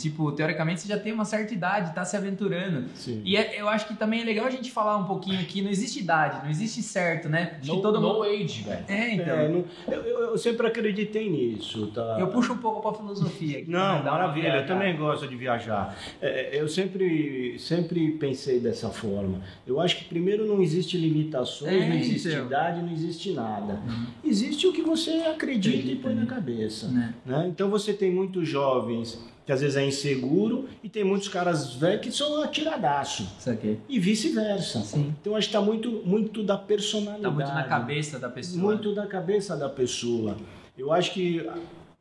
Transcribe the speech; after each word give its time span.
Tipo, 0.00 0.30
teoricamente 0.30 0.80
você 0.80 0.86
já 0.86 0.96
tem 0.96 1.12
uma 1.12 1.24
certa 1.24 1.52
idade, 1.52 1.92
tá 1.92 2.04
se 2.04 2.16
aventurando. 2.16 2.84
Sim. 2.94 3.20
E 3.24 3.36
é- 3.36 3.60
eu 3.60 3.68
acho 3.68 3.88
que 3.88 3.94
também 3.96 4.20
é 4.20 4.24
legal 4.24 4.46
a 4.46 4.50
gente 4.50 4.70
falar 4.70 4.96
um 4.96 5.02
pouquinho 5.02 5.40
aqui, 5.40 5.60
não 5.60 5.68
existe 5.68 5.98
idade, 5.98 6.40
não 6.44 6.48
existe 6.48 6.80
certo, 6.84 7.28
né? 7.28 7.58
Acho 7.60 7.74
No, 7.74 7.82
todo 7.82 8.00
no 8.00 8.06
mundo... 8.06 8.22
age, 8.22 8.62
velho. 8.62 8.84
É, 8.86 9.14
então. 9.14 9.34
É, 9.36 9.48
não- 9.48 9.64
eu, 9.88 10.00
eu- 10.04 10.20
eu 10.30 10.38
sempre 10.38 10.68
acreditei 10.68 11.28
nisso, 11.28 11.88
tá? 11.88 12.16
Eu 12.16 12.28
puxo 12.28 12.52
um 12.52 12.58
pouco 12.58 12.80
pra 12.80 12.92
filosofia 12.96 13.58
aqui. 13.58 13.68
Não, 13.68 14.04
né? 14.04 14.08
Maravilha, 14.08 14.54
eu 14.58 14.66
também 14.68 14.96
gosto 14.96 15.26
de 15.26 15.34
viajar. 15.34 15.98
É, 16.22 16.50
eu 16.52 16.68
sempre, 16.68 17.58
sempre 17.58 18.12
pensei 18.12 18.60
dessa 18.60 18.90
forma. 18.90 19.40
Eu 19.66 19.80
acho 19.80 19.96
que 19.96 20.04
primeiro 20.04 20.46
não 20.46 20.62
existe 20.62 20.96
limitações, 20.96 21.72
É, 21.72 21.88
não 21.88 21.96
existe 21.96 22.28
então. 22.28 22.46
idade, 22.46 22.82
não 22.82 22.92
existe 22.92 23.32
nada. 23.32 23.80
Existe 24.24 24.64
o 24.68 24.72
que 24.72 24.80
você 24.82 25.10
acredita 25.26 25.88
e 25.90 25.96
põe 25.96 26.14
na 26.14 26.24
cabeça. 26.24 26.86
Né? 26.86 27.14
né? 27.26 27.46
Então 27.48 27.68
você 27.68 27.92
tem 27.92 28.12
muitos 28.12 28.46
jovens 28.48 29.18
que 29.48 29.52
às 29.52 29.62
vezes 29.62 29.78
é 29.78 29.86
inseguro 29.86 30.68
e 30.84 30.90
tem 30.90 31.02
muitos 31.02 31.26
caras 31.26 31.72
velhos 31.72 32.02
que 32.02 32.12
são 32.12 32.42
atiradaço. 32.42 33.26
Isso 33.40 33.48
aqui. 33.48 33.78
E 33.88 33.98
vice-versa. 33.98 34.84
Então 34.94 35.34
acho 35.34 35.48
que 35.48 35.56
está 35.56 35.64
muito, 35.64 36.02
muito 36.04 36.42
da 36.42 36.58
personalidade. 36.58 37.22
Tá 37.22 37.30
muito 37.30 37.48
na 37.48 37.64
cabeça 37.64 38.18
da 38.18 38.28
pessoa. 38.28 38.62
Muito 38.62 38.94
da 38.94 39.06
cabeça 39.06 39.56
da 39.56 39.70
pessoa. 39.70 40.36
Eu 40.76 40.92
acho 40.92 41.14
que 41.14 41.48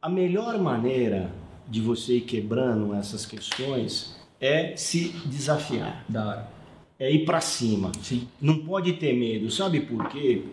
a 0.01 0.09
melhor 0.09 0.59
maneira 0.59 1.31
de 1.65 1.79
você 1.79 2.17
ir 2.17 2.21
quebrando 2.21 2.93
essas 2.93 3.25
questões 3.25 4.13
é 4.41 4.75
se 4.75 5.13
desafiar, 5.25 6.03
Da 6.09 6.27
hora. 6.27 6.47
é 6.99 7.09
ir 7.09 7.23
para 7.23 7.39
cima. 7.39 7.93
Sim. 8.01 8.27
Não 8.41 8.59
pode 8.59 8.91
ter 8.91 9.13
medo, 9.13 9.49
sabe 9.49 9.79
por 9.79 10.09
quê? 10.09 10.43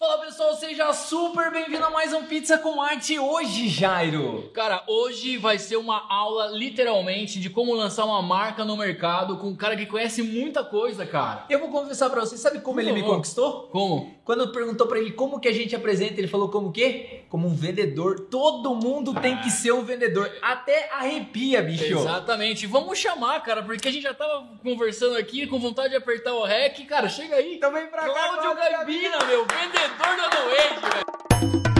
Fala 0.00 0.16
pessoal, 0.16 0.54
seja 0.54 0.94
super 0.94 1.52
bem-vindo 1.52 1.84
a 1.84 1.90
mais 1.90 2.14
um 2.14 2.22
Pizza 2.22 2.56
com 2.56 2.80
Arte 2.80 3.18
hoje, 3.18 3.68
Jairo. 3.68 4.50
Cara, 4.54 4.82
hoje 4.86 5.36
vai 5.36 5.58
ser 5.58 5.76
uma 5.76 6.10
aula, 6.10 6.46
literalmente, 6.46 7.38
de 7.38 7.50
como 7.50 7.74
lançar 7.74 8.06
uma 8.06 8.22
marca 8.22 8.64
no 8.64 8.78
mercado 8.78 9.36
com 9.36 9.48
um 9.48 9.54
cara 9.54 9.76
que 9.76 9.84
conhece 9.84 10.22
muita 10.22 10.64
coisa, 10.64 11.04
cara. 11.04 11.44
Eu 11.50 11.60
vou 11.60 11.68
confessar 11.68 12.08
pra 12.08 12.22
você, 12.22 12.38
sabe 12.38 12.60
como 12.60 12.80
ele 12.80 12.92
me 12.92 13.02
conquistou? 13.02 13.68
Como? 13.70 14.14
Quando 14.30 14.52
perguntou 14.52 14.86
pra 14.86 15.00
ele 15.00 15.10
como 15.10 15.40
que 15.40 15.48
a 15.48 15.52
gente 15.52 15.74
apresenta, 15.74 16.20
ele 16.20 16.28
falou 16.28 16.48
como 16.48 16.68
o 16.68 16.72
quê? 16.72 17.22
Como 17.28 17.48
um 17.48 17.52
vendedor. 17.52 18.28
Todo 18.30 18.76
mundo 18.76 19.12
tem 19.12 19.36
que 19.38 19.50
ser 19.50 19.72
um 19.72 19.82
vendedor. 19.82 20.30
Até 20.40 20.88
arrepia, 20.92 21.60
bicho. 21.60 21.98
Exatamente. 21.98 22.64
Vamos 22.64 22.96
chamar, 22.96 23.42
cara, 23.42 23.60
porque 23.60 23.88
a 23.88 23.90
gente 23.90 24.04
já 24.04 24.14
tava 24.14 24.46
conversando 24.62 25.16
aqui 25.16 25.48
com 25.48 25.58
vontade 25.58 25.88
de 25.88 25.96
apertar 25.96 26.32
o 26.32 26.44
REC. 26.44 26.86
Cara, 26.86 27.08
chega 27.08 27.34
aí. 27.34 27.56
Então 27.56 27.72
vem 27.72 27.88
pra 27.88 28.02
cá, 28.02 28.08
Cláudio 28.08 28.40
Cláudio 28.40 28.70
Gaibina, 28.70 29.18
meu, 29.26 29.44
vendedor 29.44 30.16
da 30.16 30.30
No 30.30 30.52
Age, 30.52 31.60
velho. 31.64 31.79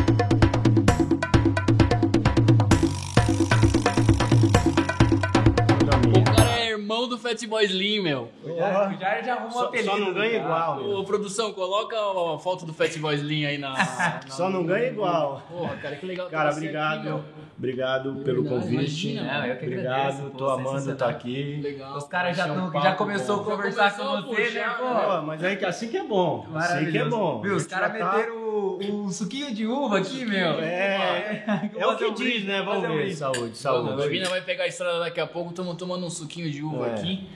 Irmão 6.91 7.09
do 7.09 7.17
Fatboy 7.19 7.65
Slim, 7.65 8.01
meu. 8.01 8.29
O 8.45 8.57
Jairo 8.99 9.25
já 9.25 9.35
arruma 9.35 9.47
um 9.49 9.51
Só, 9.53 9.65
apelido. 9.67 9.91
só 9.91 9.99
não 9.99 10.13
ganha 10.13 10.41
cara. 10.41 10.45
igual, 10.45 10.77
meu. 10.77 10.91
Ô, 10.99 11.05
produção, 11.05 11.53
coloca 11.53 11.97
a 11.97 12.39
foto 12.39 12.67
do 12.67 12.75
Fatboy 12.75 13.15
Slim 13.15 13.45
aí 13.45 13.59
na, 13.59 13.71
na- 13.73 14.21
Só 14.29 14.51
não 14.51 14.65
ganha 14.67 14.89
igual. 14.89 15.43
Porra, 15.49 15.77
cara, 15.77 15.97
que 15.97 16.07
legal. 16.07 16.29
Cara, 16.29 16.51
você 16.53 16.59
obrigado. 16.59 17.09
aqui. 17.09 17.23
Obrigado 17.57 18.15
pelo 18.25 18.43
Verdade, 18.43 18.63
convite. 18.63 19.09
imagina, 19.11 19.47
Não, 19.47 19.53
Obrigado, 19.53 20.31
tô 20.31 20.47
amando 20.49 20.63
sensacional. 20.81 20.93
estar 20.95 21.09
aqui. 21.11 21.61
Legal. 21.63 21.97
Os 21.99 22.05
caras 22.05 22.35
já, 22.37 22.47
tão, 22.47 22.69
um 22.69 22.73
já 22.83 22.95
começou 22.95 23.37
bom. 23.37 23.43
a 23.43 23.45
conversar 23.57 23.91
começou 23.97 24.23
com 24.23 24.29
você, 24.35 24.51
né, 24.51 24.65
puxar, 24.65 24.79
pô? 25.21 25.23
Mas 25.27 25.45
aí 25.45 25.57
que 25.57 25.65
assim 25.67 25.89
que 25.89 25.97
é 25.99 26.03
bom. 26.03 26.47
Assim 26.55 26.91
que 26.91 26.97
é 26.99 27.05
bom. 27.05 27.43
Viu, 27.43 27.55
os 27.57 27.67
caras 27.67 27.93
tá- 27.99 28.13
meteram 28.17 28.35
o, 28.35 29.05
o 29.05 29.11
suquinho 29.13 29.55
de 29.55 29.67
uva 29.67 29.99
aqui, 29.99 30.25
meu. 30.25 30.59
É, 30.59 31.45
é 31.77 31.87
o 31.87 31.97
que 31.97 32.11
diz, 32.13 32.45
né? 32.47 32.63
Vamos 32.63 32.81
ver. 32.89 32.97
brinde. 32.97 33.15
Saúde, 33.15 33.51
A 33.53 33.55
saúde. 33.55 33.97
Gavina 34.05 34.29
vai 34.31 34.41
pegar 34.41 34.65
a 34.65 34.67
estrada 34.67 35.01
daqui 35.01 35.21
a 35.21 35.27
pouco, 35.27 35.51
estamos 35.51 35.77
tomando 35.77 36.07
um 36.07 36.11
suquinho 36.11 36.51
de 36.51 36.63
uva 36.63 36.80
É. 36.85 36.95
aqui. 36.95 37.29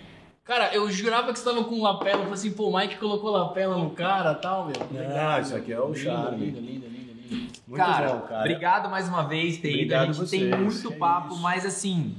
Cara, 0.44 0.74
eu 0.74 0.90
jurava 0.90 1.32
que 1.32 1.38
você 1.38 1.44
tava 1.44 1.64
com 1.64 1.80
lapela. 1.82 2.16
Eu 2.16 2.22
falei 2.24 2.34
assim, 2.34 2.52
pô, 2.52 2.68
o 2.68 2.76
Mike 2.78 2.96
colocou 2.96 3.30
lapela 3.30 3.78
no 3.78 3.90
cara 3.90 4.32
e 4.32 4.42
tal, 4.42 4.66
meu. 4.66 4.74
Não, 4.90 5.40
isso 5.40 5.56
aqui 5.56 5.72
é 5.72 5.80
o 5.80 5.86
Lindo, 5.86 5.98
charme. 5.98 6.36
Lindo, 6.46 6.60
lindo, 6.60 6.86
lindo, 6.86 7.12
lindo. 7.30 7.52
Muito 7.66 7.82
cara, 7.82 8.08
bom, 8.12 8.20
cara. 8.20 8.40
obrigado 8.40 8.90
mais 8.90 9.08
uma 9.08 9.22
vez 9.22 9.56
ter 9.56 9.68
ido. 9.70 9.76
Obrigado 9.94 10.02
A 10.02 10.06
gente 10.12 10.16
vocês. 10.18 10.50
tem 10.50 10.60
muito 10.60 10.92
É 10.92 10.96
papo, 10.96 11.32
isso. 11.34 11.42
mas 11.42 11.64
assim, 11.64 12.14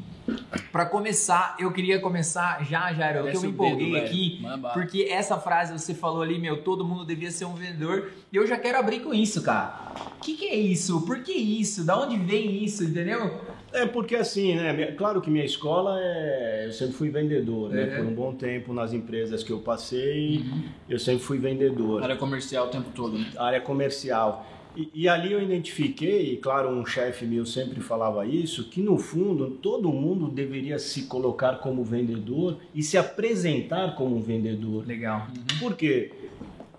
pra 0.72 0.86
começar, 0.86 1.56
eu 1.60 1.72
queria 1.72 2.00
começar 2.00 2.64
já, 2.66 2.94
Jairo, 2.94 3.24
que 3.30 3.38
eu 3.38 3.42
me 3.42 3.48
dedo, 3.48 3.54
empolguei 3.54 3.92
velho. 3.92 4.06
aqui. 4.06 4.40
Bala. 4.42 4.74
Porque 4.74 5.08
essa 5.10 5.38
frase 5.38 5.72
você 5.74 5.94
falou 5.94 6.22
ali, 6.22 6.40
meu, 6.40 6.64
todo 6.64 6.86
mundo 6.86 7.06
devia 7.06 7.32
ser 7.32 7.46
um 7.46 7.54
vendedor. 7.54 8.12
E 8.32 8.36
eu 8.36 8.46
já 8.46 8.58
quero 8.58 8.78
abrir 8.78 9.00
com 9.00 9.14
isso, 9.14 9.42
cara. 9.42 9.94
O 10.18 10.22
que, 10.22 10.36
que 10.36 10.46
é 10.48 10.56
isso? 10.56 11.02
Por 11.02 11.20
que 11.20 11.32
isso? 11.32 11.86
Da 11.86 11.98
onde 12.00 12.18
vem 12.18 12.64
isso, 12.64 12.84
entendeu? 12.84 13.40
É 13.72 13.86
porque 13.86 14.16
assim, 14.16 14.56
né? 14.56 14.94
Claro 14.94 15.22
que 15.22 15.30
minha 15.30 15.44
escola 15.44 16.00
é. 16.02 16.64
Eu 16.68 16.72
sempre 16.72 16.94
fui 16.94 17.10
vendedor, 17.10 17.70
né? 17.70 17.84
É. 17.84 17.98
Por 17.98 18.06
um 18.06 18.14
bom 18.14 18.34
tempo 18.34 18.74
nas 18.74 18.94
empresas 18.94 19.44
que 19.44 19.52
eu 19.52 19.60
passei, 19.60 20.46
eu 20.88 20.98
sempre 20.98 21.24
fui 21.24 21.38
vendedor. 21.38 22.02
Área 22.02 22.16
comercial 22.16 22.68
o 22.68 22.70
tempo 22.70 22.90
todo, 22.96 23.18
né? 23.18 23.30
área 23.38 23.60
comercial. 23.60 24.46
E, 24.76 24.90
e 24.94 25.10
ali 25.10 25.32
eu 25.32 25.42
identifiquei, 25.42 26.34
e 26.34 26.38
claro, 26.38 26.70
um 26.70 26.86
chefe 26.86 27.26
meu 27.26 27.46
sempre 27.46 27.80
falava 27.82 28.26
isso, 28.26 28.66
que 28.66 28.82
no 28.82 28.98
fundo 28.98 29.52
todo 29.52 29.92
mundo 29.92 30.28
deveria 30.28 30.78
se 30.80 31.04
colocar 31.04 31.60
como 31.60 31.84
vendedor 31.84 32.58
e 32.74 32.84
se 32.84 32.98
apresentar 32.98 33.96
como 33.96 34.18
um 34.18 34.22
vendedor. 34.22 34.86
Legal. 34.86 35.28
Por 35.60 35.76
quê? 35.76 36.12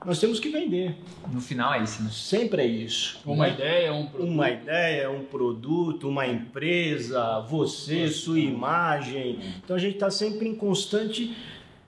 Nós 0.06 0.20
temos 0.20 0.38
que 0.38 0.48
vender. 0.48 0.94
No 1.32 1.40
final 1.40 1.74
é 1.74 1.82
isso, 1.82 2.00
né? 2.00 2.10
Sempre 2.12 2.62
é 2.62 2.66
isso. 2.66 3.18
Uma 3.26 3.48
né? 3.48 3.54
ideia, 3.54 3.92
um 3.92 4.06
produto. 4.06 4.30
Uma 4.30 4.50
ideia, 4.50 5.10
um 5.10 5.24
produto, 5.24 6.08
uma 6.08 6.26
empresa, 6.28 7.40
você, 7.40 8.06
sua 8.06 8.38
imagem. 8.38 9.40
Então 9.64 9.74
a 9.74 9.78
gente 9.80 9.94
está 9.94 10.08
sempre 10.08 10.46
em 10.46 10.54
constante 10.54 11.34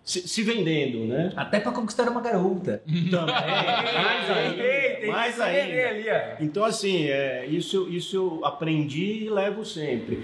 se, 0.08 0.26
se 0.26 0.42
vendendo, 0.42 1.04
né? 1.04 1.32
Até 1.36 1.60
pra 1.60 1.70
conquistar 1.70 2.08
uma 2.08 2.20
garota. 2.22 2.82
Também, 2.86 3.34
mais 4.02 4.30
ainda, 4.30 5.06
mais 5.12 5.40
ainda. 5.40 5.88
ali, 5.88 6.04
ó. 6.08 6.36
Então, 6.42 6.64
assim, 6.64 7.04
é, 7.08 7.44
isso, 7.46 7.86
isso 7.90 8.16
eu 8.16 8.40
aprendi 8.44 9.24
e 9.24 9.28
levo 9.30 9.64
sempre. 9.66 10.20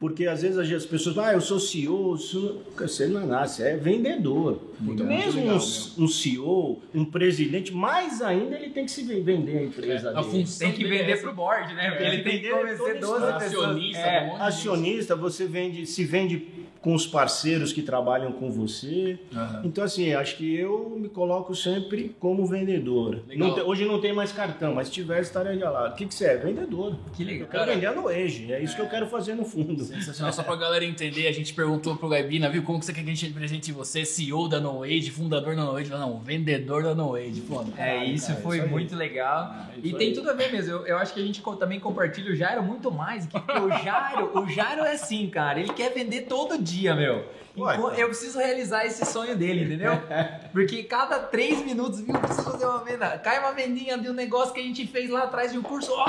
Porque 0.00 0.26
às 0.26 0.42
vezes 0.42 0.56
as 0.72 0.86
pessoas 0.86 1.16
falam, 1.16 1.30
ah, 1.30 1.32
eu 1.34 1.40
sou 1.40 1.58
CEO, 1.58 2.16
não- 2.34 2.58
você 2.86 3.08
não 3.08 3.22
é 3.22 3.26
nada, 3.26 3.48
você 3.48 3.70
é 3.70 3.76
vendedor. 3.76 4.62
Muito 4.78 5.02
Mesmo 5.02 5.40
legal, 5.40 5.56
um, 5.56 6.04
um 6.04 6.06
CEO, 6.06 6.80
um 6.94 7.04
presidente, 7.04 7.72
mais 7.74 8.22
ainda 8.22 8.54
ele 8.56 8.70
tem 8.70 8.84
que 8.84 8.92
se 8.92 9.02
ven- 9.02 9.22
vender 9.24 9.58
a 9.58 9.62
empresa 9.64 10.10
A 10.10 10.12
dele. 10.22 10.24
função 10.30 10.68
Tem 10.68 10.76
que 10.78 10.84
é 10.84 10.88
vender 10.88 11.10
essa. 11.12 11.22
pro 11.22 11.32
board, 11.34 11.74
né? 11.74 11.90
Porque 11.90 12.04
É, 12.04 12.08
ele 12.14 12.22
tem 12.22 12.32
que 12.40 12.42
vender 12.46 12.50
convencer 12.54 12.78
toda 12.78 13.00
12 13.00 13.14
história. 13.16 13.38
pessoas. 13.40 13.64
Acionista, 13.66 14.00
É. 14.06 14.24
um 14.32 14.36
Acionista, 14.42 15.16
você 15.16 15.46
vende, 15.46 15.84
se 15.84 16.04
vende 16.04 16.46
com 16.88 16.94
os 16.94 17.06
parceiros 17.06 17.70
que 17.70 17.82
trabalham 17.82 18.32
com 18.32 18.50
você. 18.50 19.18
Aham. 19.36 19.60
Então, 19.62 19.84
assim, 19.84 20.14
acho 20.14 20.38
que 20.38 20.56
eu 20.58 20.96
me 20.98 21.06
coloco 21.10 21.54
sempre 21.54 22.16
como 22.18 22.46
vendedor. 22.46 23.20
Não 23.36 23.52
te- 23.54 23.60
hoje 23.60 23.84
não 23.84 24.00
tem 24.00 24.14
mais 24.14 24.32
cartão, 24.32 24.74
mas 24.74 24.86
se 24.88 24.94
tivesse, 24.94 25.24
estaria 25.28 25.68
lá. 25.68 25.90
O 25.90 25.94
que, 25.94 26.06
que 26.06 26.14
você 26.14 26.24
é? 26.28 26.36
Vendedor. 26.38 26.96
Que 27.14 27.24
Eu 27.24 27.26
legal. 27.26 27.48
quero 27.48 27.64
Cara, 27.66 27.74
vender 27.74 27.90
no 27.94 28.08
Age, 28.08 28.50
é 28.50 28.62
isso 28.62 28.74
que 28.74 28.80
eu 28.80 28.88
quero 28.88 29.06
fazer 29.06 29.34
no 29.34 29.44
fundo. 29.44 29.84
Sensacional. 29.84 30.32
Só 30.32 30.42
pra 30.42 30.56
galera 30.56 30.82
entender, 30.82 31.26
a 31.28 31.32
gente 31.32 31.52
perguntou 31.52 31.94
pro 31.94 32.08
Gaibina, 32.08 32.48
viu, 32.48 32.62
como 32.62 32.78
que 32.78 32.86
você 32.86 32.94
quer 32.94 33.02
que 33.02 33.10
a 33.10 33.14
gente 33.14 33.26
represente 33.26 33.70
você, 33.70 34.06
CEO 34.06 34.48
da 34.48 34.58
No 34.58 34.82
Age, 34.82 35.10
fundador 35.10 35.54
da 35.54 35.64
No 35.64 35.76
Age? 35.76 35.90
Não, 35.90 36.18
vendedor 36.20 36.82
da 36.82 36.94
No 36.94 37.14
Age. 37.14 37.42
Pô, 37.42 37.62
É, 37.76 38.02
isso 38.06 38.28
cara, 38.28 38.40
foi 38.40 38.58
isso 38.60 38.68
muito 38.68 38.96
legal. 38.96 39.54
É, 39.74 39.78
e 39.86 39.92
tem 39.92 40.08
aí. 40.08 40.14
tudo 40.14 40.30
a 40.30 40.32
ver 40.32 40.50
mesmo. 40.50 40.70
Eu, 40.72 40.86
eu 40.86 40.96
acho 40.96 41.12
que 41.12 41.20
a 41.20 41.22
gente 41.26 41.42
também 41.58 41.78
compartilha 41.78 42.32
o 42.32 42.34
Jairo 42.34 42.62
muito 42.62 42.90
mais. 42.90 43.26
Que, 43.26 43.38
porque 43.38 43.58
o 43.60 43.70
Jairo, 43.84 44.38
o 44.38 44.48
Jairo 44.48 44.84
é 44.84 44.92
assim, 44.94 45.26
cara. 45.28 45.60
Ele 45.60 45.72
quer 45.74 45.92
vender 45.92 46.22
todo 46.22 46.56
dia, 46.62 46.77
meu. 46.94 47.24
Ué, 47.56 47.74
Enqu- 47.74 47.88
cara. 47.88 48.00
eu 48.00 48.06
preciso 48.08 48.38
realizar 48.38 48.86
esse 48.86 49.04
sonho 49.04 49.36
dele, 49.36 49.64
entendeu? 49.64 49.92
Porque 50.52 50.84
cada 50.84 51.18
três 51.18 51.64
minutos, 51.64 52.00
viu, 52.00 52.16
preciso 52.18 52.44
fazer 52.52 52.66
uma 52.66 52.84
venda. 52.84 53.18
Cai 53.18 53.40
uma 53.40 53.50
vendinha 53.52 53.98
de 53.98 54.08
um 54.08 54.12
negócio 54.12 54.54
que 54.54 54.60
a 54.60 54.62
gente 54.62 54.86
fez 54.86 55.10
lá 55.10 55.24
atrás 55.24 55.50
de 55.50 55.58
um 55.58 55.62
curso. 55.62 55.90
Ó, 55.92 56.04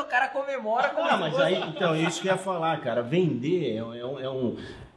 o 0.00 0.04
cara 0.06 0.28
comemora 0.28 0.88
como 0.90 1.08
Ah, 1.08 1.16
mas 1.16 1.38
aí, 1.38 1.62
então, 1.68 1.94
isso 1.94 2.20
que 2.20 2.28
eu 2.28 2.32
ia 2.32 2.38
falar, 2.38 2.80
cara. 2.80 3.00
Vender 3.02 3.76
é, 3.76 3.84
um- 3.84 3.94
é 3.94 4.04
um, 4.04 4.18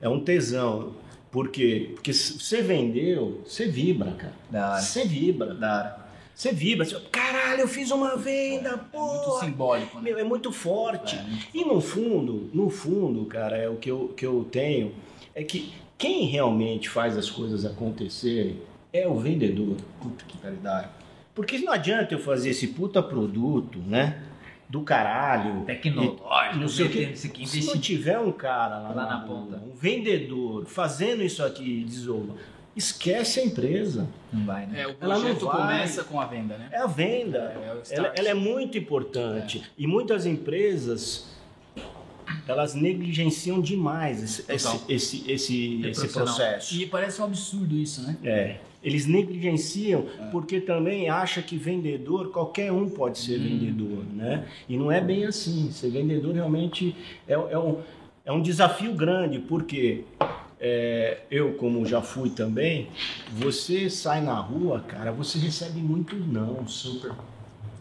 é, 0.01 0.09
um, 0.09 0.17
é 0.17 0.19
tesão. 0.23 0.95
Por 1.31 1.49
quê? 1.49 1.91
Porque 1.93 2.13
se 2.13 2.39
você 2.39 2.61
vendeu, 2.61 3.41
você 3.45 3.67
vibra, 3.67 4.11
cara. 4.13 4.79
Você 4.79 5.05
vibra. 5.05 5.53
Da 5.53 5.75
hora. 5.77 6.04
Você 6.35 6.51
vibra. 6.51 6.85
Você, 6.85 6.99
Caralho, 7.11 7.61
eu 7.61 7.67
fiz 7.67 7.89
uma 7.91 8.17
venda, 8.17 8.71
Muito 8.71 8.89
pô. 8.91 9.39
simbólico, 9.39 9.97
né? 9.97 10.03
Meu, 10.03 10.19
é 10.19 10.23
muito 10.23 10.51
forte. 10.51 11.15
É, 11.15 11.21
muito 11.23 11.47
E 11.53 11.63
no 11.63 11.79
fundo, 11.79 12.49
no 12.53 12.69
fundo, 12.69 13.25
cara, 13.25 13.57
é 13.57 13.69
o 13.69 13.77
que 13.77 13.89
eu, 13.89 14.09
que 14.09 14.25
eu 14.25 14.45
tenho, 14.51 14.93
é 15.33 15.43
que 15.43 15.73
quem 15.97 16.25
realmente 16.25 16.89
faz 16.89 17.17
as 17.17 17.29
coisas 17.31 17.65
acontecerem 17.65 18.59
é 18.91 19.07
o 19.07 19.15
vendedor. 19.15 19.77
Puta 20.01 20.25
que 20.25 20.37
hora. 20.45 20.89
Porque 21.33 21.57
não 21.59 21.71
adianta 21.71 22.13
eu 22.13 22.19
fazer 22.19 22.49
esse 22.49 22.67
puta 22.67 23.01
produto, 23.01 23.79
né? 23.79 24.21
Do 24.67 24.81
caralho. 24.81 25.63
Tecnológico, 25.65 26.57
Não 26.57 26.67
sei 26.67 26.85
o 26.85 26.89
que. 26.89 27.15
Se 27.15 27.65
não 27.65 27.77
tiver 27.77 28.19
um 28.19 28.31
cara 28.31 28.79
lá, 28.79 28.89
Lá 28.89 29.05
na 29.05 29.15
rua, 29.19 29.37
ponta. 29.41 29.57
um 29.57 29.73
vendedor 29.75 30.65
fazendo 30.65 31.21
isso 31.23 31.43
aqui, 31.43 31.83
desoba, 31.83 32.33
esquece 32.75 33.39
a 33.39 33.45
empresa. 33.45 34.07
Não 34.31 34.45
vai, 34.45 34.65
né? 34.65 34.81
É, 34.81 34.87
o 34.87 34.95
Ela 34.99 35.15
não 35.15 35.21
projeto 35.21 35.45
vai. 35.45 35.57
começa 35.57 36.03
com 36.03 36.19
a 36.19 36.25
venda, 36.25 36.57
né? 36.57 36.69
É 36.71 36.77
a 36.77 36.87
venda. 36.87 37.55
É, 37.89 37.93
é 37.93 37.97
ela, 37.97 38.13
ela 38.15 38.29
é 38.29 38.33
muito 38.33 38.77
importante. 38.77 39.63
E 39.77 39.87
muitas 39.87 40.25
empresas 40.25 41.33
elas 42.47 42.73
negligenciam 42.73 43.61
demais 43.61 44.21
esse, 44.21 44.51
esse, 44.51 44.81
esse, 44.89 45.31
esse, 45.31 45.81
É 45.85 45.89
esse 45.89 46.07
processo. 46.09 46.75
E 46.75 46.85
parece 46.85 47.21
um 47.21 47.25
absurdo 47.25 47.75
isso, 47.75 48.01
né? 48.01 48.17
É. 48.23 48.57
Eles 48.83 49.07
negligenciam 49.07 50.05
porque 50.31 50.61
também 50.61 51.09
acha 51.09 51.41
que 51.41 51.57
vendedor, 51.57 52.29
qualquer 52.29 52.71
um 52.71 52.87
pode 52.87 53.17
ser 53.17 53.39
vendedor, 53.39 54.03
né? 54.13 54.47
E 54.69 54.77
não 54.77 54.91
é 54.91 55.01
bem 55.01 55.25
assim. 55.25 55.71
Ser 55.71 55.89
vendedor 55.89 56.35
realmente 56.35 56.95
é, 57.27 57.33
é 57.33 57.57
um, 57.57 57.79
é 58.23 58.31
um 58.31 58.41
desafio 58.41 58.93
grande, 58.93 59.39
porque 59.39 60.03
é, 60.67 61.19
eu, 61.29 61.53
como 61.53 61.85
já 61.85 62.01
fui 62.01 62.31
também, 62.31 62.87
você 63.31 63.87
sai 63.87 64.19
na 64.19 64.33
rua, 64.33 64.79
cara, 64.79 65.11
você 65.11 65.37
recebe 65.37 65.79
muito 65.79 66.15
não. 66.15 66.67
Super. 66.67 67.11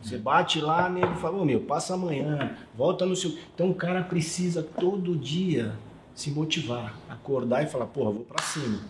Você 0.02 0.18
bate 0.18 0.60
lá, 0.60 0.90
nego 0.90 1.14
fala, 1.14 1.38
ô 1.38 1.46
meu, 1.46 1.60
passa 1.60 1.94
amanhã, 1.94 2.54
volta 2.76 3.06
no 3.06 3.16
seu. 3.16 3.34
Então 3.54 3.70
o 3.70 3.74
cara 3.74 4.02
precisa 4.02 4.62
todo 4.62 5.16
dia 5.16 5.72
se 6.14 6.30
motivar, 6.30 6.94
acordar 7.08 7.62
e 7.62 7.66
falar, 7.68 7.86
porra, 7.86 8.10
vou 8.10 8.24
pra 8.24 8.44
cima. 8.44 8.80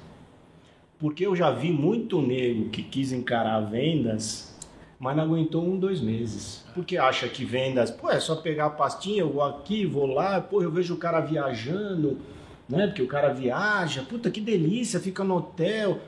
Porque 0.98 1.24
eu 1.24 1.36
já 1.36 1.52
vi 1.52 1.70
muito 1.70 2.20
nego 2.20 2.70
que 2.70 2.82
quis 2.82 3.12
encarar 3.12 3.60
vendas, 3.60 4.58
mas 4.98 5.16
não 5.16 5.22
aguentou 5.22 5.64
um, 5.64 5.78
dois 5.78 6.00
meses. 6.00 6.64
Porque 6.74 6.98
acha 6.98 7.28
que 7.28 7.44
vendas, 7.44 7.92
pô, 7.92 8.10
é 8.10 8.18
só 8.18 8.34
pegar 8.34 8.66
a 8.66 8.70
pastinha, 8.70 9.20
eu 9.20 9.32
vou 9.32 9.44
aqui, 9.44 9.86
vou 9.86 10.06
lá, 10.06 10.40
pô, 10.40 10.62
eu 10.62 10.70
vejo 10.72 10.94
o 10.94 10.98
cara 10.98 11.20
viajando, 11.20 12.18
né? 12.68 12.86
Porque 12.86 13.02
o 13.02 13.06
cara 13.06 13.32
viaja, 13.32 14.02
puta 14.02 14.30
que 14.30 14.40
delícia, 14.40 15.00
fica 15.00 15.22
no 15.22 15.36
hotel. 15.36 16.00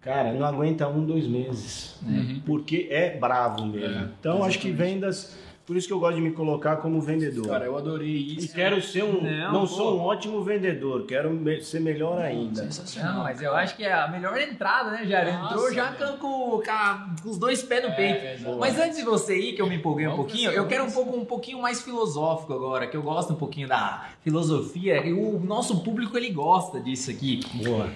Cara, 0.00 0.32
não 0.32 0.46
aguenta 0.46 0.86
um, 0.86 1.04
dois 1.04 1.26
meses. 1.26 1.98
Uhum. 2.02 2.40
Porque 2.46 2.86
é 2.90 3.16
bravo 3.16 3.66
mesmo. 3.66 4.04
É, 4.04 4.08
então 4.20 4.44
acho 4.44 4.58
que 4.58 4.68
exatamente. 4.68 4.94
vendas, 4.94 5.36
por 5.66 5.76
isso 5.76 5.86
que 5.88 5.92
eu 5.92 5.98
gosto 5.98 6.14
de 6.14 6.20
me 6.22 6.30
colocar 6.30 6.76
como 6.76 7.00
vendedor. 7.00 7.48
Cara, 7.48 7.64
eu 7.64 7.76
adorei 7.76 8.08
e 8.08 8.36
isso. 8.38 8.54
quero 8.54 8.80
ser 8.80 9.02
um. 9.02 9.20
Não, 9.20 9.52
Não, 9.52 9.66
sou 9.66 9.96
um 9.98 10.00
ótimo 10.00 10.40
vendedor, 10.42 11.04
quero 11.06 11.28
me- 11.30 11.60
ser 11.60 11.80
melhor 11.80 12.18
ainda. 12.20 12.62
Sensacional. 12.62 13.14
Não, 13.14 13.22
mas 13.24 13.42
eu 13.42 13.54
acho 13.54 13.76
que 13.76 13.82
é 13.84 13.92
a 13.92 14.06
melhor 14.08 14.40
entrada, 14.40 14.92
né, 14.92 15.04
Jair? 15.04 15.34
Nossa, 15.38 15.54
Entrou 15.54 15.74
já 15.74 15.92
com, 15.92 16.16
com- 16.18 16.62
com 17.22 17.28
os 17.28 17.36
dois 17.38 17.62
pés 17.64 17.82
no 17.82 17.88
É, 17.90 17.92
peito. 17.94 18.24
exatamente. 18.26 18.60
Mas 18.60 18.78
antes 18.78 18.96
de 18.98 19.04
você 19.04 19.36
ir, 19.36 19.54
que 19.54 19.60
eu 19.60 19.66
me 19.66 19.74
empolguei 19.76 20.06
um 20.06 20.14
pouquinho, 20.16 20.52
eu 20.52 20.66
quero 20.68 20.84
um 20.84 20.90
pouco, 20.92 21.16
um 21.16 21.24
pouquinho 21.24 21.60
mais 21.60 21.82
filosófico 21.82 22.52
agora, 22.52 22.86
que 22.86 22.96
eu 22.96 23.02
gosto 23.02 23.32
um 23.32 23.36
pouquinho 23.36 23.66
da 23.66 24.06
filosofia, 24.22 25.04
e 25.04 25.12
o 25.12 25.40
nosso 25.40 25.82
público 25.82 26.16
ele 26.16 26.30
gosta 26.30 26.78
disso 26.80 27.10
aqui. 27.10 27.40
Boa. 27.64 27.88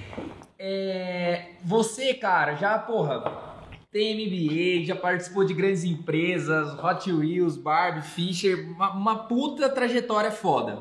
É, 0.59 1.53
você, 1.65 2.13
cara, 2.15 2.55
já, 2.57 2.79
porra, 2.79 3.23
tem 3.93 4.15
MBA, 4.15 4.87
já 4.87 4.95
participou 4.95 5.45
de 5.45 5.53
grandes 5.53 5.83
empresas, 5.83 6.79
Hot 6.79 7.11
Wheels, 7.13 7.57
Barbie, 7.57 8.03
Fisher, 8.03 8.71
uma, 8.71 8.93
uma 8.93 9.17
puta 9.25 9.69
trajetória 9.69 10.31
foda. 10.31 10.79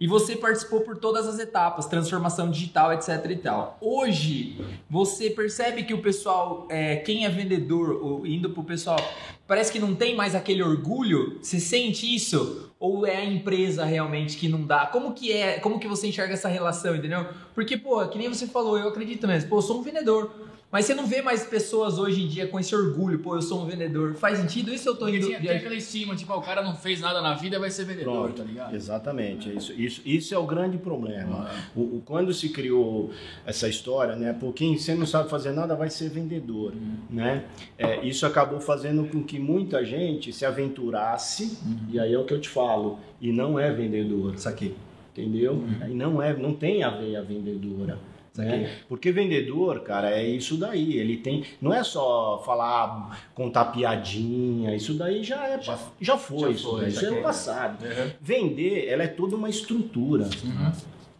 E 0.00 0.06
você 0.06 0.36
participou 0.36 0.82
por 0.82 0.98
todas 0.98 1.26
as 1.26 1.38
etapas, 1.38 1.86
transformação 1.86 2.50
digital, 2.50 2.92
etc 2.92 3.30
e 3.30 3.36
tal. 3.36 3.78
Hoje, 3.80 4.60
você 4.88 5.30
percebe 5.30 5.82
que 5.82 5.94
o 5.94 6.02
pessoal, 6.02 6.68
é, 6.70 6.96
quem 6.96 7.24
é 7.24 7.30
vendedor, 7.30 7.98
ou 8.00 8.26
indo 8.26 8.50
pro 8.50 8.62
pessoal, 8.62 9.00
parece 9.46 9.72
que 9.72 9.80
não 9.80 9.94
tem 9.94 10.14
mais 10.14 10.34
aquele 10.34 10.62
orgulho? 10.62 11.38
Você 11.42 11.58
sente 11.58 12.14
isso? 12.14 12.70
Ou 12.78 13.06
é 13.06 13.16
a 13.16 13.24
empresa 13.24 13.84
realmente 13.84 14.36
que 14.36 14.48
não 14.48 14.62
dá? 14.62 14.86
Como 14.86 15.14
que 15.14 15.32
é, 15.32 15.58
como 15.58 15.80
que 15.80 15.88
você 15.88 16.06
enxerga 16.06 16.34
essa 16.34 16.48
relação, 16.48 16.94
entendeu? 16.94 17.26
Porque, 17.54 17.76
pô, 17.76 18.06
que 18.06 18.18
nem 18.18 18.28
você 18.28 18.46
falou, 18.46 18.78
eu 18.78 18.88
acredito 18.88 19.26
mesmo, 19.26 19.48
pô, 19.48 19.56
eu 19.56 19.62
sou 19.62 19.80
um 19.80 19.82
vendedor. 19.82 20.47
Mas 20.70 20.84
você 20.84 20.94
não 20.94 21.06
vê 21.06 21.22
mais 21.22 21.44
pessoas 21.46 21.98
hoje 21.98 22.22
em 22.22 22.28
dia 22.28 22.46
com 22.46 22.60
esse 22.60 22.74
orgulho, 22.76 23.18
pô, 23.20 23.34
eu 23.34 23.40
sou 23.40 23.62
um 23.62 23.66
vendedor. 23.66 24.14
Faz 24.16 24.38
sentido 24.38 24.70
isso 24.70 24.86
ou 24.90 24.94
eu 24.94 24.98
tô 24.98 25.04
Porque 25.06 25.16
indo... 25.16 25.26
tinha, 25.26 25.40
tem 25.40 25.50
aquela 25.56 25.74
estima, 25.74 26.14
tipo, 26.14 26.30
ah, 26.30 26.36
o 26.36 26.42
cara 26.42 26.62
não 26.62 26.74
fez 26.76 27.00
nada 27.00 27.22
na 27.22 27.32
vida, 27.32 27.58
vai 27.58 27.70
ser 27.70 27.86
vendedor, 27.86 28.24
Pronto, 28.24 28.36
tá 28.36 28.44
ligado? 28.44 28.74
exatamente. 28.76 29.48
é 29.50 29.54
Isso, 29.54 29.72
isso, 29.72 30.02
isso 30.04 30.34
é 30.34 30.38
o 30.38 30.44
grande 30.46 30.76
problema. 30.76 31.48
O, 31.74 31.80
o- 31.80 32.02
quando 32.04 32.34
se 32.34 32.50
criou 32.50 33.10
essa 33.46 33.66
história, 33.66 34.14
né? 34.14 34.34
Pô, 34.38 34.52
quem 34.52 34.76
você 34.76 34.94
não 34.94 35.06
sabe 35.06 35.30
fazer 35.30 35.52
nada 35.52 35.74
vai 35.74 35.88
ser 35.88 36.10
vendedor, 36.10 36.74
né? 37.08 37.44
É, 37.78 38.04
isso 38.06 38.26
acabou 38.26 38.60
fazendo 38.60 39.04
com 39.10 39.22
que 39.22 39.38
muita 39.38 39.82
gente 39.86 40.34
se 40.34 40.44
aventurasse, 40.44 41.56
e 41.90 41.98
aí 41.98 42.12
é 42.12 42.18
o 42.18 42.24
que 42.24 42.34
eu 42.34 42.40
te 42.42 42.48
falo, 42.50 42.98
e 43.22 43.32
não 43.32 43.58
é 43.58 43.72
vendedor, 43.72 44.38
Saquei. 44.38 44.74
entendeu? 45.12 45.64
E 45.88 45.94
não 45.94 46.22
é, 46.22 46.36
não 46.36 46.52
tem 46.52 46.82
a 46.82 46.90
veia 46.90 47.22
vendedora. 47.22 47.98
Né? 48.44 48.70
Porque 48.88 49.10
vendedor, 49.10 49.80
cara, 49.80 50.10
é 50.10 50.24
isso 50.24 50.56
daí. 50.56 50.96
Ele 50.96 51.16
tem. 51.16 51.44
Não 51.60 51.74
é 51.74 51.82
só 51.82 52.40
falar, 52.44 53.28
contar 53.34 53.66
piadinha, 53.66 54.74
isso 54.74 54.94
daí 54.94 55.24
já 55.24 55.48
é. 55.48 55.60
Já, 55.60 55.78
já 56.00 56.16
foi, 56.16 56.40
já 56.40 56.50
isso, 56.50 56.70
foi, 56.70 56.80
já 56.82 56.88
isso 56.88 57.06
é 57.06 57.10
no 57.10 57.22
passado. 57.22 57.84
Vender, 58.20 58.86
ela 58.88 59.02
é 59.02 59.08
toda 59.08 59.34
uma 59.34 59.50
estrutura. 59.50 60.28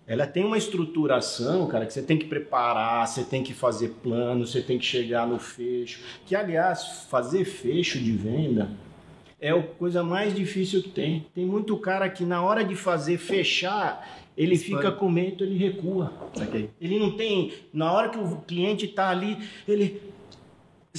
Ela 0.07 0.27
tem 0.27 0.43
uma 0.43 0.57
estruturação, 0.57 1.67
cara, 1.67 1.85
que 1.85 1.93
você 1.93 2.01
tem 2.01 2.17
que 2.17 2.25
preparar, 2.25 3.07
você 3.07 3.23
tem 3.23 3.43
que 3.43 3.53
fazer 3.53 3.89
plano, 4.03 4.47
você 4.47 4.63
tem 4.63 4.79
que 4.79 4.87
chegar 4.87 5.27
no 5.27 5.39
fecho. 5.39 6.01
Que, 6.25 6.35
aliás, 6.35 7.05
fazer 7.11 7.45
fecho 7.45 7.99
de 7.99 8.13
venda 8.13 8.71
é 9.41 9.51
a 9.51 9.63
coisa 9.63 10.03
mais 10.03 10.35
difícil 10.35 10.83
que 10.83 10.89
tem. 10.89 11.27
Tem 11.35 11.45
muito 11.45 11.77
cara 11.77 12.09
que 12.09 12.25
na 12.25 12.43
hora 12.43 12.65
de 12.65 12.75
fazer 12.75 13.19
fechar, 13.19 14.18
ele 14.39 14.55
Expande. 14.55 14.77
fica 14.77 14.93
com 14.93 15.11
medo, 15.11 15.43
ele 15.43 15.59
recua. 15.59 16.13
Saquei. 16.33 16.71
Ele 16.81 16.97
não 16.97 17.17
tem. 17.17 17.53
Na 17.73 17.91
hora 17.91 18.09
que 18.09 18.19
o 18.19 18.37
cliente 18.47 18.85
está 18.85 19.11
ali, 19.11 19.37
ele 19.67 20.01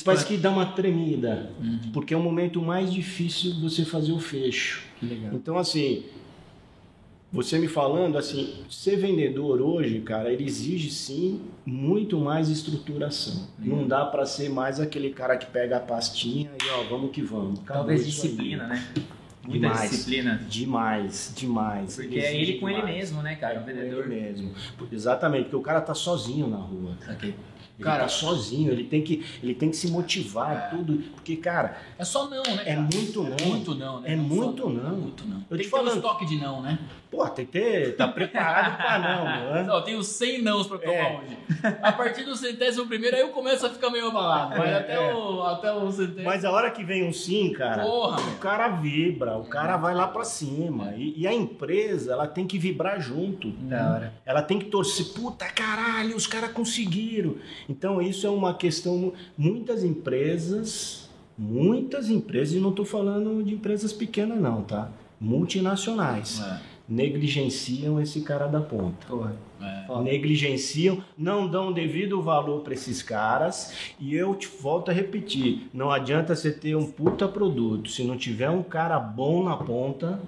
parece 0.03 0.25
que 0.25 0.35
dá 0.35 0.49
uma 0.51 0.65
tremida. 0.65 1.49
Porque 1.93 2.13
é 2.13 2.17
o 2.17 2.21
momento 2.21 2.61
mais 2.61 2.91
difícil 2.91 3.53
de 3.53 3.61
você 3.61 3.85
fazer 3.85 4.11
o 4.11 4.19
fecho. 4.19 4.83
Que 4.99 5.05
legal. 5.05 5.33
Então, 5.33 5.57
assim, 5.57 6.03
você 7.31 7.57
me 7.57 7.69
falando, 7.69 8.17
assim, 8.17 8.55
ser 8.69 8.97
vendedor 8.97 9.61
hoje, 9.61 10.01
cara, 10.01 10.33
ele 10.33 10.43
exige 10.43 10.89
sim 10.89 11.39
muito 11.65 12.19
mais 12.19 12.49
estruturação. 12.49 13.47
Não 13.57 13.87
dá 13.87 14.03
para 14.03 14.25
ser 14.25 14.49
mais 14.49 14.81
aquele 14.81 15.11
cara 15.11 15.37
que 15.37 15.45
pega 15.45 15.77
a 15.77 15.79
pastinha 15.79 16.51
e 16.61 16.69
ó, 16.71 16.83
vamos 16.89 17.11
que 17.11 17.21
vamos. 17.21 17.61
Acabou 17.61 17.83
Talvez 17.83 18.05
isso 18.05 18.25
aí. 18.25 18.31
disciplina, 18.31 18.67
né? 18.67 18.93
Muita 19.49 19.67
Demais. 19.67 19.89
disciplina. 19.89 20.39
Demais, 20.47 21.33
demais. 21.35 21.95
Porque 21.95 22.19
é 22.19 22.35
ele 22.39 22.59
com 22.59 22.69
ele 22.69 22.77
demais. 22.81 22.95
mesmo, 22.97 23.21
né, 23.23 23.35
cara? 23.35 23.55
É 23.55 23.57
O 23.57 23.61
com 23.61 23.65
vendedor. 23.65 24.05
ele 24.11 24.21
mesmo. 24.21 24.51
Exatamente, 24.91 25.43
porque 25.45 25.55
o 25.55 25.61
cara 25.61 25.81
tá 25.81 25.95
sozinho 25.95 26.47
na 26.47 26.57
rua. 26.57 26.95
Ele 27.79 27.85
Cara- 27.85 28.01
tá 28.03 28.07
sozinho, 28.09 28.73
ele 28.73 28.83
tem 28.83 29.01
que, 29.01 29.25
ele 29.41 29.55
tem 29.55 29.69
que 29.69 29.77
se 29.77 29.89
motivar, 29.89 30.51
É. 30.53 30.75
tudo. 30.75 30.97
Porque, 31.15 31.37
cara, 31.37 31.77
É 31.97 32.03
só 32.03 32.29
não, 32.29 32.43
né? 32.43 32.61
É 32.65 32.75
cara? 32.75 32.81
muito 32.93 33.23
não. 33.23 33.37
É 33.39 33.45
muito 33.45 33.73
não, 33.75 34.01
né? 34.01 34.11
É 34.11 34.15
Não 34.17 34.23
muito 34.25 34.69
não. 34.69 34.95
Muito 34.97 35.25
não. 35.25 35.37
Eu 35.49 35.57
Tem 35.57 35.59
te 35.59 35.63
que 35.63 35.69
ter 35.69 35.75
um 35.75 35.79
falando. 35.79 35.95
estoque 35.95 36.25
de 36.25 36.35
não, 36.35 36.61
né? 36.61 36.77
pô, 37.09 37.27
tem 37.29 37.43
que 37.43 37.51
ter, 37.53 37.95
tá 37.95 38.07
preparado 38.07 38.77
pra 38.77 38.99
não, 38.99 39.25
né? 39.25 39.67
Ó, 39.71 39.81
tenho 39.81 40.03
100 40.03 40.43
nãos 40.43 40.67
pra 40.67 40.77
tomar 40.77 40.93
É. 40.93 41.17
hoje. 41.23 41.37
A 41.81 41.91
partir 41.91 42.23
do 42.23 42.35
centésimo 42.35 42.85
primeiro, 42.85 43.15
aí 43.15 43.21
eu 43.23 43.29
começo 43.29 43.65
a 43.65 43.69
ficar 43.71 43.89
meio 43.89 44.09
abalado. 44.09 44.55
Mas 44.57 44.69
É, 44.69 44.75
até, 44.77 44.93
é. 45.09 45.13
O, 45.15 45.41
até 45.41 45.71
o 45.73 45.91
centésimo... 45.91 46.23
Mas 46.25 46.45
a 46.45 46.51
hora 46.51 46.69
que 46.69 46.83
vem 46.83 47.07
um 47.07 47.11
sim, 47.13 47.51
cara, 47.53 47.81
Porra, 47.83 48.21
o 48.21 48.35
cara 48.37 48.67
vibra, 48.69 49.37
o 49.37 49.45
cara 49.45 49.75
vai 49.77 49.95
lá 49.95 50.07
pra 50.07 50.23
cima. 50.23 50.93
E, 50.95 51.21
e 51.21 51.25
a 51.27 51.33
empresa, 51.33 52.11
ela 52.11 52.27
tem 52.27 52.45
que 52.45 52.59
vibrar 52.59 53.01
junto. 53.01 53.49
Da 53.51 53.91
hora. 53.93 54.13
Ela 54.23 54.41
tem 54.43 54.59
que 54.59 54.65
torcer, 54.65 55.07
puta 55.07 55.45
caralho, 55.47 56.15
os 56.15 56.27
caras 56.27 56.51
conseguiram. 56.51 57.37
Então 57.69 58.01
isso 58.01 58.25
é 58.25 58.29
uma 58.31 58.53
questão, 58.55 59.13
muitas 59.37 59.83
empresas, 59.83 61.07
muitas 61.37 62.09
empresas, 62.09 62.55
e 62.55 62.59
não 62.59 62.71
tô 62.71 62.83
falando 62.83 63.43
de 63.43 63.53
empresas 63.53 63.93
pequenas 63.93 64.41
não, 64.41 64.63
tá? 64.63 64.89
Multinacionais, 65.21 66.41
É, 66.41 66.59
negligenciam 66.87 68.01
esse 68.01 68.21
cara 68.21 68.47
da 68.47 68.59
ponta. 68.59 69.05
Porra. 69.07 69.35
é. 69.61 70.01
Negligenciam, 70.01 71.03
não 71.17 71.47
dão 71.47 71.71
devido 71.71 72.21
valor 72.21 72.61
para 72.61 72.73
esses 72.73 73.03
caras. 73.03 73.73
E 73.99 74.15
eu 74.15 74.33
te 74.33 74.47
volto 74.47 74.89
a 74.89 74.93
repetir: 74.93 75.69
não 75.73 75.91
adianta 75.91 76.35
você 76.35 76.51
ter 76.51 76.75
um 76.75 76.89
puta 76.89 77.27
produto 77.27 77.89
se 77.89 78.03
não 78.03 78.17
tiver 78.17 78.49
um 78.49 78.63
cara 78.63 78.99
bom 78.99 79.43
na 79.43 79.55
ponta 79.57 80.19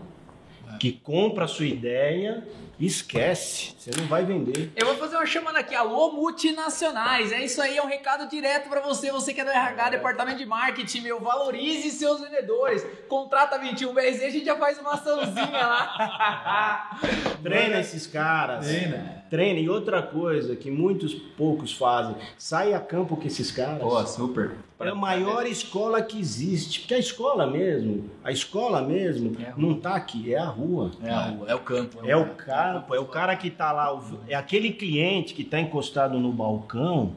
que 0.79 0.91
compra 0.91 1.45
a 1.45 1.47
sua 1.47 1.65
ideia, 1.65 2.45
esquece, 2.79 3.73
você 3.77 3.91
não 3.97 4.07
vai 4.07 4.25
vender. 4.25 4.71
Eu 4.75 4.87
vou 4.87 4.95
fazer 4.95 5.15
uma 5.15 5.25
chamada 5.25 5.59
aqui, 5.59 5.75
alô 5.75 6.11
multinacionais. 6.13 7.31
É 7.31 7.43
isso 7.43 7.61
aí, 7.61 7.77
é 7.77 7.83
um 7.83 7.87
recado 7.87 8.27
direto 8.29 8.69
pra 8.69 8.81
você, 8.81 9.11
você 9.11 9.33
que 9.33 9.41
é 9.41 9.45
do 9.45 9.51
RH, 9.51 9.89
departamento 9.89 10.37
de 10.37 10.45
marketing, 10.45 11.01
meu, 11.01 11.19
valorize 11.19 11.89
seus 11.91 12.21
vendedores. 12.21 12.85
Contrata 13.07 13.59
21BRZ, 13.59 14.25
a 14.25 14.29
gente 14.29 14.45
já 14.45 14.55
faz 14.55 14.79
uma 14.79 14.93
açãozinha 14.93 15.65
lá. 15.65 16.99
Treina 17.43 17.79
esses 17.79 18.07
caras. 18.07 18.65
Treina. 18.65 19.20
Treina. 19.31 19.61
E 19.61 19.69
outra 19.69 20.03
coisa 20.03 20.57
que 20.57 20.69
muitos 20.69 21.13
poucos 21.13 21.71
fazem, 21.71 22.15
sai 22.37 22.73
a 22.73 22.79
campo 22.81 23.15
com 23.15 23.25
esses 23.25 23.49
caras. 23.49 23.79
Pô, 23.79 24.05
super. 24.05 24.51
É 24.77 24.89
a 24.89 24.95
maior 24.95 25.45
escola 25.45 26.01
que 26.01 26.19
existe. 26.19 26.81
Porque 26.81 26.93
a 26.93 26.99
escola 26.99 27.47
mesmo, 27.47 28.09
a 28.23 28.31
escola 28.31 28.81
mesmo, 28.81 29.37
É 29.39 29.51
a 29.51 29.53
não 29.55 29.75
tá 29.75 29.95
aqui, 29.95 30.33
é 30.33 30.37
a 30.37 30.45
rua. 30.45 30.91
É 31.01 31.09
a 31.09 31.29
rua, 31.29 31.47
é 31.49 31.55
o 31.55 31.59
campo. 31.59 31.99
É 32.03 32.15
o 32.15 32.25
campo, 32.25 32.93
é 32.93 32.99
o 32.99 33.05
cara 33.05 33.35
que 33.37 33.49
tá 33.49 33.71
lá, 33.71 33.97
é 34.27 34.35
aquele 34.35 34.73
cliente 34.73 35.33
que 35.33 35.45
tá 35.45 35.59
encostado 35.59 36.19
no 36.19 36.33
balcão, 36.33 37.13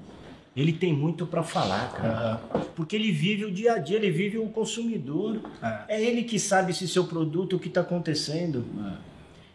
ele 0.57 0.73
tem 0.73 0.93
muito 0.93 1.27
para 1.27 1.43
falar, 1.43 1.93
cara. 1.95 2.41
Porque 2.77 2.95
ele 2.95 3.11
vive 3.11 3.45
o 3.45 3.51
dia 3.51 3.73
a 3.73 3.79
dia, 3.79 3.97
ele 3.97 4.11
vive 4.11 4.39
o 4.39 4.47
consumidor. 4.47 5.41
É 5.89 6.01
ele 6.01 6.23
que 6.23 6.39
sabe 6.39 6.73
se 6.73 6.87
seu 6.87 7.05
produto, 7.05 7.57
o 7.57 7.59
que 7.59 7.69
tá 7.69 7.81
acontecendo. 7.81 8.65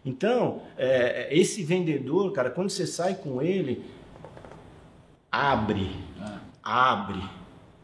Então, 0.06 0.62
é, 0.77 1.27
esse 1.32 1.62
vendedor, 1.63 2.32
cara, 2.32 2.50
quando 2.50 2.70
você 2.70 2.88
sai 2.88 3.15
com 3.15 3.41
ele, 3.41 3.84
abre, 5.32 5.91
abre. 6.63 7.22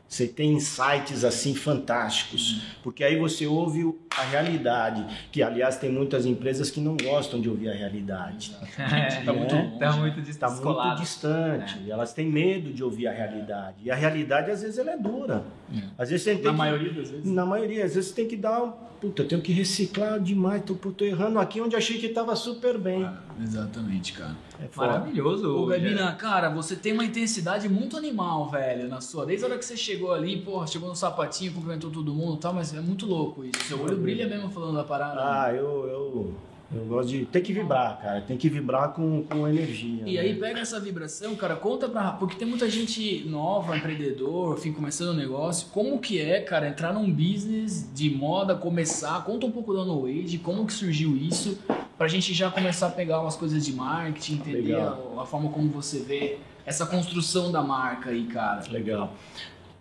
Você 0.08 0.28
tem 0.28 0.54
insights 0.54 1.26
assim 1.26 1.54
fantásticos, 1.56 2.62
porque 2.84 3.04
aí 3.04 3.18
você 3.18 3.48
ouve 3.48 3.94
a 4.16 4.22
realidade, 4.22 5.06
que 5.32 5.42
aliás 5.44 5.78
tem 5.78 5.92
muitas 5.92 6.26
empresas 6.26 6.70
que 6.70 6.80
não 6.80 6.96
gostam 6.96 7.42
de 7.42 7.50
ouvir 7.50 7.70
a 7.70 7.74
realidade. 7.74 8.56
tá 9.26 9.34
muito 9.34 9.54
longe, 9.56 9.80
Tá 9.80 9.92
muito 9.94 10.20
Está 10.30 10.48
muito 10.48 10.58
descolado. 10.62 11.02
distante, 11.02 11.80
e 11.86 11.92
elas 11.92 12.14
têm 12.14 12.28
medo 12.28 12.72
de 12.72 12.82
ouvir 12.84 13.08
a 13.08 13.12
realidade. 13.12 13.78
E 13.84 13.92
a 13.92 13.96
realidade 13.96 14.52
às 14.52 14.62
vezes 14.62 14.78
ela 14.78 14.92
é 14.92 14.98
dura. 14.98 15.44
É. 15.74 15.82
Às 15.98 16.10
vezes 16.12 16.26
Na 16.28 16.52
que- 16.52 16.52
maioria 16.58 16.94
das 16.94 17.10
vezes. 17.10 17.26
na 17.32 17.46
maioria, 17.46 17.84
às 17.84 17.96
vezes 17.96 18.10
você 18.12 18.16
tem 18.16 18.28
que 18.28 18.38
dar. 18.38 18.74
Puta, 19.06 19.22
eu 19.22 19.28
tenho 19.28 19.42
que 19.42 19.54
reciclar 19.54 20.20
demais, 20.20 20.64
tô, 20.64 20.74
tô 20.74 21.06
errando 21.06 21.38
aqui 21.38 21.62
onde 21.62 21.76
achei 21.76 22.00
que 22.00 22.08
estava 22.08 22.36
super 22.36 22.76
bem. 22.80 23.04
Ah, 23.04 23.22
exatamente, 23.40 24.14
cara. 24.14 24.36
É. 24.60 24.68
Maravilhoso. 24.76 25.56
Ô. 25.56 25.68
Gabina, 25.68 26.12
cara, 26.14 26.50
você 26.50 26.76
tem 26.76 26.92
uma 26.92 27.06
intensidade 27.06 27.70
muito 27.70 27.96
animal, 27.96 28.50
velho, 28.50 28.90
na 28.90 29.02
sua. 29.02 29.24
Desde 29.24 29.46
a 29.46 29.50
hora 29.50 29.60
que 29.60 29.66
você 29.66 29.78
chegou 29.78 30.12
ali, 30.12 30.42
porra, 30.42 30.66
chegou 30.66 30.90
no 30.90 30.96
sapatinho, 30.96 31.54
cumprimentou 31.54 31.92
todo 31.92 32.16
mundo 32.16 32.38
e 32.38 32.40
tal, 32.40 32.52
mas 32.52 32.74
é 32.74 32.82
muito 32.82 33.06
louco 33.06 33.46
isso. 33.46 33.64
Seu 33.68 33.80
olho 33.80 33.96
brilha 33.96 34.28
mesmo 34.28 34.50
falando 34.50 34.76
da 34.76 34.84
parada. 34.84 35.22
Ah, 35.22 35.54
eu, 35.54 35.88
eu, 35.88 36.34
eu 36.74 36.86
gosto 36.86 37.10
de. 37.10 37.26
Tem 37.26 37.42
que 37.42 37.54
vibrar, 37.54 38.00
cara. 38.02 38.22
Tem 38.22 38.38
que 38.38 38.50
vibrar 38.50 38.92
com, 38.94 39.24
com 39.24 39.48
energia. 39.48 40.04
E 40.06 40.16
né? 40.16 40.20
aí 40.20 40.36
pega 40.36 40.60
essa 40.60 40.80
vibração, 40.80 41.36
cara, 41.36 41.56
conta 41.56 41.88
pra. 41.88 42.12
Porque 42.12 42.36
tem 42.36 42.48
muita 42.48 42.70
gente 42.70 43.24
nova, 43.28 43.78
empreendedor, 43.78 44.58
enfim, 44.58 44.72
começando 44.72 45.10
um 45.10 45.18
negócio. 45.18 45.68
Como 45.72 46.00
que 46.00 46.20
é, 46.20 46.42
cara, 46.42 46.68
entrar 46.68 46.94
num 46.94 47.12
business 47.12 47.90
de 47.94 48.10
moda, 48.10 48.56
começar? 48.56 49.24
Conta 49.24 49.46
um 49.46 49.52
pouco 49.52 49.74
da 49.74 49.86
No 49.86 50.06
Age, 50.06 50.40
como 50.40 50.66
que 50.66 50.74
surgiu 50.74 51.16
isso, 51.16 51.60
pra 51.98 52.08
gente 52.08 52.34
já 52.34 52.50
começar 52.50 52.88
a 52.88 52.92
pegar 52.92 53.22
umas 53.22 53.36
coisas 53.36 53.64
de 53.64 53.72
marketing, 53.74 54.36
entender 54.36 54.76
a, 54.76 54.98
a 55.20 55.26
forma 55.26 55.50
como 55.50 55.70
você 55.70 56.00
vê 56.00 56.38
essa 56.66 56.86
construção 56.86 57.52
da 57.52 57.62
marca 57.62 58.10
aí, 58.10 58.26
cara. 58.26 58.64
Legal. 58.72 59.14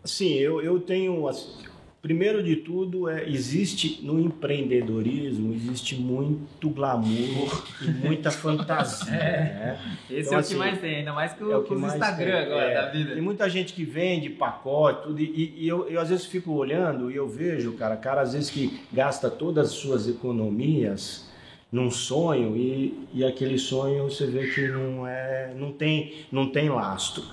Assim, 0.03 0.35
eu, 0.35 0.61
eu 0.61 0.79
tenho. 0.79 1.27
assim, 1.27 1.65
Primeiro 2.05 2.43
de 2.43 2.57
tudo, 2.57 3.09
é, 3.09 3.27
existe 3.27 4.01
no 4.03 4.21
empreendedorismo 4.21 5.55
existe 5.55 5.97
muito 5.97 6.69
glamour 6.69 7.65
e 7.81 7.89
muita 7.89 8.29
fantasia. 8.31 9.11
né? 9.11 9.79
Esse 10.11 10.29
Então, 10.29 10.35
é 10.35 10.37
o 10.37 10.41
assim, 10.41 10.53
que 10.53 10.59
mais 10.59 10.81
tem, 10.83 10.97
ainda 10.97 11.15
mais 11.15 11.33
que 11.33 11.43
o, 11.43 11.51
É 11.51 11.57
o 11.57 11.63
que 11.63 11.73
os 11.73 11.81
mais 11.81 11.95
Instagram 11.95 12.33
tem. 12.33 12.43
agora 12.43 12.71
É, 12.71 12.75
da 12.75 12.91
vida. 12.91 13.15
Tem 13.15 13.23
muita 13.23 13.49
gente 13.49 13.73
que 13.73 13.85
vende 13.85 14.29
pacote, 14.29 15.05
tudo, 15.05 15.19
e, 15.19 15.55
e 15.57 15.67
eu, 15.67 15.89
eu 15.89 15.99
às 15.99 16.11
vezes 16.11 16.27
fico 16.27 16.53
olhando 16.53 17.11
e 17.11 17.17
eu 17.17 17.27
vejo, 17.27 17.73
cara, 17.73 17.97
cara 17.97 18.21
às 18.21 18.35
vezes 18.35 18.51
que 18.51 18.81
gasta 18.93 19.31
todas 19.31 19.69
as 19.69 19.73
suas 19.73 20.07
economias 20.07 21.33
num 21.73 21.91
sonho 21.91 22.55
e, 22.55 23.09
e 23.15 23.25
aquele 23.25 23.59
sonho 23.59 24.11
você 24.11 24.27
vê 24.27 24.49
que 24.49 24.69
não 24.69 25.07
é, 25.09 25.55
não 25.57 25.73
tem, 25.73 26.13
não 26.31 26.51
tem 26.51 26.69
lastro. 26.69 27.25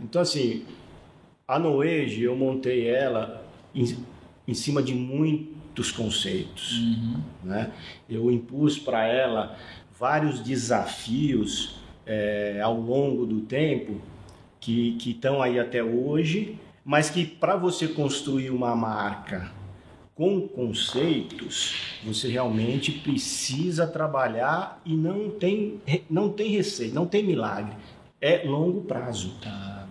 Então 0.00 0.22
assim, 0.22 0.64
a 1.48 1.58
Noege 1.58 2.22
eu 2.22 2.36
montei 2.36 2.88
ela 2.88 3.44
em, 3.76 3.96
em 4.48 4.54
cima 4.54 4.82
de 4.82 4.94
muitos 4.94 5.92
conceitos 5.92 6.78
Uhum. 6.78 7.20
né? 7.44 7.70
Eu 8.08 8.30
impus 8.32 8.78
para 8.78 9.06
ela 9.06 9.56
vários 9.98 10.40
desafios 10.40 11.76
é, 12.06 12.60
ao 12.62 12.80
longo 12.80 13.26
do 13.26 13.40
tempo 13.40 14.00
que 14.58 14.96
estão 15.06 15.42
aí 15.42 15.60
até 15.60 15.82
hoje, 15.82 16.58
mas 16.84 17.10
que 17.10 17.24
para 17.24 17.56
você 17.56 17.86
construir 17.86 18.50
uma 18.50 18.74
marca 18.74 19.52
com 20.14 20.48
conceitos, 20.48 21.98
você 22.02 22.28
realmente 22.28 22.90
precisa 22.90 23.86
trabalhar 23.86 24.80
e 24.84 24.96
não 24.96 25.28
tem, 25.28 25.80
não 26.08 26.30
tem 26.30 26.50
receita, 26.50 26.94
não 26.94 27.06
tem 27.06 27.22
milagre. 27.22 27.74
É 28.18 28.42
longo 28.46 28.80
prazo. 28.80 29.34
Tá. 29.42 29.85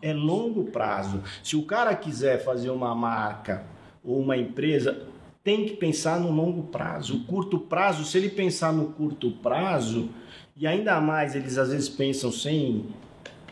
É 0.00 0.12
longo 0.12 0.64
prazo. 0.64 1.22
Se 1.42 1.56
o 1.56 1.62
cara 1.64 1.94
quiser 1.94 2.44
fazer 2.44 2.70
uma 2.70 2.94
marca 2.94 3.64
ou 4.04 4.20
uma 4.20 4.36
empresa, 4.36 5.02
tem 5.44 5.64
que 5.66 5.74
pensar 5.76 6.20
no 6.20 6.30
longo 6.30 6.64
prazo. 6.64 7.16
O 7.16 7.24
curto 7.24 7.58
prazo, 7.58 8.04
se 8.04 8.16
ele 8.18 8.28
pensar 8.28 8.72
no 8.72 8.86
curto 8.92 9.30
prazo, 9.30 10.08
e 10.56 10.66
ainda 10.66 11.00
mais 11.00 11.34
eles 11.34 11.58
às 11.58 11.70
vezes 11.70 11.88
pensam 11.88 12.30
sem, 12.30 12.86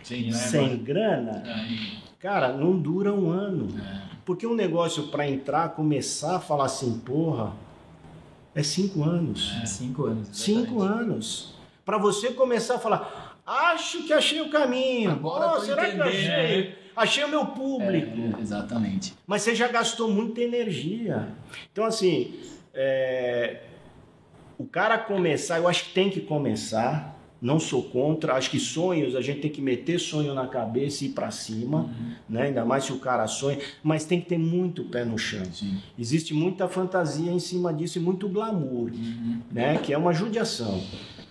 Sim, 0.03 0.27
né? 0.27 0.33
sem 0.33 0.77
grana, 0.79 1.43
cara, 2.19 2.53
não 2.53 2.79
dura 2.79 3.13
um 3.13 3.31
ano. 3.31 3.69
é. 3.79 4.11
Porque 4.25 4.47
um 4.47 4.55
negócio 4.55 5.09
para 5.09 5.29
entrar, 5.29 5.71
começar 5.71 6.37
a 6.37 6.41
falar 6.41 6.67
assim, 6.67 7.01
porra, 7.01 7.53
é 8.55 8.63
cinco 8.63 9.03
anos. 9.03 9.53
Cinco 9.67 10.05
anos. 10.07 10.29
Cinco 10.33 10.83
anos. 10.83 11.55
Para 11.85 11.99
você 11.99 12.31
começar 12.31 12.77
a 12.77 12.79
falar, 12.79 13.20
acho 13.51 14.05
que 14.05 14.13
achei 14.13 14.41
o 14.41 14.49
caminho. 14.49 15.11
Agora 15.11 15.49
tô 15.51 15.61
será 15.63 15.83
que 15.83 15.97
entendendo, 15.97 16.09
achei? 16.09 16.75
Achei 16.95 17.25
o 17.25 17.29
meu 17.29 17.47
público. 17.47 18.37
É, 18.39 18.41
exatamente. 18.41 19.15
Mas 19.27 19.43
você 19.43 19.55
já 19.55 19.69
gastou 19.69 20.11
muita 20.11 20.41
energia. 20.41 21.29
Então, 21.73 21.85
assim, 21.85 22.35
é, 22.75 23.63
o 24.59 24.65
cara 24.65 24.99
começar, 24.99 25.59
eu 25.59 25.67
acho 25.67 25.85
que 25.85 25.95
tem 25.95 26.11
que 26.11 26.21
começar. 26.21 27.19
Não 27.41 27.59
sou 27.59 27.85
contra. 27.85 28.35
Acho 28.35 28.51
que 28.51 28.59
sonhos, 28.59 29.17
a 29.17 29.23
gente 29.23 29.41
tem 29.41 29.51
que 29.51 29.63
meter 29.63 29.99
sonho 29.99 30.35
na 30.35 30.47
cabeça 30.47 31.05
e 31.05 31.09
ir 31.09 31.13
para 31.13 31.31
cima, 31.31 31.89
né? 32.29 32.43
Ainda 32.43 32.67
mais 32.67 32.85
se 32.85 32.93
o 32.93 32.99
cara 32.99 33.27
sonha. 33.27 33.59
Mas 33.83 34.05
tem 34.05 34.21
que 34.21 34.29
ter 34.29 34.39
muito 34.39 34.85
pé 34.85 35.07
no 35.07 35.17
chão. 35.17 35.47
Sim. 35.47 35.79
Existe 35.99 36.35
muita 36.35 36.69
fantasia 36.69 37.33
em 37.33 37.39
cima 37.39 37.73
disso 37.73 37.97
e 37.97 38.03
muito 38.03 38.29
glamour, 38.29 38.91
né? 39.51 39.79
Que 39.79 39.95
é 39.95 39.97
uma 39.97 40.13
judiação. 40.13 40.83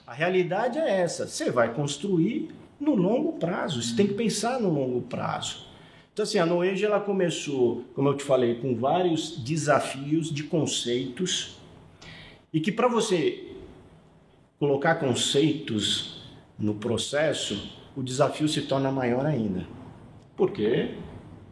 A 0.09 0.13
realidade 0.13 0.79
é 0.79 1.01
essa. 1.01 1.27
Você 1.27 1.51
vai 1.51 1.71
construir 1.71 2.49
no 2.79 2.95
longo 2.95 3.33
prazo. 3.33 3.79
Você 3.79 3.95
tem 3.95 4.07
que 4.07 4.15
pensar 4.15 4.59
no 4.59 4.73
longo 4.73 5.03
prazo. 5.03 5.67
Então, 6.11 6.23
assim, 6.23 6.39
a 6.39 6.47
Noege, 6.47 6.83
ela 6.83 6.99
começou, 6.99 7.83
como 7.93 8.09
eu 8.09 8.17
te 8.17 8.23
falei, 8.23 8.55
com 8.55 8.75
vários 8.75 9.37
desafios 9.37 10.33
de 10.33 10.45
conceitos 10.45 11.59
e 12.51 12.59
que 12.59 12.71
para 12.71 12.87
você 12.87 13.49
colocar 14.57 14.95
conceitos 14.95 16.23
no 16.57 16.73
processo, 16.73 17.71
o 17.95 18.01
desafio 18.01 18.49
se 18.49 18.63
torna 18.63 18.91
maior 18.91 19.27
ainda. 19.27 19.67
Por 20.35 20.49
quê? 20.49 20.95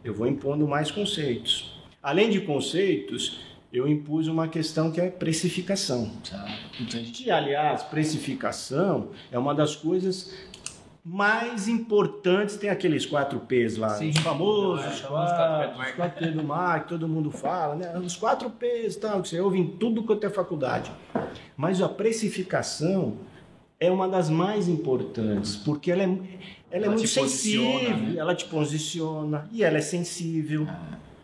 Eu 0.02 0.12
vou 0.12 0.26
impondo 0.26 0.66
mais 0.66 0.90
conceitos. 0.90 1.80
Além 2.02 2.28
de 2.28 2.40
conceitos, 2.40 3.38
eu 3.72 3.86
impus 3.86 4.28
uma 4.28 4.48
questão 4.48 4.90
que 4.90 5.00
é 5.00 5.10
precificação. 5.10 6.10
Muita 6.78 6.98
gente. 6.98 7.24
Que, 7.24 7.30
aliás, 7.30 7.82
precificação 7.82 9.10
é 9.30 9.38
uma 9.38 9.54
das 9.54 9.76
coisas 9.76 10.32
mais 11.04 11.68
importantes. 11.68 12.56
Tem 12.56 12.70
aqueles 12.70 13.04
4 13.06 13.40
P's 13.40 13.76
lá, 13.76 13.90
Sim. 13.90 14.10
os 14.10 14.18
famosos 14.18 14.84
É, 14.84 14.88
os 14.88 15.00
4, 15.02 15.16
quatro 15.76 15.76
P's 15.76 15.78
do 15.78 15.80
os 15.80 15.94
4 15.96 16.18
P's 16.18 16.34
do 16.34 16.44
marketing, 16.44 16.88
todo 16.88 17.08
mundo 17.08 17.30
fala, 17.30 17.74
né? 17.76 17.98
Os 17.98 18.16
4 18.16 18.50
P's 18.50 18.94
e 18.94 19.00
tal, 19.00 19.22
que 19.22 19.28
você 19.28 19.40
ouve 19.40 19.58
em 19.58 19.66
tudo 19.66 20.02
quanto 20.02 20.24
é 20.26 20.30
faculdade. 20.30 20.90
Mas 21.56 21.80
a 21.82 21.88
precificação 21.88 23.16
é 23.80 23.90
uma 23.90 24.08
das 24.08 24.28
mais 24.28 24.66
importantes, 24.68 25.56
porque 25.56 25.90
ela 25.92 26.02
é, 26.02 26.06
ela 26.06 26.16
é 26.70 26.76
Ela 26.76 26.86
muito 26.88 27.06
te 27.06 27.20
posiciona, 27.20 27.78
sensível, 27.78 27.96
né? 27.96 28.14
ela 28.18 28.34
te 28.34 28.44
posiciona 28.46 29.48
e 29.52 29.62
ela 29.62 29.78
é 29.78 29.82
sensível. 29.82 30.66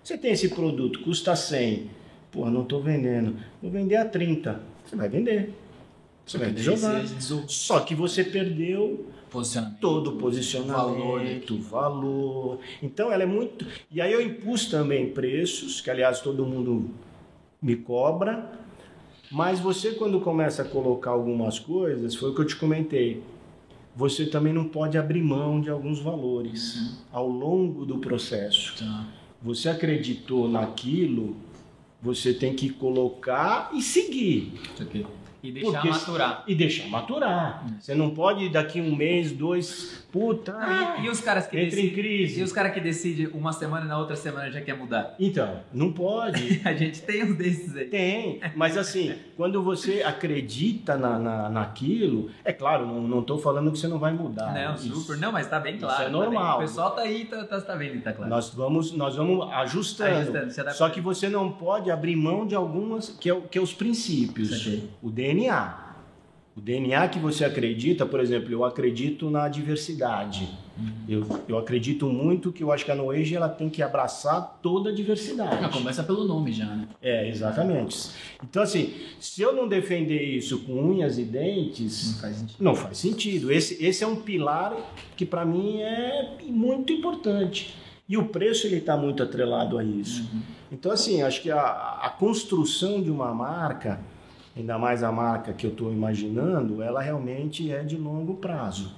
Você 0.03 0.17
tem 0.19 0.33
esse 0.33 0.51
produto, 0.51 1.01
custa 1.01 1.35
100. 1.35 2.04
Pô, 2.35 2.51
não 2.51 2.63
estou 2.63 2.83
vendendo. 2.83 3.37
Vou 3.63 3.71
vender 3.71 3.95
a 3.95 4.05
30. 4.05 4.61
Você 4.85 4.97
vai 4.97 5.09
vender. 5.09 5.55
Você 6.27 6.37
vai 6.37 6.57
jogar. 6.57 7.07
Só 7.47 7.79
que 7.79 7.95
você 7.95 8.25
perdeu 8.25 9.07
Posicionamento. 9.31 9.79
todo 9.79 10.11
o 10.11 10.17
posicionamento, 10.17 11.57
valor. 11.59 12.59
Então 12.83 13.13
ela 13.13 13.23
é 13.23 13.27
muito. 13.27 13.65
E 13.89 14.01
aí 14.01 14.13
eu 14.13 14.21
impus 14.21 14.67
também 14.67 15.11
preços, 15.11 15.81
que 15.81 15.89
aliás 15.89 16.21
todo 16.21 16.45
mundo 16.45 16.91
me 17.63 17.77
cobra. 17.77 18.51
Mas 19.31 19.61
você, 19.61 19.93
quando 19.93 20.21
começa 20.21 20.63
a 20.63 20.65
colocar 20.65 21.13
algumas 21.13 21.61
coisas, 21.61 22.17
foi 22.17 22.31
o 22.31 22.35
que 22.35 22.41
eu 22.41 22.47
te 22.47 22.57
comentei. 22.57 23.23
Você 23.95 24.27
também 24.27 24.53
não 24.53 24.65
pode 24.65 24.99
abrir 24.99 25.23
mão 25.23 25.61
de 25.61 25.71
alguns 25.71 26.01
valores 26.01 26.99
ao 27.13 27.29
longo 27.29 27.87
do 27.87 27.99
processo. 27.99 28.75
Tá. 28.77 29.07
Você 29.41 29.69
acreditou 29.69 30.49
naquilo, 30.49 31.37
você 32.05 32.35
tem 32.35 32.53
que 32.55 32.69
colocar 32.69 33.71
e 33.73 33.81
seguir. 33.81 34.53
Isso 34.75 34.83
aqui. 34.83 35.07
E 35.43 35.51
deixar 35.51 35.73
Porque- 35.73 35.89
maturar. 35.89 36.45
E 36.47 36.55
deixar 36.55 36.89
maturar. 36.89 37.67
Você 37.81 37.95
não 37.95 38.11
pode 38.11 38.49
daqui 38.51 38.81
um 38.81 38.95
mês, 38.95 39.33
dois, 39.33 40.04
puta. 40.15 40.57
E, 41.01 41.07
e 41.07 41.09
os 41.11 41.21
caras 41.21 41.49
que 41.49 41.59
entra 41.59 41.81
em 41.81 41.83
decidem. 41.87 41.93
crise. 41.93 42.41
E 42.41 42.43
os 42.45 42.53
caras 42.53 42.73
que 42.73 42.81
decidem 42.81 43.27
uma 43.35 43.53
semana 43.53 43.85
e 43.85 43.89
na 43.89 43.99
outra 43.99 44.15
semana 44.15 44.49
já 44.49 44.61
quer 44.61 44.79
mudar. 44.79 45.17
Então, 45.19 45.61
não 45.73 45.93
pode. 45.93 46.61
A 46.65 46.73
gente 46.73 47.03
tem 47.03 47.25
um 47.25 47.35
desses 47.35 47.77
aí. 47.77 47.87
Tem, 47.87 48.41
mas 48.55 48.77
assim, 48.79 49.17
quando 49.37 49.61
você 49.61 50.03
acredita 50.05 50.97
na, 50.97 51.19
na, 51.19 51.51
naquilo, 51.51 52.31
é 52.45 52.53
claro, 52.53 52.87
não 52.87 53.19
estou 53.19 53.39
falando 53.39 53.73
que 53.73 53.79
você 53.79 53.89
não 53.89 53.99
vai 53.99 54.13
mudar. 54.13 54.55
Não, 54.55 54.75
Isso- 54.77 54.95
super. 54.95 55.19
Não, 55.19 55.33
mas 55.33 55.49
tá 55.49 55.59
bem 55.59 55.75
isso 55.75 55.85
claro. 55.85 56.03
é 56.03 56.05
tá 56.07 56.11
normal. 56.13 56.59
bem. 56.59 56.67
O 56.67 56.69
pessoal 56.69 56.91
tá 56.93 57.03
aí, 57.03 57.25
tá, 57.25 57.43
tá, 57.45 57.61
tá 57.61 57.75
vendo, 57.75 58.01
tá 58.01 58.13
claro. 58.13 58.31
Nós 58.31 58.51
vamos, 58.51 58.93
nós 58.93 59.17
vamos 59.17 59.53
ajustando. 59.53 60.37
Ajustando. 60.39 60.73
Só 60.75 60.89
que 60.89 61.01
você 61.01 61.29
não 61.29 61.51
pode 61.51 61.91
abrir 61.91 62.15
mão 62.15 62.47
de 62.47 62.55
algumas, 62.55 63.09
que 63.09 63.29
é, 63.29 63.41
que 63.51 63.59
é 63.59 63.61
os 63.61 63.75
princípios. 63.75 64.53
Isso. 64.53 64.89
O 65.03 65.11
DNA. 65.11 65.84
O 66.57 66.61
DNA 66.61 67.09
que 67.09 67.19
você 67.19 67.45
acredita, 67.45 68.07
por 68.07 68.21
exemplo, 68.21 68.53
eu 68.53 68.65
acredito 68.65 69.29
na 69.29 69.49
diversidade. 69.49 70.49
Uhum. 70.79 70.93
Eu, 71.09 71.27
eu 71.49 71.59
acredito 71.59 72.07
muito 72.07 72.53
que 72.53 72.63
eu 72.63 72.71
acho 72.71 72.85
que 72.85 72.93
a 72.93 72.95
Noage 72.95 73.35
ela 73.35 73.49
tem 73.49 73.69
que 73.69 73.83
abraçar 73.83 74.61
toda 74.63 74.91
a 74.91 74.93
diversidade. 74.95 75.61
Já 75.63 75.69
começa 75.69 76.03
pelo 76.05 76.25
nome 76.25 76.53
já, 76.53 76.67
né? 76.67 76.87
É, 77.03 77.29
exatamente. 77.29 78.11
Então, 78.43 78.63
assim, 78.63 78.95
se 79.19 79.43
eu 79.43 79.53
não 79.53 79.67
defender 79.67 80.23
isso 80.23 80.61
com 80.61 80.75
unhas 80.75 81.19
e 81.19 81.25
dentes, 81.25 82.13
Não 82.15 82.21
faz 82.21 82.37
sentido. 82.37 82.57
não 82.65 82.75
faz 82.77 82.99
sentido. 82.99 83.53
Esse, 83.53 83.85
esse 83.85 84.05
é 84.05 84.07
um 84.07 84.17
pilar 84.17 84.77
que 85.17 85.27
para 85.27 85.45
mim 85.45 85.81
é 85.81 86.37
muito 86.47 86.93
importante. 86.93 87.75
E 88.09 88.17
o 88.17 88.27
preço 88.27 88.67
ele 88.69 88.77
está 88.77 88.97
muito 88.97 89.23
atrelado 89.25 89.77
a 89.79 89.83
isso. 89.83 90.29
Então, 90.71 90.93
assim, 90.93 91.23
acho 91.23 91.43
que 91.43 91.51
a, 91.51 91.61
a 92.03 92.11
construção 92.11 93.03
de 93.03 93.11
uma 93.11 93.33
marca, 93.35 93.99
ainda 94.57 94.79
mais 94.79 95.03
a 95.03 95.11
marca 95.11 95.53
que 95.53 95.67
eu 95.67 95.71
estou 95.71 95.93
imaginando, 95.93 96.83
ela 96.83 97.01
realmente 97.01 97.71
é 97.71 97.83
de 97.83 97.97
longo 97.97 98.35
prazo. 98.35 98.93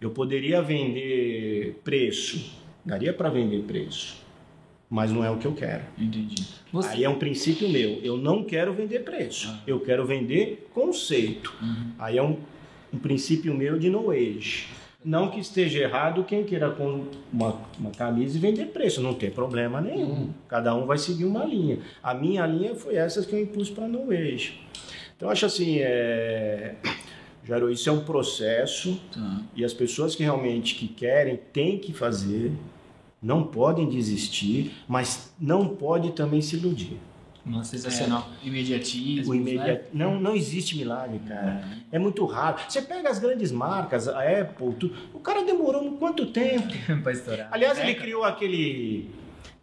Eu 0.00 0.10
poderia 0.10 0.60
vender 0.60 1.80
preço, 1.84 2.52
daria 2.84 3.12
para 3.12 3.28
vender 3.30 3.62
preço, 3.62 4.16
mas 4.90 5.12
não 5.12 5.24
é 5.24 5.30
o 5.30 5.36
que 5.36 5.46
eu 5.46 5.54
quero. 5.54 5.84
Entendi. 5.96 6.44
Você, 6.72 6.88
Aí 6.88 7.04
é 7.04 7.08
um 7.08 7.18
princípio 7.18 7.68
meu. 7.68 8.00
Eu 8.02 8.16
não 8.16 8.42
quero 8.42 8.72
vender 8.72 9.00
preço. 9.00 9.54
Eu 9.66 9.80
quero 9.80 10.04
vender 10.04 10.68
conceito. 10.74 11.54
Aí 11.98 12.18
é 12.18 12.22
um, 12.22 12.36
um 12.92 12.98
princípio 12.98 13.54
meu 13.54 13.78
de 13.78 13.88
no 13.88 14.10
age. 14.10 14.66
Não 15.04 15.30
que 15.30 15.40
esteja 15.40 15.80
errado 15.80 16.22
quem 16.24 16.44
queira 16.44 16.70
com 16.70 17.06
uma, 17.32 17.60
uma 17.78 17.90
camisa 17.90 18.36
e 18.36 18.40
vender 18.40 18.66
preço. 18.66 19.00
Não 19.00 19.14
tem 19.14 19.30
problema 19.30 19.80
nenhum. 19.80 20.30
Cada 20.46 20.74
um 20.74 20.86
vai 20.86 20.98
seguir 20.98 21.24
uma 21.24 21.44
linha. 21.44 21.78
A 22.02 22.14
minha 22.14 22.46
linha 22.46 22.74
foi 22.74 22.96
essa 22.96 23.22
que 23.24 23.34
eu 23.34 23.40
impus 23.40 23.68
para 23.68 23.88
no 23.88 24.10
age. 24.10 24.60
Então 25.16 25.28
eu 25.28 25.32
acho 25.32 25.46
assim, 25.46 25.78
é... 25.78 26.74
Jairo, 27.44 27.70
isso 27.70 27.88
é 27.88 27.92
um 27.92 28.04
processo 28.04 29.00
Tá. 29.12 29.40
e 29.56 29.64
as 29.64 29.72
pessoas 29.74 30.14
que 30.14 30.22
realmente 30.22 30.74
que 30.76 30.86
querem 30.86 31.36
têm 31.52 31.78
que 31.78 31.92
fazer, 31.92 32.52
não 33.20 33.42
podem 33.44 33.88
desistir, 33.88 34.72
mas 34.88 35.32
não 35.40 35.68
pode 35.68 36.12
também 36.12 36.40
se 36.40 36.56
iludir. 36.56 36.98
Nossa, 37.44 37.72
sensacional. 37.72 38.28
É, 38.42 38.46
imediatismo. 38.46 39.32
O 39.32 39.34
imediato... 39.34 39.86
não, 39.92 40.20
não 40.20 40.36
existe 40.36 40.76
milagre, 40.76 41.18
cara. 41.26 41.64
É 41.90 41.98
muito 41.98 42.24
raro. 42.24 42.58
Você 42.68 42.80
pega 42.80 43.10
as 43.10 43.18
grandes 43.18 43.50
marcas, 43.50 44.06
a 44.06 44.20
Apple, 44.22 44.74
tudo, 44.78 44.94
o 45.12 45.18
cara 45.18 45.44
demorou 45.44 45.90
quanto 45.98 46.26
tempo? 46.26 46.68
pra 47.02 47.10
estourar. 47.12 47.48
Aliás, 47.50 47.76
ele 47.78 47.88
Década. 47.88 48.04
criou 48.04 48.22
aquele 48.22 49.10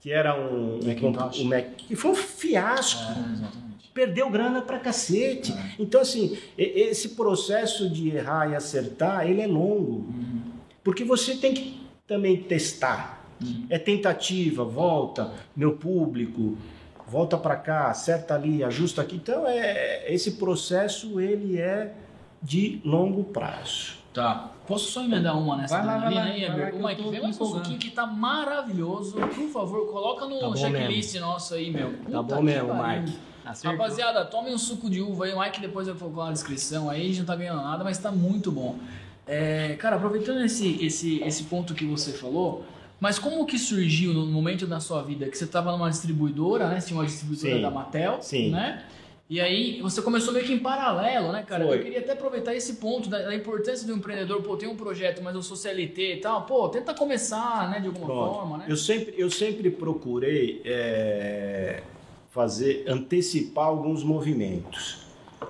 que 0.02 0.12
era 0.12 0.38
um, 0.38 0.80
Macintosh. 0.86 1.40
um 1.40 1.46
Mac, 1.46 1.66
que 1.78 1.96
foi 1.96 2.12
um 2.12 2.16
fiasco. 2.16 3.02
É, 3.02 3.32
exatamente. 3.34 3.69
Perdeu 4.00 4.30
grana 4.30 4.62
pra 4.62 4.80
cacete. 4.80 5.52
É. 5.52 5.72
Então, 5.78 6.00
assim, 6.00 6.38
esse 6.58 7.10
processo 7.10 7.90
de 7.90 8.08
errar 8.16 8.50
e 8.50 8.56
acertar, 8.56 9.28
ele 9.30 9.42
é 9.42 9.48
longo. 9.48 10.06
Uhum. 10.08 10.42
Porque 10.82 11.04
você 11.04 11.36
tem 11.36 11.54
que 11.54 11.82
também 12.08 12.38
testar. 12.38 13.22
Uhum. 13.44 13.66
É 13.70 13.78
tentativa, 13.78 14.64
volta, 14.64 15.34
meu 15.54 15.74
público, 15.74 16.58
volta 17.06 17.38
para 17.38 17.58
cá, 17.58 17.90
acerta 17.90 18.36
ali, 18.36 18.64
ajusta 18.64 19.02
aqui. 19.02 19.18
Então, 19.18 19.46
é, 19.46 20.06
esse 20.14 20.32
processo, 20.32 21.20
ele 21.20 21.60
é 21.60 21.94
de 22.42 22.80
longo 22.86 23.26
prazo. 23.26 23.98
Tá. 24.14 24.52
Posso 24.66 24.92
só 24.92 25.04
emendar 25.04 25.38
uma 25.38 25.58
nessa 25.58 25.76
Vai 25.78 25.86
lá, 25.86 25.98
vai 25.98 26.14
lá, 26.14 26.24
aí, 26.24 26.44
Eber? 26.46 26.72
que 26.72 27.04
tô 27.04 27.10
vem 27.10 27.22
mais 27.22 27.36
um 27.36 27.44
empolgando. 27.44 27.64
suquinho 27.66 27.80
que 27.80 27.92
tá 27.92 28.06
maravilhoso. 28.08 29.18
Por 29.20 29.50
favor, 29.50 29.92
coloca 29.92 30.26
no 30.26 30.40
Tá 30.40 30.48
bom 30.48 30.56
checklist 30.56 31.16
nosso 31.16 31.54
aí, 31.56 31.70
meu. 31.70 31.92
Tá 31.92 31.98
Puta 32.06 32.24
bom 32.24 32.38
que 32.38 32.44
mesmo. 32.44 32.74
Mike. 32.74 33.29
Acertou. 33.50 33.72
Rapaziada, 33.72 34.26
tome 34.26 34.54
um 34.54 34.58
suco 34.58 34.90
de 34.90 35.02
uva 35.02 35.26
aí. 35.26 35.34
O 35.34 35.40
Mike 35.40 35.60
depois 35.60 35.88
vai 35.88 35.96
colocar 35.96 36.26
na 36.26 36.32
descrição 36.34 36.90
aí. 36.90 37.02
A 37.02 37.06
gente 37.06 37.20
não 37.20 37.26
tá 37.26 37.36
ganhando 37.36 37.64
nada, 37.64 37.84
mas 37.84 37.98
tá 37.98 38.12
muito 38.12 38.52
bom. 38.52 38.78
É, 39.26 39.76
cara, 39.80 39.96
aproveitando 39.96 40.42
esse, 40.44 40.84
esse, 40.84 41.22
esse 41.24 41.44
ponto 41.44 41.74
que 41.74 41.86
você 41.86 42.12
falou, 42.12 42.64
mas 43.00 43.18
como 43.18 43.46
que 43.46 43.58
surgiu 43.58 44.14
no 44.14 44.26
momento 44.26 44.68
da 44.68 44.80
sua 44.80 45.02
vida 45.02 45.28
que 45.28 45.38
você 45.38 45.48
tava 45.48 45.72
numa 45.72 45.90
distribuidora, 45.90 46.68
né? 46.68 46.80
Você 46.80 46.88
tinha 46.88 47.00
uma 47.00 47.06
distribuidora 47.06 47.56
Sim. 47.56 47.62
da 47.62 47.72
Mattel, 47.72 48.18
Sim. 48.22 48.50
né? 48.52 48.84
E 49.30 49.40
aí 49.40 49.80
você 49.80 50.02
começou 50.02 50.34
meio 50.34 50.44
que 50.44 50.52
em 50.52 50.58
paralelo, 50.58 51.32
né, 51.32 51.44
cara? 51.44 51.64
Foi. 51.64 51.78
Eu 51.78 51.84
queria 51.84 52.00
até 52.00 52.14
aproveitar 52.14 52.56
esse 52.56 52.78
ponto 52.78 53.08
da, 53.08 53.22
da 53.22 53.36
importância 53.36 53.86
do 53.86 53.94
empreendedor, 53.94 54.42
pô, 54.42 54.58
tem 54.58 54.68
um 54.68 54.76
projeto, 54.76 55.22
mas 55.22 55.36
eu 55.36 55.44
sou 55.44 55.56
CLT 55.56 56.16
e 56.16 56.18
tal, 56.18 56.48
pô, 56.48 56.68
tenta 56.68 56.96
começar, 56.96 57.70
né, 57.70 57.80
de 57.80 57.86
alguma 57.86 58.08
Pronto. 58.08 58.34
forma, 58.34 58.58
né? 58.58 58.66
Eu 58.68 58.76
sempre, 58.76 59.14
eu 59.16 59.30
sempre 59.30 59.70
procurei 59.70 60.60
é, 60.66 61.84
fazer, 62.30 62.86
antecipar 62.88 63.66
alguns 63.66 64.04
movimentos. 64.04 65.06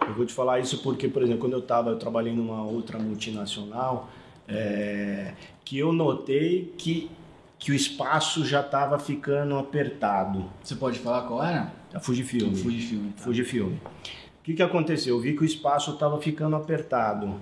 Eu 0.07 0.13
vou 0.13 0.25
te 0.25 0.33
falar 0.33 0.59
isso 0.59 0.81
porque, 0.81 1.07
por 1.07 1.21
exemplo, 1.21 1.41
quando 1.41 1.53
eu 1.53 1.59
estava, 1.59 1.89
eu 1.89 1.97
trabalhei 1.97 2.33
numa 2.33 2.63
outra 2.63 2.97
multinacional, 2.97 4.09
é, 4.47 5.33
que 5.63 5.77
eu 5.77 5.91
notei 5.91 6.73
que, 6.77 7.09
que 7.57 7.71
o 7.71 7.75
espaço 7.75 8.45
já 8.45 8.61
estava 8.61 8.97
ficando 8.97 9.57
apertado. 9.57 10.45
Você 10.63 10.75
pode 10.75 10.99
falar 10.99 11.23
qual 11.27 11.43
era? 11.43 11.73
A 11.93 11.99
Fujifilm. 11.99 12.53
Fujifilm. 12.55 13.11
Tá. 13.11 13.23
Fujifilm. 13.23 13.73
O 13.73 14.43
que, 14.43 14.53
que 14.53 14.63
aconteceu? 14.63 15.15
Eu 15.15 15.21
vi 15.21 15.35
que 15.35 15.43
o 15.43 15.45
espaço 15.45 15.91
estava 15.91 16.19
ficando 16.19 16.55
apertado. 16.55 17.35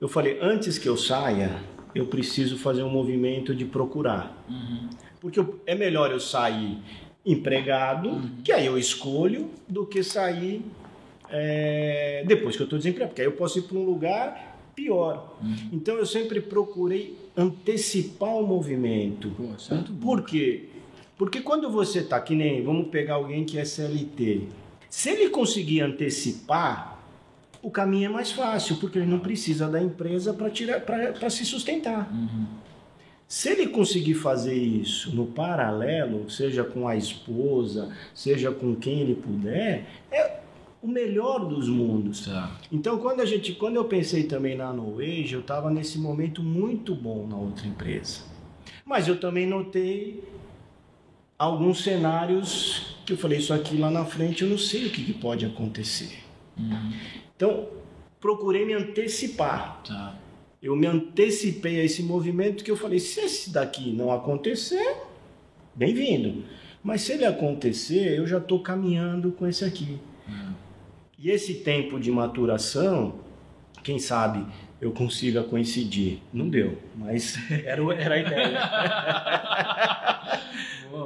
Eu 0.00 0.08
falei, 0.08 0.38
antes 0.40 0.78
que 0.78 0.88
eu 0.88 0.96
saia, 0.96 1.62
eu 1.94 2.06
preciso 2.06 2.56
fazer 2.56 2.82
um 2.82 2.90
movimento 2.90 3.54
de 3.54 3.64
procurar. 3.64 4.36
Uhum. 4.48 4.88
Porque 5.20 5.44
é 5.66 5.74
melhor 5.74 6.10
eu 6.10 6.18
sair 6.18 6.78
empregado, 7.24 8.22
que 8.44 8.52
aí 8.52 8.66
eu 8.66 8.78
escolho, 8.78 9.50
do 9.68 9.86
que 9.86 10.02
sair 10.02 10.64
é, 11.28 12.24
depois 12.26 12.56
que 12.56 12.62
eu 12.62 12.64
estou 12.64 12.78
desempregado. 12.78 13.10
Porque 13.10 13.22
aí 13.22 13.28
eu 13.28 13.32
posso 13.32 13.58
ir 13.58 13.62
para 13.62 13.78
um 13.78 13.84
lugar 13.84 14.58
pior. 14.74 15.36
Então 15.72 15.96
eu 15.96 16.06
sempre 16.06 16.40
procurei 16.40 17.16
antecipar 17.36 18.34
o 18.34 18.46
movimento. 18.46 19.30
Pô, 19.30 19.44
é. 19.44 19.82
Por 20.00 20.24
quê? 20.24 20.68
Porque 21.16 21.40
quando 21.40 21.70
você 21.70 22.02
tá 22.02 22.20
que 22.20 22.34
nem, 22.34 22.62
vamos 22.62 22.88
pegar 22.88 23.14
alguém 23.14 23.44
que 23.44 23.58
é 23.58 23.64
CLT, 23.64 24.48
se 24.88 25.10
ele 25.10 25.28
conseguir 25.28 25.82
antecipar, 25.82 26.98
o 27.62 27.70
caminho 27.70 28.06
é 28.06 28.08
mais 28.08 28.32
fácil, 28.32 28.76
porque 28.76 28.98
ele 28.98 29.06
não 29.06 29.18
precisa 29.18 29.68
da 29.68 29.82
empresa 29.82 30.32
para 30.32 30.48
tirar 30.48 30.80
para 30.80 31.30
se 31.30 31.44
sustentar. 31.44 32.10
Uhum. 32.10 32.46
Se 33.30 33.48
ele 33.48 33.68
conseguir 33.68 34.14
fazer 34.14 34.56
isso 34.56 35.14
no 35.14 35.24
paralelo, 35.24 36.28
seja 36.28 36.64
com 36.64 36.88
a 36.88 36.96
esposa, 36.96 37.94
seja 38.12 38.50
com 38.50 38.74
quem 38.74 39.02
ele 39.02 39.14
puder, 39.14 39.86
é 40.10 40.40
o 40.82 40.88
melhor 40.88 41.46
dos 41.46 41.68
mundos. 41.68 42.26
Tá. 42.26 42.58
Então, 42.72 42.98
quando 42.98 43.20
a 43.20 43.24
gente, 43.24 43.52
quando 43.52 43.76
eu 43.76 43.84
pensei 43.84 44.24
também 44.24 44.56
na 44.56 44.72
No 44.72 44.98
Age, 44.98 45.34
eu 45.34 45.42
estava 45.42 45.70
nesse 45.70 45.96
momento 45.96 46.42
muito 46.42 46.92
bom 46.92 47.24
na 47.24 47.36
outra 47.36 47.68
empresa. 47.68 48.22
Mas 48.84 49.06
eu 49.06 49.20
também 49.20 49.46
notei 49.46 50.24
alguns 51.38 51.84
cenários 51.84 52.96
que 53.06 53.12
eu 53.12 53.16
falei 53.16 53.38
isso 53.38 53.54
aqui 53.54 53.76
lá 53.76 53.92
na 53.92 54.04
frente, 54.04 54.42
eu 54.42 54.50
não 54.50 54.58
sei 54.58 54.88
o 54.88 54.90
que, 54.90 55.04
que 55.04 55.12
pode 55.12 55.46
acontecer. 55.46 56.18
Uhum. 56.58 56.92
Então, 57.36 57.68
procurei 58.20 58.66
me 58.66 58.74
antecipar. 58.74 59.80
Tá. 59.86 60.18
Eu 60.62 60.76
me 60.76 60.86
antecipei 60.86 61.80
a 61.80 61.84
esse 61.84 62.02
movimento 62.02 62.62
que 62.62 62.70
eu 62.70 62.76
falei, 62.76 62.98
se 62.98 63.20
esse 63.20 63.50
daqui 63.50 63.92
não 63.92 64.12
acontecer, 64.12 64.96
bem-vindo. 65.74 66.44
Mas 66.82 67.00
se 67.02 67.12
ele 67.12 67.24
acontecer, 67.24 68.18
eu 68.18 68.26
já 68.26 68.36
estou 68.36 68.60
caminhando 68.60 69.32
com 69.32 69.46
esse 69.46 69.64
aqui. 69.64 69.98
E 71.18 71.30
esse 71.30 71.54
tempo 71.54 71.98
de 71.98 72.10
maturação, 72.10 73.14
quem 73.82 73.98
sabe 73.98 74.44
eu 74.80 74.92
consiga 74.92 75.42
coincidir. 75.42 76.18
Não 76.32 76.48
deu, 76.48 76.78
mas 76.94 77.38
era, 77.64 77.82
era 77.94 78.14
a 78.14 78.18
ideia. 78.18 78.60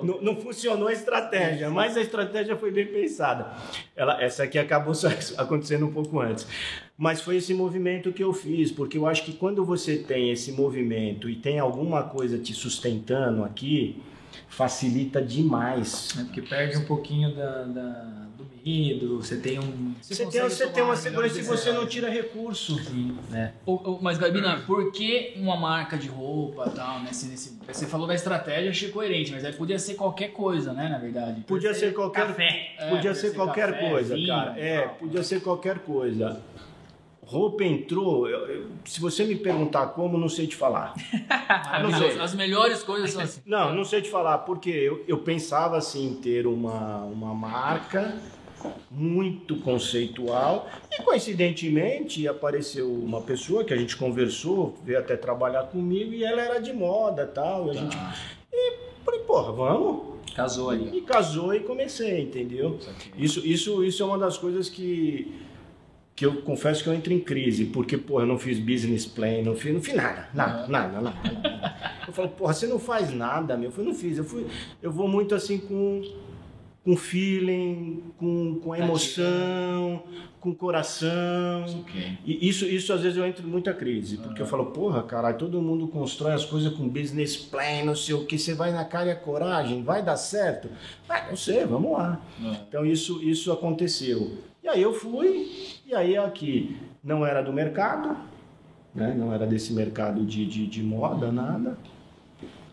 não, 0.05 0.21
não 0.21 0.37
funcionou 0.37 0.89
a 0.89 0.93
estratégia, 0.93 1.71
mas 1.71 1.97
a 1.97 2.01
estratégia 2.01 2.57
foi 2.57 2.71
bem 2.71 2.87
pensada. 2.87 3.53
Ela, 3.97 4.23
essa 4.23 4.45
aqui 4.45 4.59
acabou 4.59 4.93
acontecendo 5.37 5.87
um 5.87 5.93
pouco 5.93 6.21
antes. 6.21 6.47
Mas 6.97 7.21
foi 7.21 7.37
esse 7.37 7.53
movimento 7.53 8.13
que 8.13 8.23
eu 8.23 8.33
fiz, 8.33 8.71
porque 8.71 8.97
eu 8.97 9.07
acho 9.07 9.25
que 9.25 9.33
quando 9.33 9.65
você 9.65 9.97
tem 9.97 10.31
esse 10.31 10.53
movimento 10.53 11.29
e 11.29 11.35
tem 11.35 11.59
alguma 11.59 12.05
coisa 12.05 12.39
te 12.39 12.53
sustentando 12.53 13.43
aqui, 13.43 14.01
facilita 14.49 15.21
demais. 15.23 16.15
É 16.19 16.25
porque 16.25 16.43
perde 16.43 16.77
um 16.79 16.85
pouquinho 16.85 17.35
da, 17.35 17.63
da- 17.65 18.25
do 18.37 18.45
medo, 18.65 19.19
você 19.19 19.37
tem 19.37 19.59
um. 19.61 19.95
Você, 20.03 20.17
tem, 20.17 20.27
consegue 20.27 20.51
você 20.51 20.67
tem 20.69 20.83
uma 20.83 20.97
segurança 20.97 21.39
e 21.39 21.43
você 21.43 21.73
não 21.73 21.87
tira 21.87 22.09
recurso. 22.11 22.77
Sim, 22.83 23.17
né? 23.31 23.53
Ô, 23.65 23.75
ô, 23.75 23.99
mas, 24.03 24.19
Gabina, 24.19 24.61
por 24.67 24.91
que 24.91 25.35
uma 25.37 25.57
marca 25.57 25.97
de 25.97 26.09
roupa 26.09 26.69
tal, 26.71 27.01
nesse, 27.01 27.27
nesse, 27.27 27.57
você 27.67 27.87
falou 27.87 28.07
da 28.07 28.15
estratégia, 28.15 28.71
achei 28.71 28.91
coerente, 28.91 29.31
mas 29.33 29.45
aí 29.45 29.53
podia 29.53 29.79
ser 29.79 29.95
qualquer 29.95 30.29
coisa, 30.33 30.73
né, 30.73 30.89
na 30.89 30.99
verdade. 30.99 31.43
Podia 31.43 31.73
ser 31.75 31.93
qualquer 31.95 32.27
Café. 32.27 32.75
É, 32.79 32.91
podia 32.91 33.15
ser 33.15 33.35
qualquer 33.35 33.73
café, 33.73 33.89
coisa, 33.91 34.15
vinho, 34.15 34.29
cara. 34.29 34.59
É, 34.59 34.89
podia 34.89 35.23
ser 35.23 35.41
qualquer 35.41 35.79
coisa. 35.79 36.41
Roupa 37.27 37.65
entrou, 37.65 38.29
eu- 38.29 38.47
eu- 38.47 38.67
se 38.85 39.01
você 39.01 39.25
me 39.25 39.35
perguntar 39.37 39.87
como, 39.89 40.19
não 40.19 40.29
sei 40.29 40.47
te 40.47 40.55
falar. 40.57 40.95
Maravilhoso. 41.29 42.13
sei. 42.13 42.21
As 42.21 42.35
melhores 42.35 42.83
coisas 42.83 43.11
são 43.13 43.23
assim. 43.23 43.41
Não, 43.47 43.75
não 43.75 43.85
sei 43.85 44.03
te 44.03 44.11
falar, 44.11 44.39
porque 44.39 44.71
eu, 44.71 45.03
eu 45.09 45.19
pensava 45.19 45.77
assim, 45.77 46.07
em 46.09 46.15
ter 46.15 46.47
uma, 46.47 46.99
uma 47.05 47.35
marca 47.35 48.17
muito 48.91 49.57
conceitual. 49.57 50.69
E 50.91 51.03
coincidentemente 51.03 52.27
apareceu 52.29 52.91
uma 52.93 53.21
pessoa 53.21 53.65
que 53.65 53.73
a 53.75 53.77
gente 53.77 53.97
conversou, 53.97 54.75
veio 54.85 54.99
até 54.99 55.17
trabalhar 55.17 55.65
comigo 55.65 56.13
e 56.13 56.25
ela 56.25 56.41
era 56.41 56.59
de 56.61 56.73
moda 56.73 57.27
tal. 57.27 57.67
E 57.69 57.71
a 57.71 57.75
gente. 57.75 57.97
E 58.53 58.73
falei, 59.05 59.21
porra, 59.21 59.53
vamos. 59.53 60.15
Casou 60.35 60.71
ali. 60.71 60.97
E 60.99 61.01
casou 61.03 61.55
e 61.55 61.61
comecei, 61.61 62.21
entendeu? 62.23 62.79
Isso, 63.17 63.41
isso, 63.47 63.85
isso 63.85 64.03
é 64.03 64.07
uma 64.07 64.19
das 64.19 64.37
coisas 64.37 64.69
que, 64.69 65.33
que 66.17 66.25
eu 66.25 66.43
confesso 66.43 66.83
que 66.83 66.89
eu 66.89 66.95
entro 66.95 67.13
em 67.13 67.19
crise, 67.19 67.67
porque, 67.67 67.99
porra, 67.99 68.23
eu 68.23 68.27
não 68.27 68.39
fiz 68.39 68.59
business 68.59 69.05
plan, 69.05 69.43
não 69.43 69.57
fiz, 69.57 69.75
não 69.75 69.83
fiz 69.83 69.95
nada, 69.95 70.29
nada, 70.33 70.69
nada, 70.69 71.01
nada, 71.01 71.01
nada. 71.01 71.77
Eu 72.07 72.13
falo, 72.13 72.29
porra, 72.29 72.53
você 72.53 72.67
não 72.67 72.79
faz 72.79 73.13
nada, 73.13 73.57
meu. 73.57 73.69
Eu 73.69 73.73
falei, 73.73 73.91
não 73.91 73.99
fiz. 73.99 74.19
Eu, 74.19 74.25
fui, 74.25 74.47
eu 74.81 74.93
vou 74.93 75.09
muito 75.09 75.35
assim 75.35 75.59
com, 75.59 76.03
com 76.85 76.97
feeling, 76.97 78.05
com, 78.17 78.61
com 78.63 78.77
emoção, 78.77 80.05
com 80.39 80.55
coração. 80.55 81.65
Ok. 81.81 82.19
E 82.25 82.49
isso, 82.49 82.65
isso 82.65 82.93
às 82.93 83.01
vezes 83.01 83.19
eu 83.19 83.27
entro 83.27 83.45
em 83.45 83.51
muita 83.51 83.75
crise, 83.75 84.19
porque 84.19 84.41
eu 84.41 84.47
falo, 84.47 84.67
porra, 84.67 85.03
caralho, 85.03 85.37
todo 85.37 85.61
mundo 85.61 85.89
constrói 85.89 86.33
as 86.33 86.45
coisas 86.45 86.73
com 86.75 86.89
business 86.89 87.37
plan, 87.37 87.83
não 87.85 87.97
sei 87.97 88.15
o 88.15 88.25
que, 88.25 88.39
você 88.39 88.55
vai 88.55 88.71
na 88.71 88.85
cara 88.85 89.09
e 89.09 89.11
a 89.11 89.17
coragem, 89.17 89.83
vai 89.83 90.01
dar 90.01 90.17
certo? 90.17 90.69
Ah, 91.09 91.27
não 91.29 91.37
sei, 91.37 91.65
vamos 91.65 91.91
lá. 91.91 92.21
Então 92.69 92.87
isso, 92.87 93.21
isso 93.21 93.51
aconteceu. 93.51 94.54
E 94.65 94.69
aí 94.69 94.81
eu 94.81 94.95
fui, 94.95 95.47
e 95.87 95.95
aí 95.95 96.17
aqui 96.17 96.75
não 97.03 97.25
era 97.27 97.43
do 97.43 97.53
mercado, 97.53 98.17
né? 98.95 99.15
não 99.15 99.31
era 99.31 99.47
desse 99.47 99.75
mercado 99.75 100.25
de, 100.25 100.47
de, 100.47 100.67
de 100.67 100.83
moda, 100.83 101.31
nada. 101.31 101.77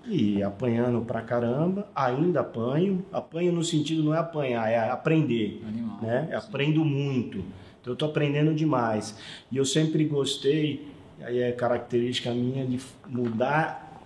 E 0.06 0.41
apanhando 0.41 1.01
pra 1.01 1.21
caramba, 1.21 1.88
ainda 1.93 2.39
apanho. 2.39 3.06
Apanho 3.12 3.51
no 3.51 3.62
sentido 3.62 4.01
não 4.04 4.15
é 4.15 4.19
apanhar, 4.19 4.69
é 4.71 4.89
aprender 4.89 5.62
Animal. 5.67 5.99
né? 6.01 6.30
Aprendo 6.34 6.86
muito. 6.86 7.39
Então 7.82 7.91
eu 7.91 7.95
tô 7.97 8.06
aprendendo 8.06 8.54
demais. 8.56 9.17
E 9.51 9.58
eu 9.58 9.65
sempre 9.65 10.06
gostei, 10.06 10.88
aí 11.21 11.39
é 11.39 11.51
característica 11.51 12.32
minha 12.34 12.65
de 12.65 12.80
mudar 13.08 14.01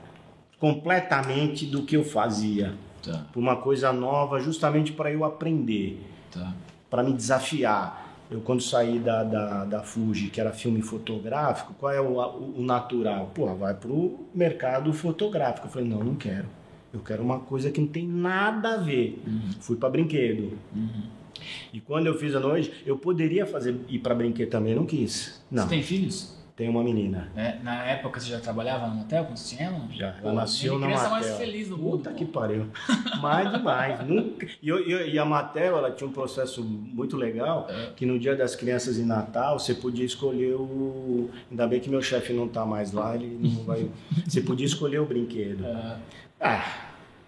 completamente 0.60 1.66
do 1.68 1.84
que 1.84 1.96
eu 1.96 2.04
fazia 2.04 2.74
Tá, 3.04 3.24
para 3.32 3.40
uma 3.40 3.56
coisa 3.58 3.94
nova, 3.94 4.40
justamente 4.40 4.92
para 4.92 5.12
eu 5.12 5.24
aprender, 5.24 6.02
tá. 6.32 6.52
Para 6.96 7.04
me 7.04 7.12
desafiar. 7.12 8.06
Eu 8.32 8.40
quando 8.40 8.62
saí 8.62 9.00
da, 9.00 9.22
da, 9.24 9.66
da 9.66 9.84
Fuji, 9.84 10.30
que 10.30 10.40
era 10.40 10.52
filme 10.54 10.82
fotográfico, 10.82 11.76
qual 11.78 11.92
é 11.92 12.00
o, 12.00 12.18
o 12.58 12.64
natural? 12.64 13.30
Pô, 13.36 13.54
vai 13.54 13.74
pro 13.74 14.18
mercado 14.34 14.92
fotográfico. 14.94 15.68
Eu 15.68 15.72
falei, 15.72 15.88
não, 15.88 16.02
não 16.02 16.16
quero. 16.16 16.46
Eu 16.94 17.02
quero 17.02 17.22
uma 17.22 17.40
coisa 17.40 17.70
que 17.70 17.82
não 17.82 17.88
tem 17.88 18.08
nada 18.08 18.76
a 18.76 18.78
ver. 18.78 19.22
Fui 19.60 19.76
para 19.76 19.90
brinquedo. 19.90 20.58
E 21.74 21.82
quando 21.82 22.08
eu 22.08 22.18
fiz 22.18 22.34
a 22.34 22.40
noite, 22.40 22.72
eu 22.86 22.98
poderia 22.98 23.46
fazer 23.46 23.76
ir 23.90 24.00
para 24.00 24.16
brinquedo 24.16 24.50
também, 24.50 24.74
não 24.74 24.86
quis. 24.86 25.44
Não, 25.52 25.64
Você 25.64 25.70
tem 25.70 25.84
filhos? 25.84 26.34
Tem 26.56 26.70
uma 26.70 26.82
menina. 26.82 27.28
É, 27.36 27.58
na 27.62 27.84
época 27.84 28.18
você 28.20 28.30
já 28.30 28.40
trabalhava 28.40 28.88
no 28.88 29.02
hotel 29.02 29.26
quando 29.26 29.36
você 29.38 29.56
tinha 29.58 29.68
ela? 29.68 29.82
Já, 29.92 30.12
Pô, 30.14 30.30
ela 30.30 30.34
nasceu 30.34 30.80
na 30.80 30.88
criança 30.88 31.10
mais 31.10 31.26
Matel. 31.26 31.38
feliz 31.46 31.68
do 31.68 31.78
mundo. 31.78 31.98
Puta 31.98 32.10
pô. 32.12 32.16
que 32.16 32.26
pariu. 32.26 32.68
Mais 33.22 33.52
demais. 33.52 34.08
Nunca... 34.08 34.48
E, 34.64 34.70
e 34.70 35.20
a 35.20 35.26
Matel, 35.26 35.78
ela 35.78 35.92
tinha 35.92 36.08
um 36.08 36.14
processo 36.14 36.64
muito 36.64 37.18
legal, 37.18 37.68
É. 37.70 37.92
que 37.96 38.06
no 38.06 38.18
dia 38.18 38.36
das 38.36 38.56
crianças 38.56 38.98
em 38.98 39.06
Natal, 39.06 39.60
você 39.60 39.74
podia 39.74 40.06
escolher 40.06 40.54
o... 40.56 41.30
Ainda 41.52 41.68
bem 41.68 41.80
que 41.82 41.90
meu 41.90 42.02
chefe 42.02 42.32
não 42.32 42.48
tá 42.48 42.66
mais 42.66 42.92
lá, 42.94 43.16
ele 43.16 43.38
não 43.42 43.64
vai... 43.66 43.90
Você 44.26 44.40
podia 44.42 44.66
escolher 44.66 45.00
o 45.00 45.06
brinquedo. 45.06 45.66
É, 45.66 45.98
Ah, 46.40 46.66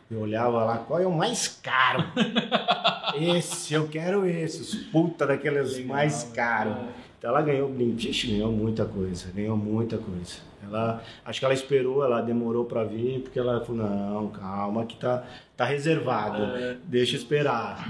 eu 0.10 0.22
olhava 0.22 0.64
lá, 0.64 0.78
qual 0.78 1.02
é 1.02 1.06
o 1.06 1.12
mais 1.12 1.60
caro? 1.62 2.06
esse, 3.20 3.74
eu 3.74 3.88
quero 3.88 4.26
esse. 4.26 4.62
Os 4.62 4.76
puta 4.86 5.26
daqueles 5.28 5.84
mais 5.86 6.24
caros. 6.34 6.76
Então 7.18 7.32
ela 7.32 7.42
ganhou 7.42 7.74
Ixi, 7.80 8.28
ganhou 8.28 8.52
muita 8.52 8.86
coisa, 8.86 9.32
ganhou 9.34 9.58
muita 9.58 9.98
coisa. 9.98 10.38
Ela, 10.64 11.02
acho 11.26 11.40
que 11.40 11.46
ela 11.46 11.54
esperou, 11.54 12.04
ela 12.04 12.22
demorou 12.22 12.66
pra 12.66 12.84
vir, 12.84 13.22
porque 13.22 13.40
ela 13.40 13.64
falou, 13.64 13.88
não, 13.88 14.28
calma 14.30 14.86
que 14.86 14.98
tá, 14.98 15.24
tá 15.56 15.66
reservado, 15.66 16.44
deixa 16.86 17.16
eu 17.16 17.20
esperar. 17.20 17.88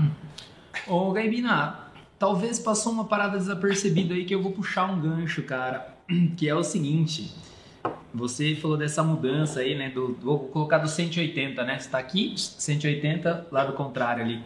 Ô, 0.87 1.11
Gaibina, 1.11 1.87
talvez 2.19 2.59
passou 2.59 2.93
uma 2.93 3.05
parada 3.05 3.37
desapercebida 3.37 4.13
aí 4.13 4.25
que 4.25 4.33
eu 4.33 4.41
vou 4.41 4.51
puxar 4.51 4.85
um 4.85 4.99
gancho, 4.99 5.43
cara. 5.43 5.95
Que 6.37 6.47
é 6.47 6.55
o 6.55 6.63
seguinte. 6.63 7.33
Você 8.13 8.55
falou 8.55 8.77
dessa 8.77 9.03
mudança 9.03 9.59
aí, 9.59 9.75
né? 9.75 9.89
Do, 9.89 10.17
vou 10.21 10.39
colocar 10.39 10.77
do 10.77 10.87
180, 10.87 11.63
né? 11.63 11.77
Você 11.77 11.89
tá 11.89 11.97
aqui, 11.97 12.33
180, 12.37 13.47
lá 13.51 13.65
do 13.65 13.73
contrário 13.73 14.23
ali. 14.23 14.41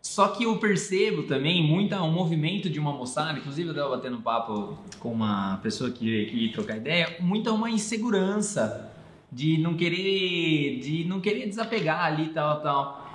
Só 0.00 0.28
que 0.28 0.44
eu 0.44 0.56
percebo 0.58 1.24
também 1.24 1.62
muita, 1.62 2.02
um 2.02 2.12
movimento 2.12 2.70
de 2.70 2.78
uma 2.78 2.92
moçada, 2.92 3.38
inclusive 3.38 3.68
eu 3.68 3.74
tava 3.74 3.96
batendo 3.96 4.18
papo 4.18 4.78
com 4.98 5.12
uma 5.12 5.58
pessoa 5.62 5.90
que 5.90 6.04
veio 6.04 6.26
aqui 6.26 6.48
trocar 6.52 6.76
ideia, 6.76 7.16
muita 7.20 7.52
uma 7.52 7.70
insegurança 7.70 8.90
de 9.30 9.58
não 9.58 9.74
querer, 9.74 10.78
de 10.80 11.04
não 11.04 11.20
querer 11.20 11.46
desapegar 11.46 12.04
ali 12.04 12.28
tal, 12.28 12.60
tal. 12.60 13.07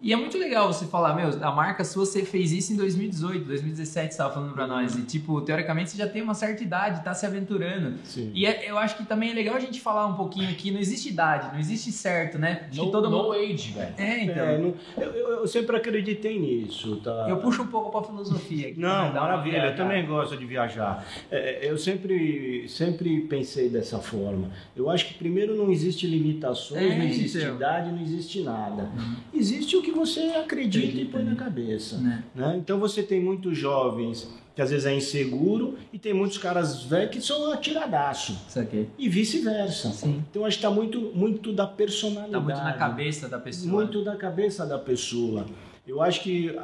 E 0.00 0.12
é 0.12 0.16
muito 0.16 0.38
legal 0.38 0.72
você 0.72 0.86
falar, 0.86 1.12
meu, 1.16 1.28
a 1.44 1.50
marca 1.50 1.82
sua 1.82 2.06
você 2.06 2.24
fez 2.24 2.52
isso 2.52 2.72
em 2.72 2.76
2018, 2.76 3.44
2017, 3.44 4.12
você 4.14 4.18
tava 4.18 4.32
falando 4.32 4.52
pra 4.54 4.64
nós. 4.64 4.94
E, 4.94 5.02
tipo, 5.02 5.40
teoricamente 5.40 5.90
você 5.90 5.98
já 5.98 6.06
tem 6.06 6.22
uma 6.22 6.34
certa 6.34 6.62
idade, 6.62 7.02
tá 7.02 7.12
se 7.14 7.26
aventurando. 7.26 7.94
Sim. 8.04 8.30
E 8.32 8.46
é- 8.46 8.70
eu 8.70 8.78
acho 8.78 8.96
que 8.96 9.04
também 9.04 9.32
é 9.32 9.34
legal 9.34 9.56
a 9.56 9.58
gente 9.58 9.80
falar 9.80 10.06
um 10.06 10.14
pouquinho 10.14 10.48
aqui, 10.50 10.70
não 10.70 10.78
existe 10.78 11.08
idade, 11.08 11.52
não 11.52 11.58
existe 11.58 11.90
certo, 11.90 12.38
né? 12.38 12.68
No, 12.72 12.84
que 12.86 12.92
todo 12.92 13.10
no 13.10 13.16
mundo... 13.16 13.32
age, 13.32 13.72
velho. 13.72 13.94
É, 13.98 14.22
então. 14.24 14.44
É, 14.44 14.58
não- 14.58 14.74
eu, 14.98 15.10
eu- 15.10 15.28
eu 15.40 15.46
sempre 15.48 15.76
acreditei 15.76 16.38
nisso, 16.38 16.96
tá? 17.02 17.26
Eu 17.28 17.38
puxo 17.38 17.62
um 17.62 17.66
pouco 17.66 17.90
pra 17.90 18.02
filosofia 18.08 18.68
aqui. 18.68 18.78
Não, 18.78 19.12
né? 19.12 19.18
Maravilha, 19.18 19.56
eu 19.66 19.76
também 19.76 20.06
gosto 20.06 20.36
de 20.36 20.46
viajar. 20.46 21.04
É, 21.28 21.68
eu 21.68 21.76
sempre, 21.76 22.68
sempre 22.68 23.22
pensei 23.22 23.68
dessa 23.68 23.98
forma. 23.98 24.48
Eu 24.76 24.88
acho 24.88 25.08
que 25.08 25.14
primeiro 25.14 25.56
não 25.56 25.72
existe 25.72 26.06
limitações, 26.06 26.92
É, 26.92 26.96
não 26.96 27.04
existe 27.04 27.38
então. 27.38 27.56
idade, 27.56 27.90
não 27.90 28.00
existe 28.00 28.42
nada. 28.42 28.88
Existe 29.34 29.76
o 29.76 29.82
que 29.82 29.87
você 29.90 30.20
acredita, 30.20 31.00
e 31.00 31.04
põe 31.04 31.22
na 31.22 31.34
cabeça. 31.34 31.98
Né? 31.98 32.24
né? 32.34 32.56
Então 32.58 32.78
você 32.78 33.02
tem 33.02 33.20
muitos 33.20 33.56
jovens 33.56 34.28
que 34.54 34.62
às 34.62 34.70
vezes 34.70 34.86
é 34.86 34.94
inseguro 34.94 35.76
e 35.92 35.98
tem 35.98 36.12
muitos 36.12 36.36
caras 36.36 36.82
velhos 36.82 37.10
que 37.12 37.20
são 37.20 37.52
atiradaço. 37.52 38.36
Isso 38.48 38.58
aqui. 38.58 38.88
E 38.98 39.08
vice-versa. 39.08 39.94
Então 40.04 40.44
acho 40.44 40.58
que 40.58 40.64
está 40.66 40.70
muito, 40.70 41.12
muito 41.14 41.52
da 41.52 41.66
personalidade. 41.66 42.32
Tá 42.32 42.40
muito 42.40 42.64
na 42.64 42.72
cabeça 42.72 43.28
da 43.28 43.38
pessoa. 43.38 43.72
Muito 43.72 44.02
da 44.02 44.16
cabeça 44.16 44.66
da 44.66 44.78
pessoa. 44.78 45.46
Eu 45.86 46.02
acho 46.02 46.22
que 46.22 46.54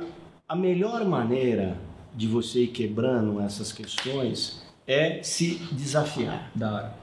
a 0.49 0.57
melhor 0.57 1.05
maneira 1.05 1.77
de 2.15 2.27
você 2.27 2.65
ir 2.65 2.69
quebrando 2.69 3.41
essas 3.41 3.73
questões 3.73 4.63
é 4.87 5.23
se 5.23 5.55
desafiar, 5.73 6.51
Da 6.55 6.73
hora. 6.73 6.95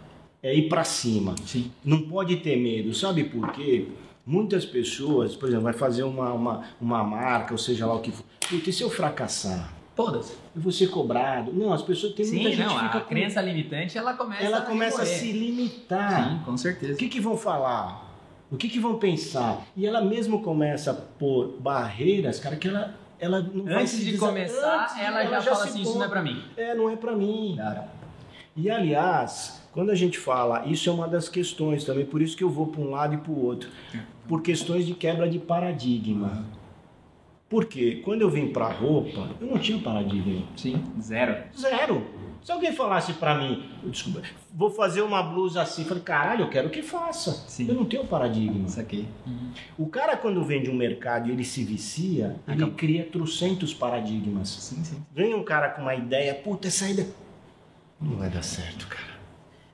é 0.43 0.53
ir 0.53 0.69
para 0.69 0.84
cima. 0.84 1.36
Sim. 1.45 1.71
Não 1.84 2.01
pode 2.03 2.36
ter 2.38 2.57
medo, 2.57 2.93
sabe 2.93 3.23
por 3.23 3.51
quê? 3.53 3.88
Muitas 4.31 4.65
pessoas, 4.65 5.35
por 5.35 5.47
exemplo, 5.49 5.65
vai 5.65 5.73
fazer 5.73 6.03
uma, 6.03 6.31
uma, 6.31 6.63
uma 6.79 7.03
marca, 7.03 7.53
ou 7.53 7.57
seja 7.57 7.85
lá 7.85 7.95
o 7.95 7.99
que 7.99 8.11
for. 8.11 8.23
Puta, 8.49 8.69
e 8.69 8.73
se 8.73 8.81
eu 8.81 8.89
fracassar? 8.89 9.73
Foda-se. 9.93 10.33
Eu 10.55 10.61
vou 10.61 10.71
ser 10.71 10.87
cobrado? 10.87 11.51
Não, 11.53 11.73
as 11.73 11.81
pessoas 11.81 12.13
muita 12.15 12.25
Sim, 12.29 12.43
gente 12.43 12.59
não, 12.59 12.77
a 12.77 12.89
com- 12.89 13.01
crença 13.01 13.41
limitante, 13.41 13.97
ela 13.97 14.13
começa 14.13 14.43
ela 14.43 14.61
começa 14.61 15.01
a 15.01 15.05
se 15.05 15.33
limitar. 15.33 16.29
Sim, 16.29 16.39
com 16.45 16.55
certeza. 16.55 16.93
O 16.93 16.97
que, 16.97 17.09
que 17.09 17.19
vão 17.19 17.35
falar? 17.35 18.09
O 18.49 18.55
que, 18.55 18.69
que 18.69 18.79
vão 18.79 18.97
pensar? 18.97 19.61
E 19.75 19.85
ela 19.85 19.99
mesmo 20.01 20.41
começa 20.41 20.91
a 20.91 20.93
pôr 20.93 21.57
barreiras, 21.59 22.39
cara, 22.39 22.55
que 22.55 22.69
ela, 22.69 22.95
ela 23.19 23.41
não 23.41 23.65
vai 23.65 23.81
Antes 23.81 23.91
se 23.91 24.05
de 24.05 24.17
começar, 24.17 24.83
antes 24.83 24.95
de- 24.95 25.01
ela, 25.01 25.23
já, 25.25 25.41
fala 25.41 25.55
se 25.63 25.69
assim, 25.69 25.81
isso 25.81 25.97
não 25.97 26.05
é 26.05 26.07
pra 26.07 26.21
mim. 26.21 26.41
É, 26.55 26.73
não 26.73 26.89
é 26.89 26.95
pra 26.95 27.13
mim. 27.15 27.55
Cara, 27.57 27.89
E 28.55 28.69
aliás, 28.71 29.61
quando 29.73 29.89
a 29.89 29.95
gente 29.95 30.17
fala, 30.17 30.65
isso 30.65 30.89
é 30.89 30.91
uma 30.91 31.07
das 31.07 31.29
questões 31.29 31.84
também, 31.84 32.05
por 32.05 32.21
isso 32.21 32.36
que 32.36 32.43
eu 32.43 32.49
vou 32.49 32.67
para 32.67 32.81
um 32.81 32.89
lado 32.89 33.13
e 33.15 33.17
para 33.17 33.31
o 33.31 33.45
outro, 33.45 33.69
por 34.27 34.41
questões 34.41 34.86
de 34.86 34.93
quebra 34.93 35.29
de 35.29 35.39
paradigma. 35.39 36.45
Por 37.49 37.65
quê? 37.65 38.01
Quando 38.05 38.21
eu 38.21 38.29
vim 38.29 38.47
para 38.47 38.71
roupa, 38.71 39.29
eu 39.41 39.47
não 39.47 39.57
tinha 39.60 39.77
paradigma. 39.79 40.43
sim, 40.55 40.81
zero. 41.01 41.43
Zero. 41.57 42.05
Se 42.41 42.51
alguém 42.51 42.73
falasse 42.73 43.13
para 43.13 43.36
mim, 43.38 43.69
desculpa, 43.84 44.21
vou 44.51 44.71
fazer 44.71 45.01
uma 45.03 45.21
blusa 45.21 45.62
assim, 45.62 45.84
eu 45.84 45.88
falei, 45.88 46.01
caralho, 46.01 46.45
eu 46.45 46.49
quero 46.49 46.69
que 46.71 46.81
faça. 46.81 47.31
Sim. 47.47 47.67
Eu 47.67 47.75
não 47.75 47.86
tenho 47.86 48.03
paradigma. 48.07 48.67
Isso 48.67 48.79
aqui. 48.79 49.05
O 49.77 49.86
cara, 49.86 50.17
quando 50.17 50.43
vende 50.43 50.67
um 50.69 50.73
mercado 50.73 51.29
e 51.29 51.34
ele 51.34 51.43
se 51.43 51.63
vicia, 51.63 52.38
ele 52.47 52.55
Acabou. 52.55 52.73
cria 52.75 53.05
trocentos 53.05 53.75
paradigmas. 53.75 54.49
Sim, 54.49 54.84
sim. 54.84 55.05
Vem 55.13 55.36
um 55.36 55.43
cara 55.43 55.69
com 55.69 55.84
uma 55.84 55.93
ideia, 55.93 56.34
puta, 56.34 56.67
essa 56.67 56.89
ideia. 56.89 57.10
Não 57.99 58.15
vai 58.17 58.29
dar 58.29 58.41
certo, 58.43 58.88
cara. 58.88 59.11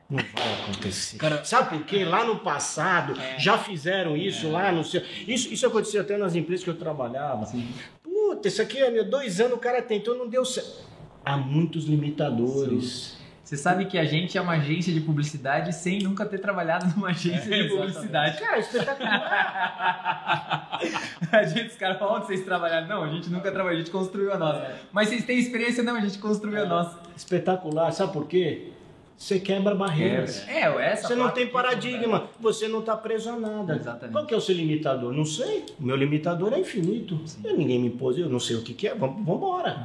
Não 0.10 0.24
vai 0.34 0.54
acontecer. 0.64 1.18
Cara- 1.18 1.44
Sabe 1.44 1.70
por 1.78 1.86
quê? 1.86 2.06
Lá 2.06 2.24
no 2.24 2.38
passado, 2.40 3.14
já 3.38 3.58
fizeram 3.58 4.16
isso 4.16 4.50
lá 4.50 4.72
no 4.72 4.84
seu. 4.84 5.02
Isso, 5.28 5.54
isso 5.54 5.68
aconteceu 5.68 6.02
até 6.02 6.18
nas 6.18 6.34
empresas 6.36 6.64
que 6.64 6.70
eu 6.70 6.78
trabalhava. 6.78 7.46
Sim. 7.46 7.68
Puta, 8.04 8.48
isso 8.48 8.62
aqui, 8.62 8.80
meu, 8.90 9.04
dois 9.10 9.40
anos 9.42 9.54
o 9.54 9.58
cara 9.60 9.82
tentou, 9.82 10.16
não 10.18 10.28
deu 10.30 10.46
certo. 10.46 10.86
Há 11.26 11.36
muitos 11.36 11.86
limitadores. 11.86 13.18
Você 13.44 13.58
sabe 13.58 13.86
que 13.86 13.98
a 13.98 14.06
gente 14.06 14.38
é 14.38 14.42
uma 14.42 14.54
agência 14.54 14.94
de 14.94 15.00
publicidade 15.02 15.74
sem 15.74 16.00
nunca 16.00 16.26
ter 16.26 16.38
trabalhado 16.40 16.86
numa 16.96 17.10
agência 17.10 17.54
É, 17.54 17.64
de 17.64 17.70
publicidade. 17.70 18.40
Cara, 18.40 18.60
espetacular. 18.60 20.80
a 21.32 21.44
gente, 21.44 21.68
os 21.72 21.76
caras 21.76 21.98
falam 22.00 22.18
onde 22.18 22.28
vocês 22.28 22.44
trabalharam. 22.44 22.88
Não, 22.88 23.04
a 23.04 23.10
gente 23.10 23.30
nunca 23.30 23.52
trabalhou, 23.52 23.78
a 23.78 23.80
gente 23.80 23.92
construiu 23.92 24.34
a 24.34 24.38
nossa. 24.38 24.76
Mas 24.92 25.10
vocês 25.10 25.26
têm 25.26 25.38
experiência? 25.40 25.84
Não, 25.84 25.96
a 25.96 26.02
gente 26.02 26.18
construiu 26.18 26.62
a 26.62 26.66
nossa. 26.66 27.00
espetacular. 27.16 27.92
Sabe 27.92 28.14
por 28.14 28.28
quê? 28.28 28.72
Você 29.18 29.40
quebra 29.40 29.74
barreiras. 29.74 30.48
É, 30.48 30.62
essa 30.92 31.08
Você 31.08 31.16
não 31.16 31.32
tem 31.32 31.48
paradigma, 31.48 32.30
você 32.40 32.68
não 32.68 32.82
está 32.82 32.96
preso 32.96 33.32
a 33.32 33.36
nada. 33.36 33.76
Exatamente. 33.76 34.14
Qual 34.14 34.26
que 34.28 34.34
é 34.34 34.38
o 34.38 34.42
seu 34.42 34.56
limitador? 34.56 35.12
Não 35.12 35.26
sei. 35.26 35.66
O 35.80 35.84
meu 35.84 35.96
limitador 35.96 36.54
é 36.54 36.60
infinito. 36.60 37.20
Eu, 37.44 37.58
ninguém 37.58 37.80
me 37.80 37.88
impôs, 37.88 38.16
eu 38.18 38.30
não 38.30 38.40
sei 38.40 38.56
o 38.58 38.62
que, 38.62 38.76
que 38.76 38.88
é. 38.88 38.94
Vamos 38.94 39.20
embora. 39.20 39.76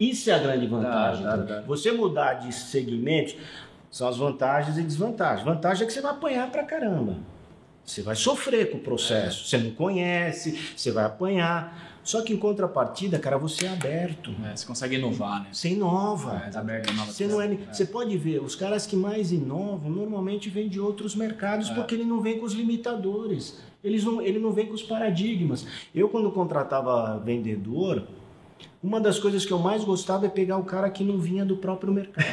Isso 0.00 0.28
é 0.30 0.34
a 0.34 0.38
grande 0.38 0.66
vantagem. 0.66 1.22
Dá, 1.22 1.36
dá, 1.36 1.42
dá. 1.44 1.60
Você 1.62 1.92
mudar 1.92 2.34
de 2.34 2.52
segmentos 2.52 3.36
são 3.88 4.08
as 4.08 4.16
vantagens 4.16 4.76
e 4.76 4.82
desvantagens. 4.82 5.44
Vantagem 5.44 5.84
é 5.84 5.86
que 5.86 5.92
você 5.92 6.00
vai 6.00 6.10
apanhar 6.10 6.50
pra 6.50 6.64
caramba. 6.64 7.16
Você 7.84 8.02
vai 8.02 8.16
sofrer 8.16 8.72
com 8.72 8.78
o 8.78 8.80
processo. 8.80 9.46
Você 9.46 9.58
não 9.58 9.70
conhece, 9.70 10.58
você 10.76 10.90
vai 10.90 11.04
apanhar. 11.04 11.85
Só 12.06 12.22
que 12.22 12.32
em 12.32 12.36
contrapartida, 12.36 13.18
cara, 13.18 13.36
você 13.36 13.66
é 13.66 13.68
aberto. 13.68 14.30
É, 14.44 14.54
você 14.54 14.64
consegue 14.64 14.94
inovar, 14.94 15.40
né? 15.42 15.48
Você 15.50 15.70
inova. 15.70 16.40
É, 16.50 16.56
aberto 16.56 16.90
a 16.90 16.92
novas 16.92 17.14
Você, 17.16 17.26
não 17.26 17.42
é, 17.42 17.48
coisas. 17.48 17.76
você 17.76 17.84
pode 17.84 18.16
ver, 18.16 18.40
os 18.40 18.54
caras 18.54 18.86
que 18.86 18.94
mais 18.94 19.32
inovam 19.32 19.90
normalmente 19.90 20.48
vêm 20.48 20.68
de 20.68 20.78
outros 20.78 21.16
mercados 21.16 21.68
É. 21.68 21.74
porque 21.74 21.96
ele 21.96 22.04
não 22.04 22.20
vem 22.20 22.38
com 22.38 22.46
os 22.46 22.52
limitadores. 22.52 23.58
Eles 23.82 24.04
não, 24.04 24.22
ele 24.22 24.38
não 24.38 24.52
vem 24.52 24.66
com 24.66 24.74
os 24.74 24.84
paradigmas. 24.84 25.66
Eu, 25.92 26.08
quando 26.08 26.30
contratava 26.30 27.18
vendedor, 27.18 28.06
uma 28.80 29.00
das 29.00 29.18
coisas 29.18 29.44
que 29.44 29.52
eu 29.52 29.58
mais 29.58 29.82
gostava 29.82 30.26
é 30.26 30.28
pegar 30.28 30.58
o 30.58 30.64
cara 30.64 30.88
que 30.88 31.02
não 31.02 31.18
vinha 31.18 31.44
do 31.44 31.56
próprio 31.56 31.92
mercado. 31.92 32.24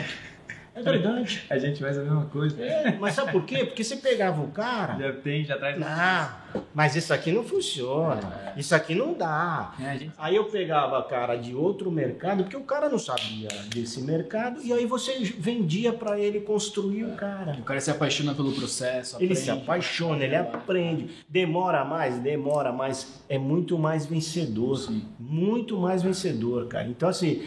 É 0.75 0.81
verdade. 0.81 1.43
A 1.49 1.57
gente 1.57 1.79
faz 1.79 1.97
a 1.97 2.01
mesma 2.01 2.25
coisa. 2.25 2.61
É, 2.61 2.97
mas 2.99 3.13
sabe 3.13 3.31
por 3.31 3.45
quê? 3.45 3.63
Porque 3.65 3.83
você 3.83 3.97
pegava 3.97 4.41
o 4.41 4.47
cara. 4.47 4.97
Já 4.97 5.13
tem, 5.13 5.45
já 5.45 5.57
traz. 5.57 5.79
Não, 5.79 6.63
mas 6.73 6.95
isso 6.95 7.13
aqui 7.13 7.31
não 7.31 7.43
funciona. 7.43 8.53
Isso 8.57 8.73
aqui 8.73 8.95
não 8.95 9.13
dá. 9.13 9.73
É, 9.79 9.89
a 9.89 9.95
gente... 9.97 10.11
Aí 10.17 10.35
eu 10.35 10.45
pegava 10.45 11.01
cara 11.03 11.35
de 11.35 11.53
outro 11.53 11.91
mercado, 11.91 12.43
porque 12.43 12.57
o 12.57 12.63
cara 12.63 12.89
não 12.89 12.97
sabia 12.97 13.49
desse 13.73 14.01
mercado, 14.01 14.61
e 14.63 14.73
aí 14.73 14.85
você 14.85 15.19
vendia 15.37 15.93
para 15.93 16.19
ele 16.19 16.41
construir 16.41 17.03
o 17.03 17.15
cara. 17.15 17.53
O 17.59 17.63
cara 17.63 17.79
se 17.79 17.91
apaixona 17.91 18.33
pelo 18.33 18.51
processo. 18.51 19.17
Ele 19.17 19.25
aprende. 19.25 19.41
se 19.41 19.51
apaixona, 19.51 20.23
ele 20.23 20.35
aprende. 20.35 21.09
Demora 21.29 21.85
mais, 21.85 22.17
demora, 22.17 22.71
mas 22.71 23.23
é 23.29 23.37
muito 23.37 23.77
mais 23.77 24.05
vencedor. 24.05 24.77
Sim. 24.77 25.05
Muito 25.19 25.77
mais 25.77 26.01
vencedor, 26.01 26.67
cara. 26.67 26.87
Então, 26.87 27.09
assim, 27.09 27.45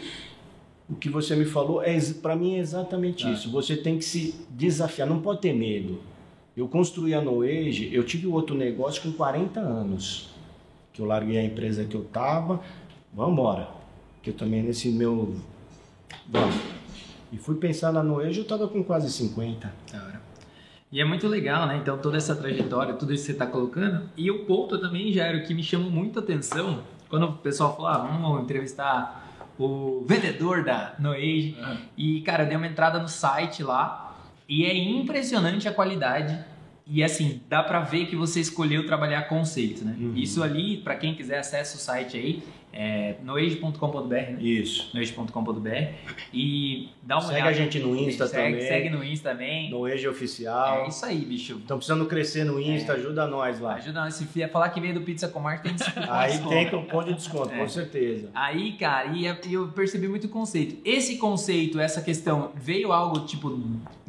o 0.89 0.95
que 0.95 1.09
você 1.09 1.35
me 1.35 1.45
falou, 1.45 1.83
é, 1.83 1.99
para 2.21 2.35
mim 2.35 2.55
é 2.55 2.59
exatamente 2.59 3.23
Tá. 3.23 3.31
isso. 3.31 3.51
Você 3.51 3.75
tem 3.75 3.97
que 3.97 4.05
se 4.05 4.35
desafiar, 4.49 5.07
não 5.07 5.21
pode 5.21 5.41
ter 5.41 5.53
medo. 5.53 5.99
Eu 6.55 6.67
construí 6.67 7.13
a 7.13 7.21
Noege, 7.21 7.89
eu 7.93 8.03
tive 8.03 8.25
outro 8.27 8.55
negócio 8.55 9.01
com 9.01 9.11
40 9.11 9.59
anos. 9.59 10.29
Que 10.93 11.01
eu 11.01 11.05
larguei 11.05 11.37
a 11.37 11.43
empresa 11.43 11.85
que 11.85 11.93
eu 11.95 12.03
tava, 12.05 12.61
vamos 13.13 13.33
embora. 13.33 13.69
Que 14.23 14.31
eu 14.31 14.33
também 14.33 14.63
nesse 14.63 14.89
meu. 14.89 15.35
Vamos. 16.27 16.55
E 17.31 17.37
fui 17.37 17.55
pensar 17.55 17.91
na 17.91 18.01
Noege, 18.01 18.39
eu 18.39 18.45
tava 18.45 18.67
com 18.67 18.83
quase 18.83 19.11
50. 19.11 19.71
Da 19.91 20.03
hora. 20.03 20.21
E 20.91 21.01
é 21.01 21.05
muito 21.05 21.27
legal, 21.27 21.67
né? 21.67 21.77
Então, 21.77 21.97
toda 21.97 22.15
essa 22.15 22.33
trajetória, 22.33 22.93
tudo 22.93 23.13
isso 23.13 23.23
que 23.23 23.27
você 23.27 23.31
está 23.33 23.45
colocando. 23.45 24.09
E 24.15 24.31
o 24.31 24.45
ponto 24.45 24.79
também, 24.79 25.11
Jairo, 25.11 25.43
que 25.43 25.53
me 25.53 25.61
chamou 25.61 25.91
muita 25.91 26.21
atenção, 26.21 26.81
quando 27.09 27.25
o 27.25 27.33
pessoal 27.33 27.75
falou, 27.75 27.91
ah, 27.91 27.97
vamos 27.97 28.41
entrevistar 28.43 29.26
o 29.59 30.05
vendedor 30.07 30.63
da 30.63 30.93
Noage. 30.99 31.55
Aham. 31.59 31.77
E, 31.97 32.21
cara, 32.21 32.43
eu 32.43 32.47
dei 32.47 32.57
uma 32.57 32.67
entrada 32.67 32.99
no 32.99 33.07
site 33.07 33.63
lá 33.63 34.15
e 34.47 34.65
é 34.65 34.75
impressionante 34.75 35.67
a 35.67 35.73
qualidade. 35.73 36.37
E 36.89 37.03
assim, 37.03 37.41
dá 37.49 37.61
pra 37.61 37.81
ver 37.81 38.05
que 38.05 38.15
você 38.15 38.39
escolheu 38.39 38.85
trabalhar 38.85 39.23
conceito, 39.23 39.83
né? 39.83 39.95
Uhum. 39.99 40.13
Isso 40.15 40.41
ali, 40.41 40.77
pra 40.77 40.95
quem 40.95 41.13
quiser, 41.15 41.39
acessa 41.39 41.75
o 41.75 41.79
site 41.79 42.15
aí, 42.15 42.43
é 42.73 43.15
noage.com.br, 43.23 44.07
né? 44.07 44.37
Isso. 44.39 44.89
noage.com.br 44.93 45.69
e 46.33 46.89
dá 47.01 47.15
uma 47.15 47.21
Segue 47.21 47.33
olhada. 47.35 47.49
a 47.49 47.53
gente 47.53 47.79
no 47.79 47.95
Insta 47.95 48.27
segue, 48.27 48.53
também. 48.55 48.67
Segue 48.67 48.89
no 48.89 49.03
Insta 49.03 49.29
também. 49.31 49.69
Noege 49.69 50.07
Oficial. 50.07 50.85
É 50.85 50.87
isso 50.87 51.05
aí, 51.05 51.17
bicho. 51.25 51.57
Estão 51.57 51.77
precisando 51.77 52.05
crescer 52.05 52.43
no 52.43 52.59
Insta, 52.59 52.93
ajuda 52.93 53.25
nós 53.27 53.59
lá. 53.59 53.75
Ajuda 53.75 54.01
nós. 54.01 54.13
Se 54.13 54.25
vier 54.25 54.51
falar 54.51 54.69
que 54.69 54.79
veio 54.79 54.93
do 54.93 55.01
Pizza 55.01 55.27
Comar, 55.27 55.61
tem 55.61 55.73
desconto. 55.73 56.11
Aí 56.11 56.37
tem 56.39 56.69
cupom 56.69 57.03
de 57.03 57.13
desconto, 57.13 57.53
É. 57.53 57.57
com 57.57 57.67
certeza. 57.69 58.29
Aí, 58.33 58.73
cara, 58.73 59.07
e 59.15 59.25
eu 59.51 59.67
percebi 59.69 60.07
muito 60.07 60.27
conceito. 60.29 60.77
Esse 60.85 61.17
conceito, 61.17 61.79
essa 61.79 62.01
questão, 62.01 62.51
veio 62.55 62.91
algo 62.91 63.21
tipo 63.21 63.59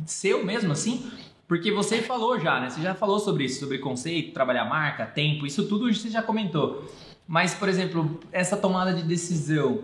seu 0.05 0.45
mesmo 0.45 0.73
assim? 0.73 1.11
Porque 1.47 1.73
você 1.73 2.03
falou 2.03 2.39
já, 2.39 2.61
né? 2.61 2.69
Você 2.69 2.83
já 2.83 2.95
falou 2.95 3.19
sobre 3.19 3.45
isso, 3.45 3.61
sobre 3.61 3.79
conceito, 3.79 4.33
trabalhar 4.35 4.67
marca, 4.67 5.07
tempo, 5.07 5.47
isso 5.47 5.67
tudo 5.67 5.91
você 5.93 6.11
já 6.11 6.23
comentou. 6.23 6.85
Mas, 7.29 7.53
por 7.55 7.69
exemplo, 7.69 8.19
essa 8.33 8.57
tomada 8.57 8.93
de 8.95 9.03
decisão, 9.03 9.81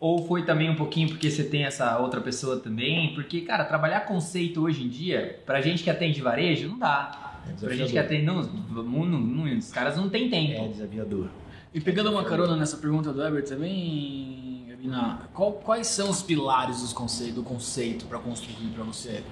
ou 0.00 0.26
foi 0.26 0.44
também 0.44 0.70
um 0.70 0.74
pouquinho 0.74 1.08
porque 1.10 1.30
você 1.30 1.44
tem 1.44 1.64
essa 1.64 1.98
outra 1.98 2.18
pessoa 2.20 2.58
também? 2.58 3.12
Porque, 3.14 3.42
cara, 3.42 3.62
trabalhar 3.64 4.00
conceito 4.06 4.62
hoje 4.62 4.84
em 4.84 4.88
dia, 4.88 5.38
pra 5.44 5.60
gente 5.60 5.84
que 5.84 5.90
atende 5.90 6.22
varejo, 6.22 6.68
não 6.68 6.78
dá. 6.78 7.42
É 7.46 7.52
Pra 7.52 7.74
gente 7.74 7.92
que 7.92 7.98
atende. 7.98 8.24
Não, 8.24 8.42
não, 8.42 9.04
não- 9.06 9.58
os 9.58 9.70
caras 9.70 9.96
não 9.98 10.08
têm 10.08 10.30
tempo. 10.30 10.64
É 10.64 10.68
desafiador. 10.68 11.28
E 11.74 11.80
pegando 11.80 12.10
uma 12.10 12.24
carona 12.24 12.56
nessa 12.56 12.78
pergunta 12.78 13.12
do 13.12 13.22
Heber 13.22 13.44
também, 13.44 14.64
Gabina, 14.68 15.20
qual- 15.34 15.52
quais 15.52 15.86
são 15.88 16.08
os 16.08 16.22
pilares 16.22 16.80
dos 16.80 16.94
conceito, 16.94 17.34
do 17.34 17.42
conceito 17.42 18.06
para 18.06 18.18
construir 18.18 18.68
para 18.74 18.84
você? 18.84 19.22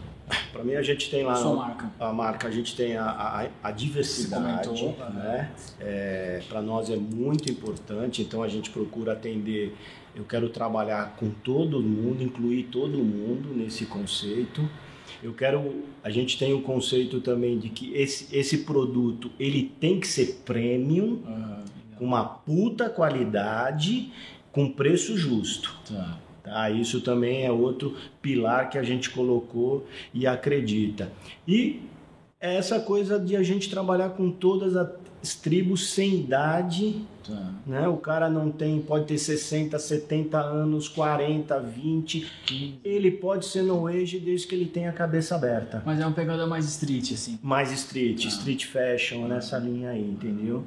Para 0.53 0.65
mim, 0.65 0.75
a 0.75 0.83
gente 0.83 1.11
tem 1.11 1.23
lá 1.23 1.39
no- 1.41 1.57
marca. 1.57 1.91
a 2.01 2.13
marca, 2.13 2.49
a 2.49 2.51
gente 2.51 2.75
tem 2.75 2.97
a, 2.97 3.05
a, 3.05 3.49
a 3.63 3.71
diversidade, 3.71 4.69
comentou, 4.69 4.97
né? 5.15 5.51
Para 6.49 6.61
nós 6.63 6.91
é 6.91 6.97
muito 6.97 7.51
importante, 7.51 8.23
então 8.23 8.43
a 8.43 8.49
gente 8.49 8.71
procura 8.71 9.13
atender. 9.13 9.77
Eu 10.15 10.25
quero 10.25 10.49
trabalhar 10.49 11.15
com 11.17 11.31
todo 11.31 11.81
mundo, 11.81 12.23
incluir 12.23 12.65
todo 12.65 12.97
mundo 12.99 13.51
nesse 13.55 13.87
conceito. 13.87 14.69
Eu 15.23 15.33
quero, 15.35 15.85
a 16.03 16.11
gente 16.11 16.39
tem 16.39 16.53
o 16.55 16.63
conceito 16.63 17.21
também 17.21 17.59
de 17.59 17.69
que 17.69 17.93
esse, 17.95 18.35
esse 18.37 18.59
produto 18.59 19.31
ele 19.39 19.73
tem 19.79 20.01
que 20.01 20.07
ser 20.09 20.43
premium, 20.45 21.23
Ah, 21.27 21.63
com 21.97 22.05
uma 22.05 22.25
puta 22.25 22.89
qualidade, 22.91 24.11
com 24.53 24.71
preço 24.73 25.17
justo. 25.17 25.77
tá. 25.89 26.19
Tá? 26.47 26.71
Isso 26.71 27.01
também 27.01 27.45
é 27.45 27.51
outro 27.51 27.97
pilar 28.23 28.71
que 28.71 28.79
a 28.79 28.83
gente 28.83 29.11
colocou 29.11 29.85
e 30.15 30.27
acredita. 30.27 31.11
E 31.47 31.81
é 32.41 32.57
essa 32.57 32.79
coisa 32.81 33.19
de 33.19 33.35
a 33.37 33.43
gente 33.43 33.69
trabalhar 33.69 34.11
com 34.11 34.31
todas 34.31 34.77
as 34.77 35.35
tribos 35.43 35.89
sem 35.91 36.15
idade, 36.21 37.03
Tá. 37.27 37.51
né? 37.67 37.89
O 37.89 37.97
cara 37.97 38.31
não 38.31 38.53
tem, 38.53 38.81
pode 38.81 39.07
ter 39.07 39.19
60, 39.19 39.77
70 39.77 40.39
anos, 40.39 40.89
40, 40.89 41.59
20, 41.59 42.25
ele 42.85 43.11
pode 43.11 43.47
ser 43.47 43.63
no 43.63 43.89
age 43.89 44.21
desde 44.21 44.47
que 44.47 44.55
ele 44.55 44.67
tenha 44.67 44.91
a 44.91 44.93
cabeça 44.93 45.35
aberta. 45.35 45.83
Mas 45.85 45.99
é 45.99 46.07
uma 46.07 46.13
pegada 46.15 46.47
mais 46.47 46.65
street, 46.67 47.11
assim. 47.13 47.41
Mais 47.43 47.73
street, 47.73 48.25
Ah. 48.25 48.29
street 48.29 48.67
fashion, 48.67 49.27
nessa 49.27 49.59
linha 49.59 49.91
aí, 49.91 50.01
entendeu? 50.09 50.63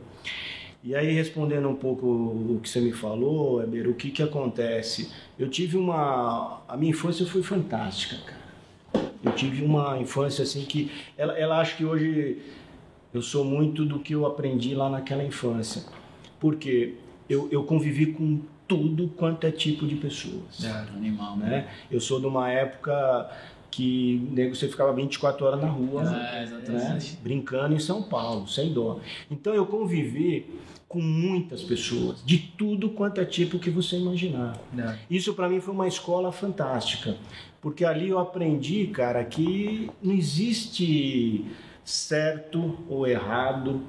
E 0.84 0.96
aí, 0.96 1.12
respondendo 1.12 1.68
um 1.68 1.76
pouco 1.76 2.06
o 2.08 2.60
que 2.64 2.70
você 2.70 2.80
me 2.80 2.94
falou, 2.94 3.62
Eber, 3.62 3.90
o 3.90 3.94
que 3.94 4.12
que 4.12 4.24
acontece? 4.24 5.12
Eu 5.38 5.50
tive 5.50 5.76
uma... 5.78 6.62
A 6.68 6.78
minha 6.78 6.92
infância 6.92 7.26
foi 7.26 7.44
fantástica, 7.44 8.18
cara. 8.24 9.10
Eu 9.22 9.34
tive 9.34 9.64
uma 9.64 9.98
infância 9.98 10.44
assim 10.44 10.64
que... 10.64 10.90
Ela, 11.18 11.38
ela 11.38 11.60
acha 11.60 11.76
que 11.76 11.84
hoje 11.84 12.42
eu 13.14 13.22
sou 13.22 13.44
muito 13.44 13.84
do 13.84 14.00
que 14.00 14.14
eu 14.14 14.26
aprendi 14.26 14.74
lá 14.74 14.90
naquela 14.90 15.24
infância. 15.24 15.84
Porque 16.40 16.96
eu, 17.30 17.50
eu 17.52 17.64
convivi 17.64 18.14
com 18.14 18.40
tudo 18.66 19.10
quanto 19.10 19.46
é 19.48 19.52
tipo 19.52 19.88
de 19.88 19.96
pessoas 19.96 20.64
Animal, 20.96 21.36
né? 21.38 21.50
né? 21.50 21.70
Eu 21.90 22.00
sou 22.00 22.20
de 22.20 22.28
uma 22.28 22.52
época 22.52 23.30
que 23.72 24.28
nego, 24.32 24.56
você 24.56 24.68
ficava 24.68 24.92
24 24.94 25.46
horas 25.46 25.62
na 25.62 25.68
rua, 25.68 26.02
É, 26.02 26.06
né? 26.06 26.44
exatamente. 26.44 27.18
brincando 27.24 27.76
em 27.76 27.80
São 27.80 28.02
Paulo, 28.04 28.48
sem 28.48 28.74
dó. 28.74 29.00
Então 29.30 29.54
eu 29.54 29.66
convivi 29.66 30.46
com 30.88 31.00
muitas 31.02 31.62
pessoas, 31.62 32.24
de 32.26 32.38
tudo 32.40 32.90
quanto 32.90 33.22
é 33.22 33.26
tipo 33.26 33.60
que 33.60 33.70
você 33.70 33.96
imaginar. 33.98 34.58
Não. 34.74 34.96
Isso 35.10 35.34
para 35.36 35.48
mim 35.48 35.60
foi 35.60 35.74
uma 35.74 35.88
escola 35.88 36.32
fantástica, 36.32 37.16
porque 37.62 37.86
ali 37.86 38.10
eu 38.10 38.18
aprendi, 38.18 38.88
cara, 38.88 39.24
que 39.24 39.90
não 40.02 40.14
existe 40.16 41.46
certo 41.84 42.78
ou 42.90 43.06
errado, 43.08 43.82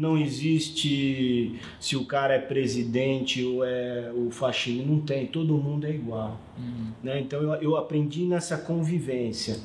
não 0.00 0.16
existe 0.16 1.54
se 1.78 1.94
o 1.94 2.06
cara 2.06 2.34
é 2.34 2.38
presidente 2.38 3.44
ou 3.44 3.62
é 3.64 4.10
o 4.14 4.30
faxina, 4.30 4.84
não 4.84 5.00
tem, 5.00 5.26
todo 5.26 5.54
mundo 5.58 5.86
é 5.86 5.90
igual. 5.90 6.40
Uhum. 6.58 6.92
né? 7.02 7.20
Então 7.20 7.42
eu, 7.42 7.52
eu 7.56 7.76
aprendi 7.76 8.24
nessa 8.24 8.56
convivência. 8.56 9.58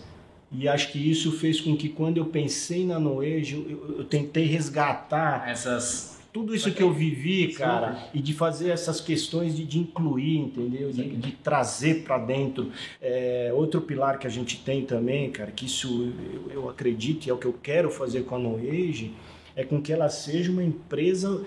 E 0.51 0.67
acho 0.67 0.91
que 0.91 0.99
isso 0.99 1.31
fez 1.31 1.59
com 1.59 1.75
que 1.75 1.89
quando 1.89 2.17
eu 2.17 2.25
pensei 2.25 2.85
na 2.85 2.99
Noejo, 2.99 3.65
eu, 3.67 3.99
eu 3.99 4.03
tentei 4.03 4.45
resgatar 4.45 5.49
Essas 5.49 6.15
tudo 6.35 6.53
isso 6.53 6.69
que 6.73 6.83
eu 6.83 6.91
vivi, 6.91 7.53
cara, 7.53 8.09
e 8.13 8.21
de 8.21 8.33
fazer 8.33 8.69
essas 8.69 8.99
questões 8.99 9.55
de, 9.55 9.63
de 9.63 9.79
incluir, 9.79 10.37
entendeu? 10.39 10.91
De, 10.91 11.15
de 11.15 11.31
trazer 11.31 12.03
para 12.03 12.17
dentro. 12.17 12.73
É, 13.01 13.53
outro 13.55 13.79
pilar 13.79 14.19
que 14.19 14.27
a 14.27 14.29
gente 14.29 14.57
tem 14.57 14.85
também, 14.85 15.31
cara, 15.31 15.49
que 15.49 15.65
isso 15.65 16.11
eu, 16.49 16.51
eu 16.51 16.69
acredito 16.69 17.25
e 17.25 17.29
é 17.29 17.33
o 17.33 17.37
que 17.37 17.45
eu 17.45 17.53
quero 17.53 17.89
fazer 17.89 18.23
com 18.23 18.35
a 18.35 18.39
Noage, 18.39 19.13
é 19.55 19.63
com 19.63 19.81
que 19.81 19.93
ela 19.93 20.09
seja 20.09 20.51
uma 20.51 20.63
empresa 20.63 21.43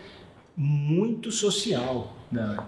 muito 0.56 1.30
social. 1.30 2.16
Não. 2.30 2.64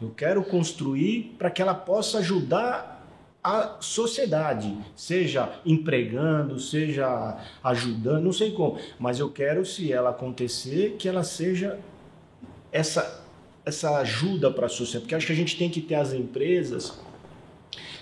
Eu 0.00 0.10
quero 0.10 0.44
construir 0.44 1.34
para 1.38 1.50
que 1.50 1.60
ela 1.60 1.74
possa 1.74 2.18
ajudar 2.18 2.96
a 3.42 3.76
sociedade, 3.80 4.76
seja 4.96 5.52
empregando, 5.64 6.58
seja 6.58 7.38
ajudando, 7.62 8.24
não 8.24 8.32
sei 8.32 8.50
como, 8.50 8.76
mas 8.98 9.20
eu 9.20 9.30
quero, 9.30 9.64
se 9.64 9.92
ela 9.92 10.10
acontecer, 10.10 10.96
que 10.98 11.08
ela 11.08 11.22
seja 11.22 11.78
essa, 12.72 13.24
essa 13.64 13.98
ajuda 13.98 14.50
para 14.50 14.66
a 14.66 14.68
sociedade, 14.68 15.02
porque 15.02 15.14
acho 15.14 15.26
que 15.26 15.32
a 15.32 15.36
gente 15.36 15.56
tem 15.56 15.70
que 15.70 15.80
ter 15.80 15.94
as 15.94 16.12
empresas 16.12 16.98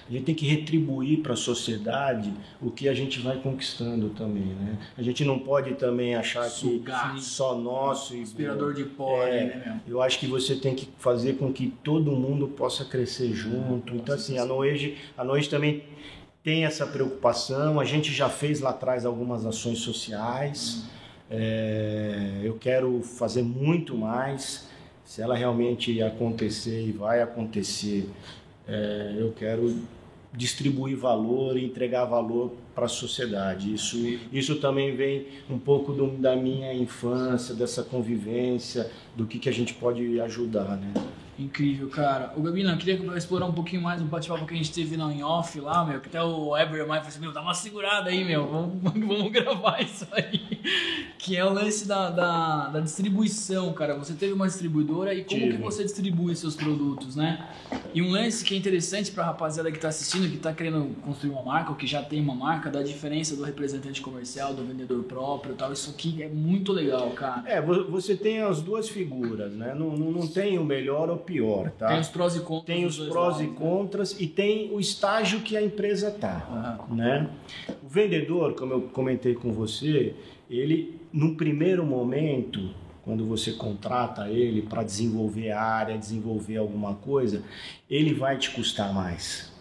a 0.09 0.13
gente 0.13 0.25
tem 0.25 0.35
que 0.35 0.47
retribuir 0.47 1.21
para 1.21 1.33
a 1.33 1.37
sociedade 1.37 2.33
o 2.61 2.71
que 2.71 2.89
a 2.89 2.95
gente 2.95 3.21
vai 3.21 3.39
conquistando 3.39 4.11
também, 4.11 4.45
né? 4.45 4.79
A 4.99 5.03
gente 5.03 5.25
não 5.25 5.39
pode 5.39 5.75
também 5.75 6.15
achar 6.15 6.45
Sugar. 6.45 7.15
que 7.15 7.23
só 7.23 7.57
nosso 7.59 8.15
Inspirador 8.15 8.75
de 8.75 8.85
pó, 8.85 9.23
É, 9.23 9.45
né, 9.45 9.81
meu? 9.87 9.97
eu 9.97 10.03
acho 10.03 10.19
que 10.19 10.27
você 10.27 10.57
tem 10.57 10.75
que 10.75 10.89
fazer 10.99 11.35
com 11.35 11.53
que 11.53 11.69
todo 11.83 12.11
mundo 12.13 12.49
possa 12.49 12.85
crescer 12.85 13.33
junto. 13.33 13.95
Então, 13.95 14.15
assim, 14.15 14.39
a 14.39 14.45
Noege, 14.45 14.97
a 15.17 15.25
Noege 15.25 15.49
também 15.49 15.85
tem 16.43 16.67
essa 16.67 16.87
preocupação. 16.87 17.81
A 17.81 17.85
gente 17.87 18.13
já 18.13 18.29
fez 18.29 18.61
lá 18.61 18.71
atrás 18.71 19.07
algumas 19.07 19.47
ações 19.47 19.79
sociais. 19.79 20.85
É, 21.31 22.41
eu 22.43 22.55
quero 22.59 23.01
fazer 23.03 23.43
muito 23.43 23.97
mais. 23.97 24.69
Se 25.05 25.21
ela 25.21 25.35
realmente 25.37 26.01
acontecer 26.03 26.87
e 26.87 26.93
vai 26.93 27.21
acontecer, 27.21 28.09
é, 28.69 29.15
eu 29.19 29.33
quero 29.33 29.77
distribuir 30.33 30.97
valor 30.97 31.57
e 31.57 31.65
entregar 31.65 32.05
valor 32.07 32.53
para 32.75 32.87
a 32.87 32.89
sociedade. 32.89 33.73
Isso, 33.73 33.97
isso 34.33 34.57
também 34.57 34.97
vem 34.97 35.27
um 35.49 35.59
pouco 35.59 35.93
do- 35.93 36.09
da 36.17 36.35
minha 36.35 36.75
infância, 36.75 37.55
dessa 37.55 37.85
convivência, 37.85 38.91
do 39.15 39.27
que, 39.27 39.39
que 39.39 39.49
a 39.49 39.53
gente 39.53 39.75
pode 39.75 40.21
ajudar, 40.21 40.77
né? 40.77 40.93
Incrível, 41.39 41.89
cara. 41.89 42.33
O 42.37 42.43
Gabina, 42.43 42.73
eu 42.73 42.77
queria 42.79 42.95
explorar 43.17 43.47
um 43.47 43.53
pouquinho 43.53 43.83
mais 43.83 44.01
o 44.01 44.05
bate-papo 44.05 44.47
que 44.47 44.55
a 44.55 44.57
gente 44.57 44.73
teve 44.73 44.97
lá 44.97 45.13
em 45.13 45.23
off 45.25 45.59
lá, 45.59 45.85
meu. 45.85 46.01
Que 46.01 46.09
até 46.09 46.23
o 46.23 46.57
Ever 46.57 46.87
mais 46.87 47.01
falou 47.01 47.09
assim, 47.09 47.21
meu, 47.21 47.33
dá 47.33 47.43
uma 47.43 47.55
segurada 47.55 48.11
aí, 48.11 48.25
meu. 48.25 48.47
Vamos, 48.85 49.09
vamos 49.09 49.33
gravar 49.33 49.81
isso 49.83 50.07
aí. 50.13 50.41
Que 51.19 51.37
é 51.37 51.45
o 51.45 51.53
lance 51.53 51.89
da, 51.89 52.11
da, 52.11 52.69
da 52.69 52.81
distribuição, 52.81 53.73
cara. 53.73 53.97
Você 53.99 54.13
teve 54.15 54.33
uma 54.33 54.47
distribuidora 54.47 55.13
e 55.13 55.25
como 55.25 55.41
Tive. 55.41 55.57
que 55.57 55.63
você 55.63 55.83
distribui 55.83 56.37
seus 56.37 56.55
produtos, 56.55 57.17
né? 57.17 57.49
E 57.93 58.01
um 58.03 58.11
lance 58.11 58.45
que 58.45 58.55
é 58.55 58.59
interessante 58.59 59.11
pra 59.11 59.25
rapaziada 59.25 59.73
que 59.73 59.79
tá 59.79 59.89
assistindo, 59.89 60.31
que 60.31 60.37
tá 60.37 60.53
querendo 60.53 60.95
construir 61.03 61.31
uma 61.33 61.43
marca, 61.43 61.71
ou 61.71 61.77
que 61.77 61.87
já 61.87 62.03
tem 62.03 62.21
uma 62.21 62.35
marca, 62.35 62.71
da 62.71 62.83
diferença 62.83 63.35
do 63.35 63.43
representante 63.43 64.01
comercial, 64.01 64.55
do 64.55 64.65
vendedor 64.65 65.03
próprio 65.05 65.53
e 65.55 65.57
tal. 65.57 65.73
Isso 65.73 65.91
aqui 65.91 66.23
é 66.23 66.29
muito 66.29 66.73
legal, 66.73 67.11
cara. 67.11 67.43
É, 67.47 67.61
vo- 67.61 67.91
você 67.91 68.15
tem 68.15 68.41
as 68.41 68.61
duas 68.63 68.89
figuras, 68.89 69.53
né? 69.53 69.75
Não, 69.77 69.97
não, 69.97 70.11
não 70.13 70.27
tem 70.29 70.59
o 70.59 70.65
melhor 70.65 71.09
ou 71.11 71.17
pior, 71.25 71.71
tá? 71.71 71.89
Tem 71.89 72.01
os 72.01 72.09
prós 72.09 72.37
e 72.37 72.41
contras. 72.41 72.65
Tem 72.65 72.87
os 72.87 72.99
prós 72.99 73.41
e 73.41 73.43
lados, 73.43 73.53
né? 73.53 73.55
contras 73.59 74.21
e 74.21 74.27
tem 74.27 74.71
o 74.73 74.79
estágio 74.79 75.41
que 75.41 75.57
a 75.57 75.63
empresa 75.63 76.11
tá. 76.11 76.79
Aham. 76.89 76.95
né? 76.95 77.31
O 77.83 77.89
vendedor, 77.89 78.55
como 78.55 78.73
eu 78.73 78.83
comentei 78.83 79.35
com 79.35 79.53
você, 79.53 80.15
ele 80.49 81.01
no 81.13 81.37
primeiro 81.37 81.87
momento, 81.87 82.71
quando 83.03 83.25
você 83.27 83.53
contrata 83.53 84.29
ele 84.29 84.63
para 84.63 84.83
desenvolver 84.83 85.51
a 85.51 85.63
área, 85.63 85.97
desenvolver 85.97 86.57
alguma 86.57 86.95
coisa, 86.95 87.43
ele 87.89 88.15
vai 88.15 88.37
te 88.39 88.51
custar 88.51 88.93
mais. 88.93 89.53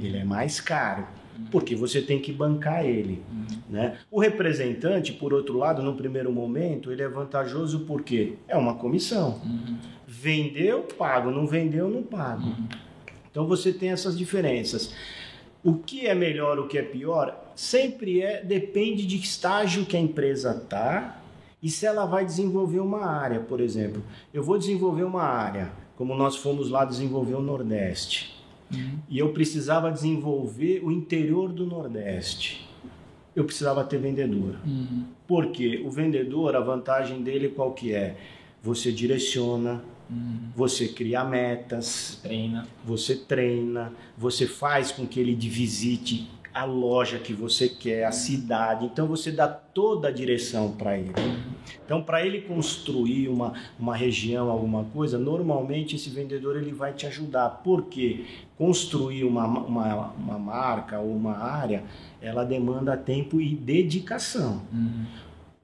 Ele 0.00 0.16
é 0.18 0.24
mais 0.24 0.60
caro. 0.60 1.06
Porque 1.52 1.76
você 1.76 2.02
tem 2.02 2.18
que 2.18 2.32
bancar 2.32 2.84
ele. 2.84 3.22
Né? 3.68 3.96
O 4.10 4.18
representante, 4.18 5.12
por 5.12 5.32
outro 5.32 5.56
lado, 5.56 5.82
no 5.82 5.94
primeiro 5.94 6.32
momento, 6.32 6.90
ele 6.90 7.00
é 7.00 7.08
vantajoso 7.08 7.80
porque 7.80 8.34
é 8.48 8.56
uma 8.56 8.74
comissão. 8.74 9.40
Vendeu, 10.10 10.84
pago. 10.84 11.30
Não 11.30 11.46
vendeu, 11.46 11.90
não 11.90 12.02
pago. 12.02 12.50
Então 13.30 13.46
você 13.46 13.74
tem 13.74 13.90
essas 13.90 14.16
diferenças. 14.16 14.94
O 15.62 15.74
que 15.74 16.06
é 16.06 16.14
melhor, 16.14 16.58
o 16.58 16.66
que 16.66 16.78
é 16.78 16.82
pior, 16.82 17.52
sempre 17.54 18.22
é 18.22 18.42
depende 18.42 19.04
de 19.04 19.18
que 19.18 19.26
estágio 19.26 19.84
que 19.84 19.98
a 19.98 20.00
empresa 20.00 20.56
está 20.56 21.20
e 21.62 21.68
se 21.68 21.84
ela 21.84 22.06
vai 22.06 22.24
desenvolver 22.24 22.80
uma 22.80 23.04
área, 23.04 23.40
por 23.40 23.60
exemplo. 23.60 24.02
Eu 24.32 24.42
vou 24.42 24.56
desenvolver 24.56 25.02
uma 25.02 25.24
área, 25.24 25.70
como 25.94 26.14
nós 26.14 26.36
fomos 26.36 26.70
lá 26.70 26.86
desenvolver 26.86 27.34
o 27.34 27.42
Nordeste. 27.42 28.34
E 29.10 29.18
eu 29.18 29.32
precisava 29.32 29.90
desenvolver 29.90 30.80
o 30.82 30.90
interior 30.90 31.52
do 31.52 31.66
Nordeste. 31.66 32.66
Eu 33.36 33.44
precisava 33.44 33.84
ter 33.84 33.98
vendedor. 33.98 34.56
Uhum. 34.66 35.04
Porque 35.26 35.82
o 35.84 35.90
vendedor, 35.90 36.56
a 36.56 36.60
vantagem 36.60 37.22
dele 37.22 37.48
qual 37.48 37.72
que 37.72 37.92
é? 37.92 38.16
Você 38.62 38.90
direciona, 38.90 39.82
você 40.56 40.88
cria 40.88 41.24
metas, 41.24 42.18
Treina. 42.22 42.66
você 42.84 43.14
treina, 43.14 43.92
você 44.16 44.46
faz 44.46 44.90
com 44.90 45.06
que 45.06 45.20
ele 45.20 45.34
visite 45.34 46.30
a 46.52 46.64
loja 46.64 47.18
que 47.18 47.32
você 47.32 47.68
quer, 47.68 48.04
a 48.04 48.10
cidade. 48.10 48.86
Então 48.86 49.06
você 49.06 49.30
dá 49.30 49.46
toda 49.46 50.08
a 50.08 50.10
direção 50.10 50.72
para 50.72 50.98
ele. 50.98 51.12
Então 51.84 52.02
para 52.02 52.24
ele 52.26 52.40
construir 52.40 53.28
uma, 53.28 53.52
uma 53.78 53.94
região, 53.94 54.50
alguma 54.50 54.84
coisa, 54.84 55.18
normalmente 55.18 55.94
esse 55.94 56.10
vendedor 56.10 56.56
ele 56.56 56.72
vai 56.72 56.92
te 56.92 57.06
ajudar. 57.06 57.60
Porque 57.62 58.24
construir 58.56 59.24
uma, 59.24 59.46
uma, 59.46 60.08
uma 60.18 60.38
marca 60.38 60.98
ou 60.98 61.14
uma 61.14 61.36
área, 61.36 61.84
ela 62.20 62.44
demanda 62.44 62.96
tempo 62.96 63.40
e 63.40 63.54
dedicação. 63.54 64.62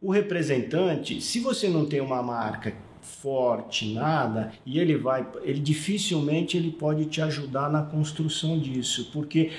O 0.01 0.13
representante, 0.13 1.21
se 1.21 1.41
você 1.41 1.69
não 1.69 1.87
tem 1.87 2.01
uma 2.01 2.23
marca 2.23 2.75
forte, 3.05 3.93
nada, 3.93 4.53
e 4.65 4.79
ele 4.79 4.97
vai, 4.97 5.27
ele 5.43 5.61
dificilmente 5.61 6.57
ele 6.57 6.71
pode 6.71 7.05
te 7.05 7.21
ajudar 7.21 7.71
na 7.71 7.83
construção 7.83 8.59
disso, 8.59 9.11
porque 9.13 9.51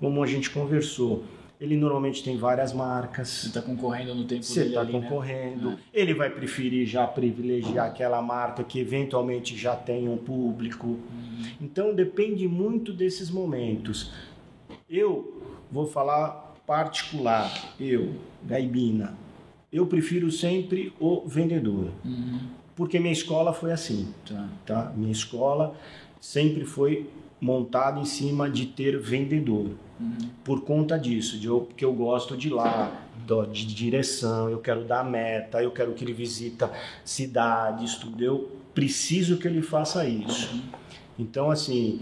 como 0.00 0.22
a 0.22 0.26
gente 0.26 0.50
conversou, 0.50 1.24
ele 1.60 1.76
normalmente 1.76 2.22
tem 2.22 2.36
várias 2.36 2.72
marcas. 2.72 3.28
Você 3.28 3.52
tá 3.52 3.62
concorrendo 3.62 4.14
no 4.14 4.24
tempo 4.24 4.42
Você 4.42 4.60
dele 4.60 4.68
está 4.70 4.80
ali, 4.80 4.92
né? 4.92 5.00
concorrendo, 5.00 5.78
ele 5.92 6.12
vai 6.12 6.28
preferir 6.28 6.86
já 6.86 7.06
privilegiar 7.06 7.86
aquela 7.86 8.20
marca 8.20 8.64
que 8.64 8.78
eventualmente 8.80 9.56
já 9.56 9.76
tem 9.76 10.08
um 10.08 10.16
público. 10.16 10.98
Então 11.60 11.94
depende 11.94 12.48
muito 12.48 12.92
desses 12.92 13.30
momentos. 13.30 14.12
Eu 14.90 15.42
vou 15.70 15.86
falar 15.86 16.54
particular, 16.66 17.74
eu, 17.78 18.14
Gaibina, 18.42 19.14
eu 19.72 19.86
prefiro 19.86 20.30
sempre 20.30 20.92
o 20.98 21.26
vendedor, 21.26 21.90
Uhum. 22.04 22.40
Porque 22.76 22.98
minha 22.98 23.12
escola 23.12 23.52
foi 23.52 23.72
assim, 23.72 24.12
Tá. 24.28 24.48
tá? 24.66 24.92
Minha 24.96 25.12
escola 25.12 25.74
sempre 26.20 26.64
foi 26.64 27.08
montada 27.40 28.00
em 28.00 28.04
cima 28.04 28.48
de 28.48 28.66
ter 28.66 28.98
vendedor 28.98 29.70
por 30.42 30.62
conta 30.62 30.98
disso, 30.98 31.38
de 31.38 31.46
eu, 31.46 31.68
que 31.76 31.84
eu 31.84 31.92
gosto 31.92 32.36
de 32.36 32.50
lá, 32.50 32.90
do- 33.26 33.46
de 33.46 33.64
direção, 33.66 34.50
eu 34.50 34.58
quero 34.58 34.84
dar 34.84 35.04
meta, 35.04 35.62
eu 35.62 35.70
quero 35.70 35.92
que 35.92 36.04
ele 36.04 36.12
visita 36.12 36.70
cidades, 37.04 37.94
tudo. 37.96 38.22
Eu 38.22 38.50
preciso 38.74 39.36
que 39.38 39.46
ele 39.46 39.62
faça 39.62 40.06
isso. 40.06 40.60
Então, 41.18 41.50
assim, 41.50 42.00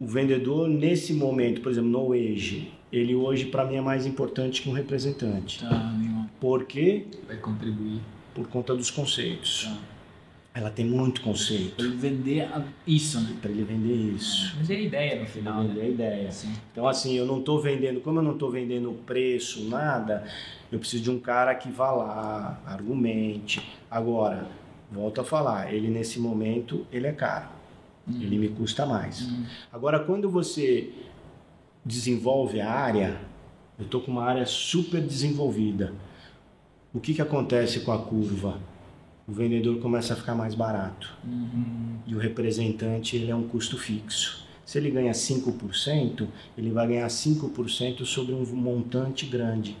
o 0.00 0.06
vendedor 0.06 0.68
nesse 0.68 1.12
momento, 1.14 1.60
por 1.60 1.70
exemplo, 1.70 1.88
no 1.90 2.12
Age, 2.12 2.72
ele 2.92 3.14
hoje 3.14 3.46
para 3.46 3.64
mim 3.64 3.76
é 3.76 3.80
mais 3.80 4.04
importante 4.04 4.60
que 4.62 4.68
um 4.68 4.72
representante. 4.72 5.60
Tá, 5.60 5.68
legal. 5.98 6.26
Por 6.40 6.64
quê? 6.64 7.06
Vai 7.26 7.36
contribuir. 7.36 8.00
Por 8.34 8.48
conta 8.48 8.74
dos 8.74 8.90
conceitos. 8.90 9.64
Tá. 9.64 9.94
Ela 10.56 10.70
tem 10.70 10.84
muito 10.86 11.20
conceito 11.20 11.74
Pra 11.74 11.84
ele 11.84 11.96
vender 11.96 12.48
isso, 12.86 13.20
né? 13.20 13.36
para 13.42 13.50
ele 13.50 13.64
vender 13.64 14.14
isso. 14.14 14.54
Mas 14.56 14.70
é 14.70 14.74
a 14.74 14.80
ideia 14.80 15.20
no 15.20 15.26
final, 15.26 15.64
ele 15.64 15.68
vender 15.68 15.80
né? 15.80 15.86
a 15.86 15.90
ideia. 15.90 16.32
Sim. 16.32 16.52
Então, 16.70 16.86
assim, 16.86 17.14
eu 17.16 17.26
não 17.26 17.40
estou 17.40 17.60
vendendo, 17.60 18.00
como 18.00 18.20
eu 18.20 18.22
não 18.22 18.34
estou 18.34 18.50
vendendo 18.52 18.92
preço, 19.04 19.68
nada, 19.68 20.24
eu 20.70 20.78
preciso 20.78 21.02
de 21.02 21.10
um 21.10 21.18
cara 21.18 21.54
que 21.56 21.68
vá 21.70 21.90
lá, 21.90 22.62
argumente. 22.64 23.60
Agora, 23.90 24.46
volto 24.92 25.20
a 25.20 25.24
falar, 25.24 25.74
ele 25.74 25.88
nesse 25.88 26.20
momento, 26.20 26.86
ele 26.92 27.08
é 27.08 27.12
caro. 27.12 27.48
Ele 28.08 28.38
me 28.38 28.48
custa 28.50 28.84
mais. 28.84 29.26
Agora, 29.72 29.98
quando 29.98 30.30
você 30.30 30.90
desenvolve 31.84 32.60
a 32.60 32.70
área, 32.70 33.18
eu 33.78 33.86
estou 33.86 34.00
com 34.00 34.12
uma 34.12 34.24
área 34.24 34.46
super 34.46 35.00
desenvolvida. 35.00 35.92
O 36.94 37.00
que, 37.00 37.12
que 37.12 37.20
acontece 37.22 37.80
com 37.80 37.92
a 37.92 37.98
curva? 37.98 38.58
O 39.26 39.32
vendedor 39.32 39.78
começa 39.80 40.12
a 40.14 40.16
ficar 40.16 40.34
mais 40.34 40.54
barato. 40.54 41.12
E 42.06 42.14
o 42.14 42.18
representante 42.18 43.16
ele 43.16 43.30
é 43.30 43.34
um 43.34 43.48
custo 43.48 43.76
fixo. 43.76 44.44
Se 44.64 44.78
ele 44.78 44.90
ganha 44.90 45.12
5%, 45.12 46.26
ele 46.56 46.70
vai 46.70 46.86
ganhar 46.86 47.06
5% 47.08 48.04
sobre 48.04 48.34
um 48.34 48.44
montante 48.54 49.26
grande. 49.26 49.76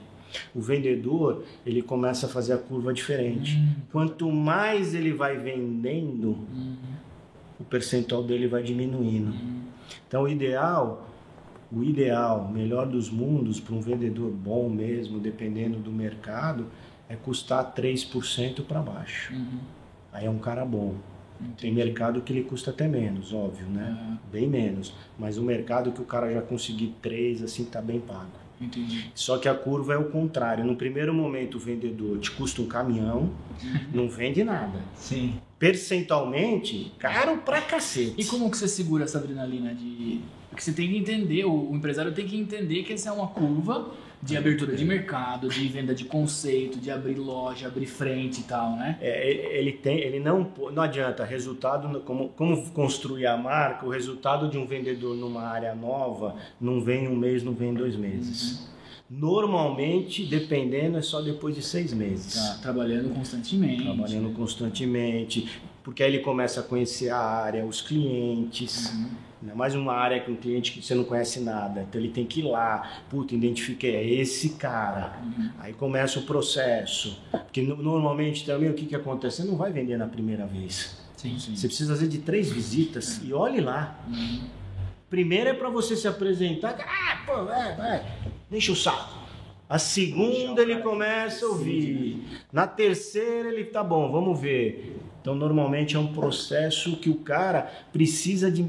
O 0.54 0.60
vendedor, 0.60 1.44
ele 1.64 1.80
começa 1.80 2.26
a 2.26 2.28
fazer 2.28 2.54
a 2.54 2.58
curva 2.58 2.92
diferente. 2.92 3.56
Hum. 3.56 3.74
Quanto 3.92 4.30
mais 4.30 4.94
ele 4.94 5.12
vai 5.12 5.36
vendendo, 5.38 6.30
Uhum. 6.30 6.76
o 7.60 7.64
percentual 7.64 8.22
dele 8.24 8.48
vai 8.48 8.62
diminuindo. 8.62 9.32
Então, 10.08 10.24
o 10.24 10.28
ideal, 10.28 11.08
o 11.70 11.84
ideal, 11.84 12.50
melhor 12.52 12.86
dos 12.86 13.08
mundos 13.10 13.60
para 13.60 13.74
um 13.74 13.80
vendedor 13.80 14.30
bom 14.30 14.68
mesmo, 14.68 15.20
dependendo 15.20 15.78
do 15.78 15.92
mercado, 15.92 16.66
é 17.08 17.16
custar 17.16 17.74
3% 17.74 18.64
para 18.64 18.80
baixo. 18.80 19.32
Uhum. 19.32 19.58
Aí 20.12 20.26
é 20.26 20.30
um 20.30 20.38
cara 20.38 20.64
bom. 20.64 20.94
Tem 21.58 21.72
mercado 21.72 22.20
que 22.22 22.32
ele 22.32 22.44
custa 22.44 22.70
até 22.70 22.86
menos, 22.86 23.32
óbvio, 23.32 23.66
né? 23.66 23.96
Aham. 23.98 24.18
Bem 24.32 24.48
menos. 24.48 24.94
Mas 25.18 25.36
o 25.36 25.42
mercado 25.42 25.92
que 25.92 26.00
o 26.00 26.04
cara 26.04 26.32
já 26.32 26.40
conseguir 26.40 26.94
3, 27.02 27.42
assim, 27.42 27.64
tá 27.64 27.82
bem 27.82 28.00
pago. 28.00 28.44
Entendi. 28.60 29.10
Só 29.14 29.36
que 29.36 29.48
a 29.48 29.54
curva 29.54 29.94
é 29.94 29.98
o 29.98 30.10
contrário. 30.10 30.64
No 30.64 30.76
primeiro 30.76 31.12
momento, 31.12 31.56
o 31.56 31.60
vendedor 31.60 32.18
te 32.18 32.30
custa 32.30 32.62
um 32.62 32.66
caminhão, 32.66 33.30
não 33.92 34.08
vende 34.08 34.44
nada. 34.44 34.80
Sim. 34.94 35.34
Percentualmente, 35.58 36.92
caro 36.98 37.38
pra 37.38 37.60
cacete. 37.60 38.14
E 38.16 38.24
como 38.24 38.50
que 38.50 38.56
você 38.56 38.68
segura 38.68 39.04
essa 39.04 39.18
adrenalina 39.18 39.74
de. 39.74 40.20
Porque 40.48 40.62
você 40.62 40.72
tem 40.72 40.88
que 40.88 40.96
entender, 40.96 41.44
o 41.44 41.74
empresário 41.74 42.12
tem 42.12 42.26
que 42.26 42.36
entender 42.36 42.84
que 42.84 42.92
essa 42.92 43.08
é 43.08 43.12
uma 43.12 43.26
curva 43.26 43.90
de 44.24 44.36
abertura 44.36 44.74
de 44.74 44.84
mercado, 44.84 45.48
de 45.48 45.68
venda 45.68 45.94
de 45.94 46.04
conceito, 46.04 46.78
de 46.78 46.90
abrir 46.90 47.16
loja, 47.16 47.66
abrir 47.66 47.86
frente 47.86 48.40
e 48.40 48.44
tal, 48.44 48.74
né? 48.76 48.96
É, 49.00 49.58
ele- 49.58 49.72
tem, 49.72 49.98
ele 49.98 50.18
não, 50.18 50.50
não 50.72 50.82
adianta. 50.82 51.24
Resultado, 51.24 52.00
como, 52.00 52.30
como 52.30 52.70
construir 52.70 53.26
a 53.26 53.36
marca, 53.36 53.84
o 53.84 53.90
resultado 53.90 54.48
de 54.48 54.56
um 54.56 54.66
vendedor 54.66 55.14
numa 55.14 55.42
área 55.42 55.74
nova 55.74 56.36
não 56.60 56.80
vem 56.82 57.04
em 57.04 57.08
um 57.08 57.16
mês, 57.16 57.42
não 57.42 57.52
vem 57.52 57.70
em 57.70 57.74
dois 57.74 57.96
meses. 57.96 58.66
Normalmente, 59.10 60.24
dependendo, 60.24 60.96
é 60.96 61.02
só 61.02 61.20
depois 61.20 61.54
de 61.54 61.62
seis 61.62 61.92
meses. 61.92 62.34
Tá 62.34 62.58
trabalhando 62.62 63.14
constantemente. 63.14 63.82
Trabalhando 63.82 64.30
constantemente, 64.34 65.60
porque 65.82 66.02
aí 66.02 66.14
ele 66.14 66.22
começa 66.22 66.60
a 66.60 66.62
conhecer 66.62 67.10
a 67.10 67.18
área, 67.18 67.64
os 67.66 67.82
clientes. 67.82 68.90
Uhum. 68.94 69.10
Ainda 69.44 69.54
mais 69.54 69.74
uma 69.74 69.92
área 69.92 70.22
com 70.22 70.32
um 70.32 70.36
cliente 70.36 70.72
que 70.72 70.80
você 70.80 70.94
não 70.94 71.04
conhece 71.04 71.38
nada. 71.40 71.82
Então 71.86 72.00
ele 72.00 72.08
tem 72.10 72.24
que 72.24 72.40
ir 72.40 72.44
lá, 72.44 73.02
puta, 73.10 73.34
identifiquei, 73.34 73.94
é 73.94 74.02
esse 74.02 74.50
cara. 74.54 75.18
Uhum. 75.22 75.50
Aí 75.58 75.74
começa 75.74 76.18
o 76.18 76.22
processo. 76.22 77.20
Porque 77.30 77.60
no- 77.60 77.76
normalmente 77.76 78.46
também 78.46 78.70
o 78.70 78.72
que, 78.74 78.86
que 78.86 78.96
acontece? 78.96 79.42
Você 79.42 79.44
não 79.48 79.56
vai 79.56 79.70
vender 79.70 79.98
na 79.98 80.06
primeira 80.06 80.46
vez. 80.46 80.96
Sim, 81.14 81.38
sim. 81.38 81.54
Você 81.54 81.66
precisa 81.66 81.92
fazer 81.92 82.08
de 82.08 82.18
três 82.20 82.50
visitas 82.50 83.20
e 83.22 83.34
olhe 83.34 83.60
lá. 83.60 84.00
Uhum. 84.08 84.44
Primeiro 85.10 85.50
é 85.50 85.52
para 85.52 85.68
você 85.68 85.94
se 85.94 86.08
apresentar. 86.08 86.78
Ah, 86.80 87.22
pô, 87.26 87.44
vai, 87.44 87.76
vai. 87.76 88.02
Deixa 88.50 88.72
o 88.72 88.76
saco. 88.76 89.12
A 89.68 89.78
segunda 89.78 90.62
ele 90.62 90.76
começa 90.78 91.44
a 91.44 91.48
ouvir. 91.50 92.24
Na 92.50 92.66
terceira 92.66 93.50
ele 93.50 93.64
tá 93.64 93.84
bom, 93.84 94.10
vamos 94.10 94.40
ver. 94.40 94.98
Então 95.20 95.34
normalmente 95.34 95.96
é 95.96 95.98
um 95.98 96.14
processo 96.14 96.96
que 96.96 97.10
o 97.10 97.16
cara 97.16 97.70
precisa 97.92 98.50
de 98.50 98.66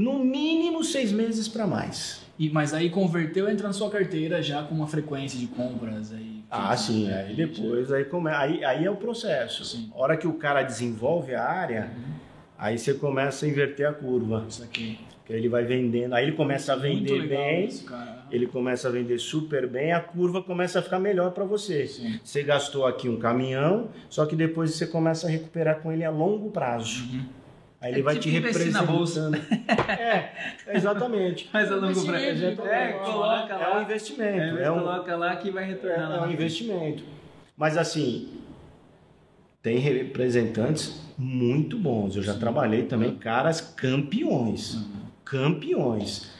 no 0.00 0.18
mínimo 0.18 0.82
seis 0.82 1.12
meses 1.12 1.46
para 1.46 1.66
mais. 1.66 2.22
E, 2.38 2.48
mas 2.48 2.72
aí 2.72 2.88
converteu, 2.88 3.50
entra 3.50 3.66
na 3.66 3.74
sua 3.74 3.90
carteira 3.90 4.42
já 4.42 4.62
com 4.62 4.74
uma 4.74 4.86
frequência 4.86 5.38
de 5.38 5.46
compras 5.46 6.10
aí. 6.10 6.42
Ah, 6.50 6.74
sim. 6.74 7.12
Aí 7.12 7.36
depois 7.36 7.92
aí, 7.92 8.04
come... 8.06 8.30
aí, 8.30 8.64
aí 8.64 8.84
é 8.86 8.90
o 8.90 8.96
processo. 8.96 9.62
Sim. 9.62 9.90
A 9.94 9.98
hora 10.00 10.16
que 10.16 10.26
o 10.26 10.32
cara 10.32 10.62
desenvolve 10.62 11.34
a 11.34 11.44
área, 11.44 11.90
aí 12.58 12.78
você 12.78 12.94
começa 12.94 13.44
a 13.44 13.48
inverter 13.50 13.86
a 13.86 13.92
curva. 13.92 14.46
Isso 14.48 14.62
aqui. 14.62 14.98
Que 15.26 15.34
aí 15.34 15.38
ele 15.38 15.50
vai 15.50 15.64
vendendo, 15.64 16.14
aí 16.14 16.24
ele 16.24 16.32
começa 16.32 16.72
a 16.72 16.76
vender 16.76 17.28
bem. 17.28 17.66
Isso, 17.66 17.86
ele 18.30 18.46
começa 18.46 18.88
a 18.88 18.90
vender 18.90 19.18
super 19.18 19.68
bem, 19.68 19.92
a 19.92 20.00
curva 20.00 20.42
começa 20.42 20.78
a 20.78 20.82
ficar 20.82 20.98
melhor 20.98 21.32
para 21.32 21.44
você. 21.44 21.86
Sim. 21.86 22.18
Você 22.24 22.42
gastou 22.42 22.86
aqui 22.86 23.06
um 23.06 23.18
caminhão, 23.18 23.90
só 24.08 24.24
que 24.24 24.34
depois 24.34 24.74
você 24.74 24.86
começa 24.86 25.26
a 25.26 25.30
recuperar 25.30 25.80
com 25.82 25.92
ele 25.92 26.04
a 26.04 26.10
longo 26.10 26.50
prazo. 26.50 27.04
Uhum. 27.04 27.39
Aí 27.80 27.92
ele 27.92 28.00
É 28.00 28.02
vai 28.02 28.14
tipo 28.18 28.24
te 28.24 28.30
representando. 28.30 29.36
é, 29.88 30.32
exatamente. 30.74 31.48
Mas 31.52 31.72
a 31.72 31.76
longo 31.76 32.04
prazo. 32.04 32.44
É, 32.68 32.92
coloca 33.04 33.54
É 33.54 33.68
um 33.70 33.74
lá. 33.76 33.82
investimento. 33.82 34.58
É, 34.58 34.62
É, 34.64 34.70
um, 34.70 34.78
coloca 34.80 35.16
lá 35.16 35.36
que 35.36 35.50
vai 35.50 35.64
é, 35.64 35.66
retornar 35.68 36.12
é 36.12 36.16
lá. 36.16 36.26
um 36.26 36.30
investimento. 36.30 37.02
Mas 37.56 37.78
assim, 37.78 38.28
tem 39.62 39.78
representantes 39.78 41.00
muito 41.16 41.78
bons. 41.78 42.16
Eu 42.16 42.22
já 42.22 42.34
trabalhei 42.34 42.82
também 42.84 43.14
caras 43.16 43.60
campeões. 43.60 44.74
Uhum. 44.74 45.00
campeões. 45.24 46.30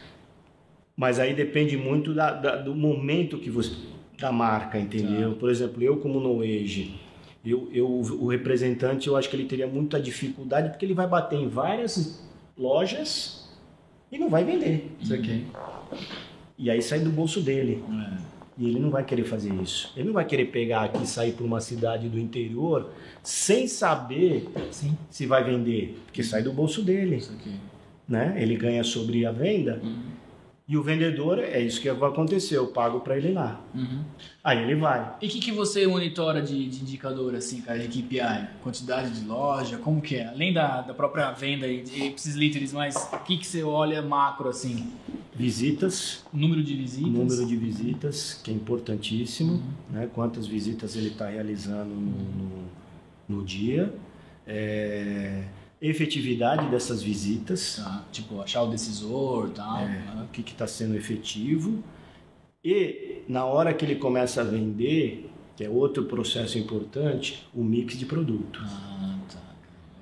Mas 0.97 1.19
aí 1.19 1.33
depende 1.33 1.77
muito 1.77 2.13
da- 2.13 2.33
da- 2.33 2.57
do 2.57 2.75
momento 2.75 3.39
que 3.39 3.49
você 3.49 3.75
da 4.19 4.31
marca, 4.31 4.79
entendeu? 4.79 5.33
Por 5.37 5.49
exemplo, 5.49 5.83
eu 5.83 5.97
como 5.99 6.21
no 6.21 6.43
Age, 6.43 7.01
eu, 7.45 7.69
eu, 7.73 7.87
o 7.89 8.29
representante 8.29 9.09
eu 9.09 9.17
acho 9.17 9.29
que 9.29 9.37
ele 9.37 9.47
teria 9.47 9.67
muita 9.67 10.01
dificuldade 10.01 10.69
porque 10.71 10.85
ele 10.85 10.95
vai 10.95 11.07
bater 11.07 11.39
em 11.39 11.49
várias 11.49 12.23
lojas 12.57 13.49
e 14.13 14.19
não 14.19 14.29
vai 14.29 14.45
vender. 14.45 14.91
Isso 15.01 15.15
aqui. 15.15 15.47
E 16.59 16.71
aí 16.71 16.83
sai 16.83 17.01
do 17.01 17.11
bolso 17.11 17.41
dele. 17.41 17.83
É. 17.91 18.31
E 18.59 18.69
ele 18.69 18.79
não 18.79 18.91
vai 18.91 19.03
querer 19.03 19.25
fazer 19.25 19.55
isso. 19.55 19.91
Ele 19.97 20.09
não 20.09 20.13
vai 20.13 20.27
querer 20.27 20.47
pegar 20.47 20.83
aqui 20.83 21.03
e 21.03 21.07
sair 21.07 21.33
para 21.33 21.47
uma 21.47 21.61
cidade 21.63 22.11
do 22.11 22.19
interior 22.19 22.91
sem 23.23 23.67
saber 23.67 24.47
Sim. 24.71 24.95
se 25.09 25.25
vai 25.25 25.43
vender, 25.43 25.99
porque 26.05 26.23
sai 26.23 26.43
do 26.43 26.53
bolso 26.53 26.83
dele 26.83 27.17
Isso 27.17 27.33
aqui. 27.33 27.55
né? 28.07 28.35
Ele 28.37 28.57
ganha 28.57 28.85
sobre 28.85 29.25
a 29.25 29.33
venda 29.33 29.81
e 30.71 30.77
o 30.77 30.85
vendedor 30.85 31.41
é 31.41 31.61
isso 31.61 31.81
que 31.81 31.91
vai 31.91 32.11
acontecer. 32.11 32.57
Eu 32.57 32.69
pago 32.69 33.01
para 33.01 33.17
ele 33.17 33.31
ir 33.31 33.33
lá. 33.33 33.61
Uhum. 33.75 34.05
Aí 34.45 34.63
ele 34.63 34.77
vai. 34.77 35.17
E 35.21 35.27
o 35.27 35.29
que, 35.29 35.41
que 35.41 35.51
você 35.51 35.85
monitora 35.85 36.41
de, 36.41 36.69
de 36.69 36.83
indicador, 36.83 37.35
assim, 37.35 37.61
cara, 37.61 37.77
de 37.81 37.89
KPI? 37.89 38.47
Quantidade 38.63 39.11
de 39.19 39.27
loja, 39.27 39.79
como 39.79 40.01
que 40.01 40.15
é? 40.15 40.29
Além 40.29 40.53
da, 40.53 40.83
da 40.83 40.95
própria 40.95 41.33
venda 41.33 41.67
e 41.67 41.83
de 41.83 42.05
esses 42.15 42.37
líderes, 42.37 42.73
mas 42.73 42.95
o 43.13 43.19
que, 43.25 43.37
que 43.39 43.49
você 43.49 43.65
olha 43.65 44.01
macro, 44.01 44.49
assim? 44.49 44.93
Visitas, 45.35 46.25
Número 46.33 46.63
de 46.63 46.77
visitas? 46.77 47.11
número 47.11 47.47
de 47.47 47.57
visitas, 47.57 48.41
que 48.45 48.53
é 48.53 48.55
importantíssimo, 48.55 49.61
né? 49.91 50.09
Quantas 50.15 50.47
visitas 50.47 50.95
ele 50.95 51.09
está 51.09 51.29
realizando 51.29 51.91
no, 51.91 52.13
no, 52.13 53.39
no 53.41 53.45
dia. 53.45 53.93
É, 54.47 55.43
efetividade 55.81 56.67
dessas 56.69 57.03
visitas. 57.03 57.77
Tá, 57.77 58.05
tipo, 58.13 58.41
achar 58.41 58.63
o 58.63 58.71
decisor 58.71 59.51
tal. 59.51 59.79
É, 59.79 59.87
né? 59.87 60.27
o 60.29 60.33
que 60.33 60.41
está 60.41 60.67
sendo 60.67 60.97
efetivo. 60.97 61.83
E 62.65 63.23
na 63.29 63.45
hora 63.45 63.73
que 63.73 63.85
ele 63.85 63.97
começa 63.97 64.43
a 64.43 64.45
vender, 64.45 65.31
que 65.57 65.65
é 65.65 65.69
outro 65.69 66.05
processo 66.05 66.59
importante, 66.59 67.47
o 67.55 67.63
mix 67.63 67.99
de 67.99 68.07
produto. 68.07 68.61
Ah, 68.63 69.19
tá. 69.33 69.41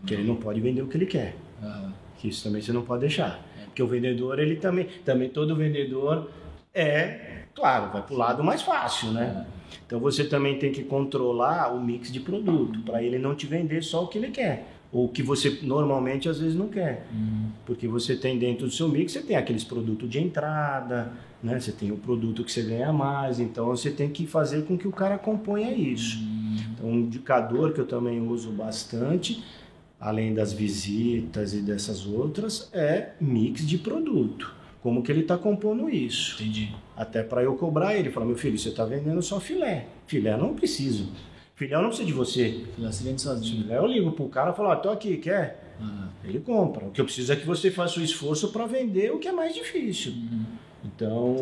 Que 0.07 0.15
ele 0.15 0.25
não 0.25 0.37
pode 0.37 0.61
vender 0.61 0.83
o 0.83 0.89
que 0.89 0.97
ele 0.97 1.07
quer. 1.07 1.37
Aham. 1.63 1.93
Que 2.19 2.29
isso 2.29 2.43
também 2.43 2.61
você 2.61 2.73
não 2.73 2.83
pode 2.83 3.03
deixar. 3.03 3.47
Porque 3.67 3.83
o 3.83 3.87
vendedor, 3.87 4.41
ele 4.41 4.57
também, 4.57 4.89
também 5.05 5.29
todo 5.29 5.55
vendedor 5.55 6.29
é, 6.75 7.45
claro, 7.55 7.93
vai 7.93 8.03
para 8.03 8.15
o 8.15 8.17
lado 8.17 8.45
mais 8.45 8.63
fácil, 8.63 9.11
né? 9.11 9.47
Então 9.87 9.99
você 9.99 10.25
também 10.25 10.59
tem 10.59 10.73
que 10.73 10.85
controlar 10.85 11.75
o 11.75 11.81
mix 11.81 12.13
de 12.13 12.21
produto, 12.21 12.81
para 12.83 13.03
ele 13.03 13.19
não 13.19 13.35
te 13.35 13.47
vender 13.47 13.83
só 13.83 14.05
o 14.05 14.09
que 14.09 14.19
ele 14.19 14.31
quer. 14.31 14.78
O 14.91 15.09
que 15.09 15.23
você 15.23 15.59
normalmente 15.63 16.29
às 16.29 16.39
vezes 16.41 16.57
não 16.57 16.69
quer. 16.69 17.07
Hum, 17.13 17.51
Porque 17.67 17.87
você 17.87 18.17
tem 18.17 18.39
dentro 18.39 18.67
do 18.67 18.73
seu 18.73 18.89
mix, 18.89 19.13
você 19.13 19.21
tem 19.21 19.37
aqueles 19.37 19.63
produtos 19.63 20.09
de 20.09 20.19
entrada, 20.19 21.13
né? 21.43 21.61
Você 21.61 21.73
tem 21.73 21.93
o 21.93 21.97
produto 21.99 22.43
que 22.43 22.51
você 22.51 22.63
ganha 22.63 22.91
mais, 22.93 23.39
então 23.39 23.67
você 23.67 23.91
tem 23.91 24.09
que 24.09 24.27
fazer 24.27 24.63
com 24.65 24.79
que 24.79 24.89
o 24.89 24.93
cara 24.93 25.19
componha 25.19 25.73
isso. 25.75 26.19
hum, 26.19 26.57
Então, 26.73 26.89
um 26.91 26.95
indicador 27.01 27.73
que 27.75 27.81
eu 27.81 27.87
também 27.87 28.19
uso 28.27 28.51
bastante, 28.51 29.45
além 30.01 30.33
das 30.33 30.53
visitas 30.55 31.53
e 31.53 31.61
dessas 31.61 32.07
outras, 32.07 32.71
é 32.73 33.11
mix 33.21 33.67
de 33.67 33.77
produto. 33.77 34.55
Como 34.83 35.03
que 35.03 35.11
ele 35.13 35.21
está 35.21 35.37
compondo 35.37 35.91
isso? 35.91 36.41
entendi. 36.43 36.75
Até 36.97 37.23
para 37.23 37.43
eu 37.43 37.55
cobrar 37.57 37.95
ele, 37.95 38.11
falar, 38.11 38.25
meu 38.27 38.37
filho, 38.37 38.57
você 38.59 38.71
está 38.71 38.85
vendendo 38.85 39.21
só 39.21 39.39
filé. 39.39 39.87
Filé 40.07 40.37
não 40.37 40.55
preciso. 40.55 41.11
Filé 41.59 41.75
eu 41.75 41.83
não 41.83 41.89
preciso 41.89 42.07
de 42.07 42.15
você. 42.15 42.65
Filé, 42.75 42.91
você 42.93 43.05
vende 43.05 43.21
sozinho. 43.21 43.63
Filé 43.65 43.77
eu 43.79 43.87
ligo 43.87 44.13
pro 44.13 44.29
cara 44.29 44.53
e 44.53 44.55
falo, 44.55 44.69
ó, 44.71 44.77
tô 44.77 44.89
aqui, 44.91 45.17
quer? 45.17 45.75
Ah, 45.83 46.09
Ele 46.25 46.39
compra. 46.41 46.87
O 46.87 46.91
que 46.93 47.01
eu 47.01 47.05
preciso 47.05 47.33
é 47.33 47.37
que 47.37 47.45
você 47.45 47.71
faça 47.71 47.99
o 47.99 48.03
esforço 48.03 48.49
para 48.53 48.65
vender 48.67 49.13
o 49.13 49.19
que 49.19 49.27
é 49.29 49.33
mais 49.33 49.55
difícil. 49.55 50.13
uhum. 50.13 50.45
Então, 50.85 51.35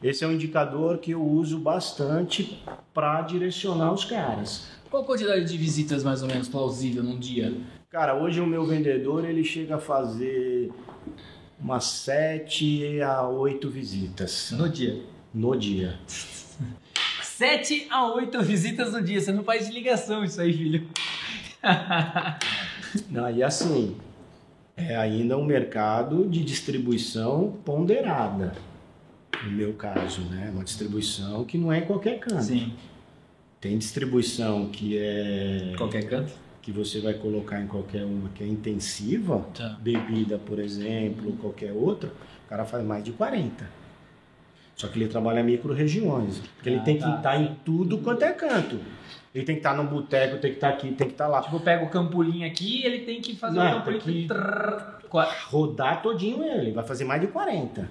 esse 0.00 0.22
é 0.24 0.28
um 0.28 0.32
indicador 0.32 0.98
que 0.98 1.10
eu 1.10 1.20
uso 1.22 1.58
bastante 1.58 2.62
para 2.94 3.20
direcionar 3.22 3.92
os 3.92 4.04
caras. 4.04 4.68
Qual 4.88 5.02
a 5.02 5.06
quantidade 5.06 5.44
de 5.44 5.58
visitas 5.58 6.04
mais 6.04 6.22
ou 6.22 6.28
menos 6.28 6.48
plausível 6.48 7.02
num 7.02 7.18
dia? 7.18 7.52
Cara, 7.90 8.14
hoje 8.14 8.40
o 8.40 8.46
meu 8.46 8.64
vendedor 8.64 9.24
ele 9.24 9.42
chega 9.42 9.74
a 9.74 9.78
fazer 9.78 10.70
umas 11.60 11.84
7 11.84 13.00
a 13.02 13.28
8 13.28 13.68
visitas 13.68 14.52
No 14.56 14.68
dia. 14.68 15.00
no 15.34 15.56
dia. 15.56 15.98
7 17.38 17.88
a 17.90 18.06
8 18.12 18.42
visitas 18.42 18.92
no 18.92 19.02
dia. 19.02 19.20
Você 19.20 19.32
não 19.32 19.42
faz 19.42 19.66
de 19.66 19.72
ligação 19.72 20.22
isso 20.24 20.40
aí, 20.40 20.52
filho. 20.52 20.86
Não, 23.10 23.28
e 23.30 23.42
assim, 23.42 23.96
é 24.76 24.94
ainda 24.96 25.36
um 25.36 25.44
mercado 25.44 26.28
de 26.28 26.44
distribuição 26.44 27.56
ponderada. 27.64 28.52
no 29.44 29.50
meu 29.50 29.72
caso, 29.74 30.20
né? 30.22 30.50
Uma 30.54 30.62
distribuição 30.62 31.44
que 31.44 31.58
não 31.58 31.72
é 31.72 31.78
em 31.80 31.84
qualquer 31.86 32.20
canto. 32.20 32.44
Sim. 32.44 32.72
Tem 33.60 33.76
distribuição 33.76 34.66
que 34.68 34.96
é 34.96 35.72
Qualquer 35.76 36.08
canto? 36.08 36.32
que 36.62 36.70
você 36.70 37.00
vai 37.00 37.14
colocar 37.14 37.60
em 37.60 37.66
qualquer 37.66 38.04
uma 38.04 38.28
que 38.30 38.44
é 38.44 38.46
intensiva, 38.46 39.44
Tá. 39.54 39.76
bebida, 39.82 40.38
por 40.38 40.58
exemplo, 40.58 41.32
qualquer 41.40 41.72
outra, 41.72 42.10
o 42.46 42.48
cara 42.48 42.64
faz 42.64 42.84
mais 42.84 43.02
de 43.04 43.12
40. 43.12 43.68
Só 44.76 44.88
que 44.88 44.98
ele 44.98 45.08
trabalha 45.08 45.42
micro-regiões. 45.42 46.38
Porque 46.56 46.68
ele 46.68 46.78
Ah, 46.78 46.82
tem 46.82 46.96
que 46.96 47.02
tá. 47.02 47.16
estar 47.16 47.40
em 47.40 47.54
tudo 47.64 47.98
quanto 47.98 48.22
é 48.22 48.32
canto. 48.32 48.78
Ele 49.34 49.44
tem 49.44 49.54
que 49.56 49.60
estar 49.60 49.74
no 49.74 49.84
boteco, 49.84 50.38
tem 50.38 50.50
que 50.50 50.56
estar 50.56 50.68
aqui, 50.68 50.92
tem 50.92 51.06
que 51.08 51.14
estar 51.14 51.26
lá. 51.28 51.42
Tipo, 51.42 51.58
pega 51.60 51.84
o 51.84 51.88
campolim 51.90 52.44
aqui 52.44 52.84
ele 52.84 53.00
tem 53.00 53.20
que 53.20 53.34
fazer 53.36 53.58
Não, 53.58 53.66
o 53.66 53.74
campolim. 53.78 53.98
tem 54.00 54.14
que- 54.22 54.28
trrr, 54.28 54.94
Rodar 55.48 56.02
todinho 56.02 56.42
ele, 56.42 56.72
vai 56.72 56.84
fazer 56.84 57.04
mais 57.04 57.20
de 57.20 57.28
40. 57.28 57.88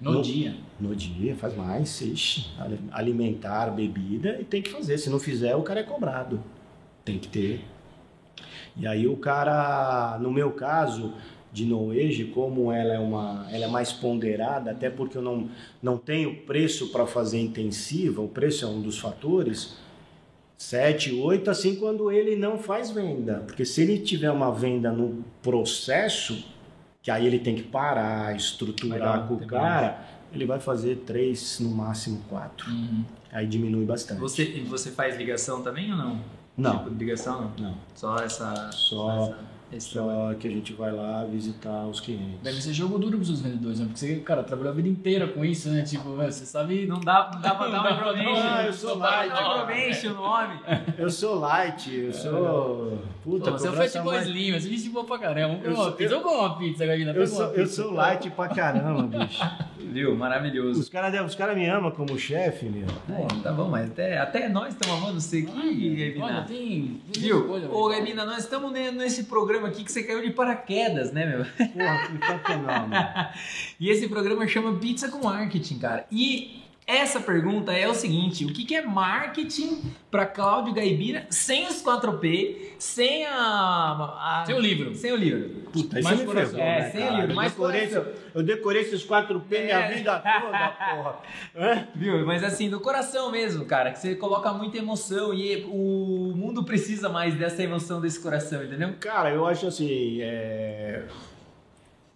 No, 0.00 0.12
No- 0.14 0.22
dia. 0.22 0.54
No 0.78 0.94
dia, 0.96 1.34
faz 1.36 1.54
mais, 1.56 2.00
ixi, 2.00 2.46
ali- 2.58 2.78
alimentar, 2.92 3.66
bebida, 3.70 4.38
e 4.40 4.44
tem 4.44 4.62
que 4.62 4.70
fazer. 4.70 4.96
Se 4.96 5.10
não 5.10 5.18
fizer, 5.18 5.54
o 5.56 5.62
cara 5.62 5.80
é 5.80 5.82
cobrado. 5.82 6.40
Tem 7.04 7.18
que 7.18 7.28
ter. 7.28 7.64
E 8.76 8.86
aí 8.86 9.06
o 9.08 9.16
cara, 9.16 10.16
no 10.20 10.30
meu 10.32 10.52
caso, 10.52 11.12
de 11.52 11.64
no 11.66 11.90
age, 11.90 12.24
como 12.26 12.70
ela 12.70 12.94
é 12.94 12.98
uma, 12.98 13.46
ela 13.50 13.64
é 13.64 13.68
mais 13.68 13.92
ponderada, 13.92 14.70
até 14.70 14.88
porque 14.88 15.18
eu 15.18 15.22
não, 15.22 15.48
não 15.82 15.98
tenho 15.98 16.36
preço 16.42 16.88
para 16.88 17.06
fazer 17.06 17.40
intensiva, 17.40 18.22
o 18.22 18.28
preço 18.28 18.64
é 18.64 18.68
um 18.68 18.80
dos 18.80 18.98
fatores. 18.98 19.76
7, 20.56 21.14
8, 21.14 21.50
assim 21.50 21.76
quando 21.76 22.12
ele 22.12 22.36
não 22.36 22.58
faz 22.58 22.90
venda. 22.90 23.42
Porque 23.46 23.64
se 23.64 23.80
ele 23.80 23.98
tiver 23.98 24.30
uma 24.30 24.52
venda 24.52 24.92
no 24.92 25.24
processo, 25.42 26.44
que 27.02 27.10
aí 27.10 27.26
ele 27.26 27.38
tem 27.38 27.54
que 27.54 27.62
parar, 27.62 28.36
estruturar 28.36 29.26
com 29.26 29.34
o 29.34 29.46
cara, 29.46 30.04
ele 30.32 30.44
vai 30.44 30.60
fazer 30.60 30.96
3, 31.06 31.60
no 31.60 31.70
máximo 31.70 32.22
4. 32.28 32.70
Uhum. 32.70 33.04
Aí 33.32 33.46
diminui 33.46 33.86
bastante. 33.86 34.20
Você, 34.20 34.44
você 34.68 34.90
faz 34.90 35.16
ligação 35.16 35.62
também 35.62 35.90
ou 35.92 35.96
não? 35.96 36.20
Não. 36.56 36.78
Tipo, 36.84 36.90
ligação 36.90 37.52
não? 37.58 37.68
Não. 37.68 37.74
Só 37.94 38.16
essa. 38.16 38.70
Só- 38.72 39.28
essa-. 39.28 39.59
Só 39.78 40.34
que 40.38 40.48
a 40.48 40.50
gente 40.50 40.72
vai 40.72 40.90
lá 40.92 41.24
visitar 41.24 41.86
os 41.86 42.00
clientes. 42.00 42.40
Deve 42.42 42.60
ser 42.60 42.72
jogo 42.72 42.98
duro 42.98 43.16
pros 43.16 43.28
seus 43.28 43.40
vendedores, 43.40 43.78
né? 43.78 43.86
Porque 43.86 43.98
você, 44.00 44.16
cara, 44.16 44.42
trabalhou 44.42 44.72
a 44.72 44.74
vida 44.74 44.88
inteira 44.88 45.28
com 45.28 45.44
isso, 45.44 45.68
né? 45.70 45.82
Tipo, 45.82 46.10
você 46.16 46.44
sabe. 46.44 46.86
Não 46.86 46.98
dá, 47.00 47.30
não 47.32 47.40
dá 47.40 47.54
pra 47.54 47.68
dar 47.68 47.80
uma 47.82 47.90
information. 47.92 48.42
Ah, 48.42 48.66
eu 48.66 48.72
sou 48.72 48.98
light, 48.98 49.30
information 49.32 50.08
no 50.10 50.14
nome. 50.16 50.60
Eu 50.98 51.08
sou 51.10 51.38
light, 51.38 51.94
eu 51.94 52.12
sou. 52.12 52.98
Puta, 53.24 53.50
Pô, 53.52 53.58
você 53.58 53.68
é 53.68 53.70
um 53.70 53.74
fat 53.74 53.92
boy 54.02 54.14
mais- 54.16 54.26
slim, 54.26 54.52
você 54.52 54.66
é 54.68 54.70
gente 54.70 54.88
boa 54.90 55.04
pra 55.04 55.18
caramba. 55.18 55.54
Vamos 55.54 55.64
Eu 55.64 55.70
comer 55.72 55.76
uma 55.76 55.84
sou- 55.84 55.92
pizza, 55.92 56.14
vamos 56.14 56.24
comer 56.30 56.38
uma 56.46 56.58
pizza, 56.58 56.86
Gavina. 56.86 57.12
Eu 57.12 57.26
sou, 57.26 57.46
eu 57.54 57.66
sou 57.66 57.90
light 57.92 58.30
pra 58.30 58.48
caramba, 58.48 59.02
bicho. 59.18 59.42
Viu? 59.92 60.14
Maravilhoso. 60.14 60.78
Os 60.80 60.88
caras 60.88 61.26
os 61.26 61.34
cara 61.34 61.54
me 61.54 61.66
amam 61.66 61.90
como 61.90 62.16
chefe, 62.18 62.66
meu. 62.66 62.86
É, 63.08 63.26
tá 63.42 63.50
bom, 63.52 63.68
mas 63.68 63.90
até, 63.90 64.18
até 64.18 64.48
nós 64.48 64.68
estamos 64.74 64.96
amando 65.02 65.20
você 65.20 65.38
aqui, 65.38 65.50
Olha, 65.52 66.26
Gabina. 66.26 66.44
tem. 66.46 67.00
tem 67.12 67.22
Viu? 67.22 67.50
Ô. 67.72 67.88
Gabina, 67.88 68.24
nós 68.24 68.38
estamos 68.38 68.70
ne- 68.72 68.92
nesse 68.92 69.24
programa 69.24 69.59
aqui 69.66 69.84
que 69.84 69.92
você 69.92 70.02
caiu 70.02 70.22
de 70.22 70.30
paraquedas, 70.30 71.12
né, 71.12 71.26
meu? 71.26 71.44
Porra, 71.44 72.08
que 72.44 72.56
meu. 72.56 72.70
E 73.80 73.88
esse 73.90 74.08
programa 74.08 74.46
chama 74.46 74.78
Pizza 74.78 75.08
com 75.08 75.24
Marketing, 75.24 75.78
cara. 75.78 76.06
E 76.10 76.59
essa 76.96 77.20
pergunta 77.20 77.72
é 77.72 77.88
o 77.88 77.94
seguinte: 77.94 78.44
o 78.44 78.52
que, 78.52 78.64
que 78.64 78.74
é 78.74 78.82
marketing 78.82 79.82
para 80.10 80.26
Cláudio 80.26 80.74
Gaibira 80.74 81.26
sem 81.30 81.66
os 81.66 81.82
4P, 81.82 82.56
sem 82.78 83.24
a. 83.26 84.40
a 84.40 84.44
Sem 84.46 84.54
o 84.54 84.58
livro. 84.60 84.94
Sem 84.94 85.12
o 85.12 85.16
livro. 85.16 85.48
Puta, 85.72 85.98
isso 86.00 86.08
Mais 86.08 86.20
me 86.20 86.26
coração. 86.26 86.54
ferrou, 86.56 86.66
É, 86.68 86.80
né, 86.80 86.90
sem 86.90 87.00
cara? 87.00 87.14
livro, 87.14 87.30
eu, 87.30 87.36
mais 87.36 87.52
decorei, 87.52 87.86
coração. 87.88 88.12
eu 88.34 88.42
decorei 88.42 88.82
esses 88.82 89.04
4P 89.06 89.50
minha 89.50 89.76
É. 89.78 89.94
vida 89.94 90.18
toda, 90.18 90.68
porra. 90.68 91.16
Hã? 91.56 91.88
Viu? 91.94 92.26
Mas 92.26 92.42
assim, 92.42 92.68
do 92.68 92.80
coração 92.80 93.30
mesmo, 93.30 93.64
cara, 93.64 93.92
que 93.92 93.98
você 93.98 94.14
coloca 94.16 94.52
muita 94.52 94.78
emoção 94.78 95.32
e 95.32 95.64
o 95.68 96.32
mundo 96.36 96.64
precisa 96.64 97.08
mais 97.08 97.34
dessa 97.34 97.62
emoção 97.62 98.00
desse 98.00 98.20
coração, 98.20 98.64
entendeu? 98.64 98.94
Cara, 98.98 99.30
eu 99.30 99.46
acho 99.46 99.66
assim, 99.66 100.18
é... 100.22 101.04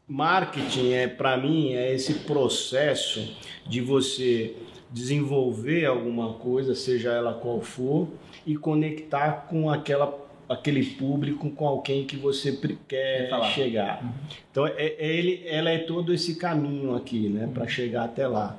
marketing 0.09 0.93
é 0.93 1.07
para 1.09 1.37
mim 1.37 1.73
é 1.75 1.95
esse 1.95 2.15
processo 2.21 3.37
de 3.67 3.81
você 3.81 4.55
desenvolver 4.95 5.87
alguma 5.87 6.35
coisa, 6.35 6.73
seja 6.73 7.11
ela 7.11 7.35
qual 7.35 7.61
for, 7.61 8.09
e 8.47 8.57
conectar 8.57 9.47
com 9.49 9.69
aquela 9.69 10.23
aquele 10.47 10.85
público 10.85 11.51
com 11.51 11.67
alguém 11.67 12.05
que 12.05 12.17
você 12.17 12.53
quer 12.87 13.31
falar. 13.31 13.51
chegar. 13.51 14.15
Então 14.51 14.67
é, 14.67 14.75
é 14.77 15.17
ele, 15.17 15.43
ela 15.47 15.71
é 15.71 15.79
todo 15.79 16.13
esse 16.13 16.37
caminho 16.37 16.95
aqui, 16.95 17.29
né, 17.29 17.51
para 17.53 17.67
chegar 17.67 18.05
até 18.05 18.29
lá. 18.29 18.57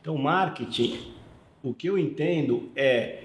Então 0.00 0.18
marketing, 0.18 0.98
o 1.62 1.72
que 1.72 1.88
eu 1.88 1.96
entendo 1.96 2.68
é 2.76 3.22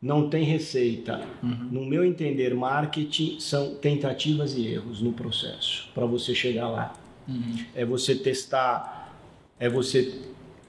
não 0.00 0.30
tem 0.30 0.44
receita. 0.44 1.26
No 1.42 1.84
meu 1.84 2.04
entender, 2.04 2.54
marketing 2.54 3.40
são 3.40 3.74
tentativas 3.74 4.56
e 4.56 4.66
erros 4.66 5.02
no 5.02 5.12
processo 5.12 5.90
para 5.94 6.06
você 6.06 6.32
chegar 6.32 6.68
lá. 6.68 6.94
Uhum. 7.26 7.56
É 7.74 7.84
você 7.84 8.14
testar, 8.14 9.12
é 9.58 9.68
você 9.68 10.16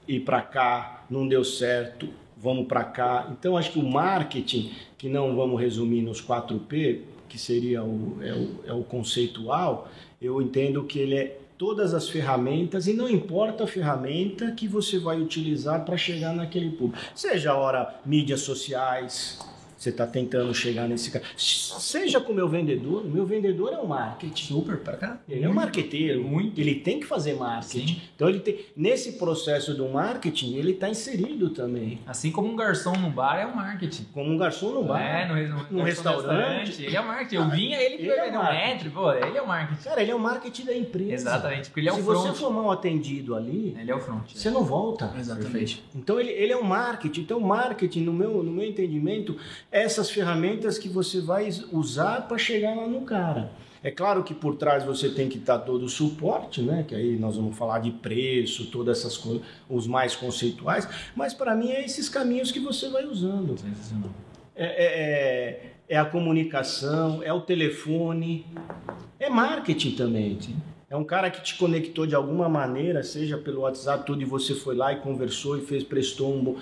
ir 0.08 0.20
para 0.20 0.40
cá, 0.42 0.97
não 1.10 1.26
deu 1.26 1.44
certo, 1.44 2.08
vamos 2.36 2.66
para 2.66 2.84
cá. 2.84 3.28
Então 3.32 3.56
acho 3.56 3.72
que 3.72 3.78
o 3.78 3.88
marketing, 3.88 4.72
que 4.96 5.08
não 5.08 5.34
vamos 5.34 5.60
resumir 5.60 6.02
nos 6.02 6.22
4P, 6.22 7.00
que 7.28 7.38
seria 7.38 7.82
o, 7.82 8.18
é, 8.22 8.32
o, 8.32 8.60
é 8.66 8.72
o 8.72 8.82
conceitual, 8.82 9.88
eu 10.20 10.40
entendo 10.40 10.84
que 10.84 10.98
ele 10.98 11.14
é 11.14 11.38
todas 11.58 11.92
as 11.92 12.08
ferramentas 12.08 12.86
e 12.86 12.94
não 12.94 13.08
importa 13.08 13.64
a 13.64 13.66
ferramenta 13.66 14.52
que 14.52 14.68
você 14.68 14.98
vai 14.98 15.20
utilizar 15.20 15.84
para 15.84 15.96
chegar 15.96 16.32
naquele 16.32 16.70
público. 16.70 17.02
Seja 17.14 17.54
hora 17.54 17.96
mídias 18.06 18.40
sociais, 18.40 19.38
você 19.78 19.90
está 19.90 20.06
tentando 20.06 20.52
chegar 20.54 20.88
nesse 20.88 21.10
cara. 21.10 21.24
Seja 21.36 22.20
com 22.20 22.32
o 22.32 22.34
meu 22.34 22.48
vendedor, 22.48 23.02
o 23.04 23.08
meu 23.08 23.24
vendedor 23.24 23.72
é 23.72 23.78
um 23.78 23.86
marketing. 23.86 24.46
Super 24.54 24.78
pra 24.78 24.96
cá. 24.96 25.20
Ele 25.28 25.44
é 25.44 25.48
um 25.48 25.54
marqueteiro, 25.54 26.22
Muito. 26.24 26.60
ele 26.60 26.74
tem 26.76 26.98
que 27.00 27.06
fazer 27.06 27.34
marketing. 27.34 27.86
Sim. 27.86 28.02
Então 28.16 28.28
ele 28.28 28.40
tem 28.40 28.58
nesse 28.76 29.12
processo 29.12 29.74
do 29.74 29.88
marketing, 29.88 30.56
ele 30.56 30.72
está 30.72 30.88
inserido 30.88 31.50
também. 31.50 32.00
Assim 32.06 32.30
como 32.32 32.48
um 32.48 32.56
garçom 32.56 32.92
no 32.96 33.10
bar 33.10 33.38
é 33.38 33.46
o 33.46 33.54
marketing. 33.54 34.06
Como 34.12 34.30
um 34.30 34.36
garçom 34.36 34.70
no 34.72 34.84
bar. 34.84 35.00
É, 35.00 35.26
no, 35.28 35.56
no, 35.56 35.66
Num 35.78 35.82
restaurante. 35.82 36.82
Ele 36.84 36.96
é 36.96 37.00
o 37.00 37.06
marketing. 37.06 37.34
Eu 37.36 37.50
vinha, 37.50 37.80
ele 37.80 37.94
Ele 38.02 38.10
é 38.10 38.30
um 38.30 38.32
marketing. 38.34 38.66
metro, 38.66 38.90
pô, 38.90 39.12
ele 39.12 39.38
é 39.38 39.42
o 39.42 39.46
marketing. 39.46 39.82
Cara, 39.82 40.02
ele 40.02 40.10
é 40.10 40.14
o 40.14 40.18
marketing 40.18 40.64
da 40.64 40.74
empresa. 40.76 41.12
Exatamente, 41.14 41.68
porque 41.68 41.80
ele 41.80 41.88
é 41.88 41.92
Se 41.92 42.00
o 42.00 42.02
você 42.02 42.22
front. 42.28 42.36
for 42.36 42.52
mal 42.52 42.70
atendido 42.70 43.34
ali, 43.34 43.76
Ele 43.78 43.90
é 43.90 43.94
o 43.94 44.00
front. 44.00 44.30
você 44.34 44.50
não 44.50 44.64
volta. 44.64 45.12
Exatamente. 45.18 45.84
Então 45.94 46.18
ele, 46.18 46.30
ele 46.30 46.52
é 46.52 46.56
um 46.56 46.62
marketing. 46.64 47.20
Então 47.20 47.40
marketing, 47.40 48.02
no 48.02 48.12
meu, 48.12 48.42
no 48.42 48.50
meu 48.50 48.64
entendimento, 48.66 49.36
é 49.67 49.67
essas 49.70 50.10
ferramentas 50.10 50.78
que 50.78 50.88
você 50.88 51.20
vai 51.20 51.48
usar 51.72 52.26
para 52.26 52.38
chegar 52.38 52.74
lá 52.74 52.86
no 52.86 53.02
cara. 53.02 53.50
É 53.82 53.90
claro 53.92 54.24
que 54.24 54.34
por 54.34 54.56
trás 54.56 54.82
você 54.84 55.08
tem 55.08 55.28
que 55.28 55.38
estar 55.38 55.58
todo 55.60 55.84
o 55.84 55.88
suporte, 55.88 56.60
né? 56.60 56.84
Que 56.86 56.94
aí 56.96 57.16
nós 57.16 57.36
vamos 57.36 57.56
falar 57.56 57.78
de 57.78 57.92
preço, 57.92 58.66
todas 58.72 58.98
essas 58.98 59.16
coisas, 59.16 59.42
os 59.68 59.86
mais 59.86 60.16
conceituais. 60.16 60.88
Mas 61.14 61.32
para 61.32 61.54
mim 61.54 61.70
é 61.70 61.84
esses 61.84 62.08
caminhos 62.08 62.50
que 62.50 62.58
você 62.58 62.88
vai 62.88 63.04
usando. 63.06 63.54
É, 64.56 64.64
é- 64.66 65.00
é- 65.00 65.72
é 65.90 65.96
a 65.96 66.04
comunicação, 66.04 67.22
é 67.22 67.32
o 67.32 67.40
telefone, 67.40 68.44
é 69.20 69.30
marketing 69.30 69.92
também. 69.92 70.38
É 70.90 70.96
um 70.96 71.04
cara 71.04 71.30
que 71.30 71.42
te 71.42 71.54
conectou 71.56 72.06
de 72.06 72.14
alguma 72.14 72.48
maneira, 72.48 73.02
seja 73.02 73.38
pelo 73.38 73.60
WhatsApp, 73.60 74.04
tudo, 74.04 74.20
e 74.22 74.24
você 74.24 74.54
foi 74.54 74.74
lá 74.74 74.92
e 74.92 74.96
conversou 74.96 75.56
e 75.56 75.60
fez, 75.60 75.84
prestou 75.84 76.34
um 76.34 76.42
bom. 76.42 76.56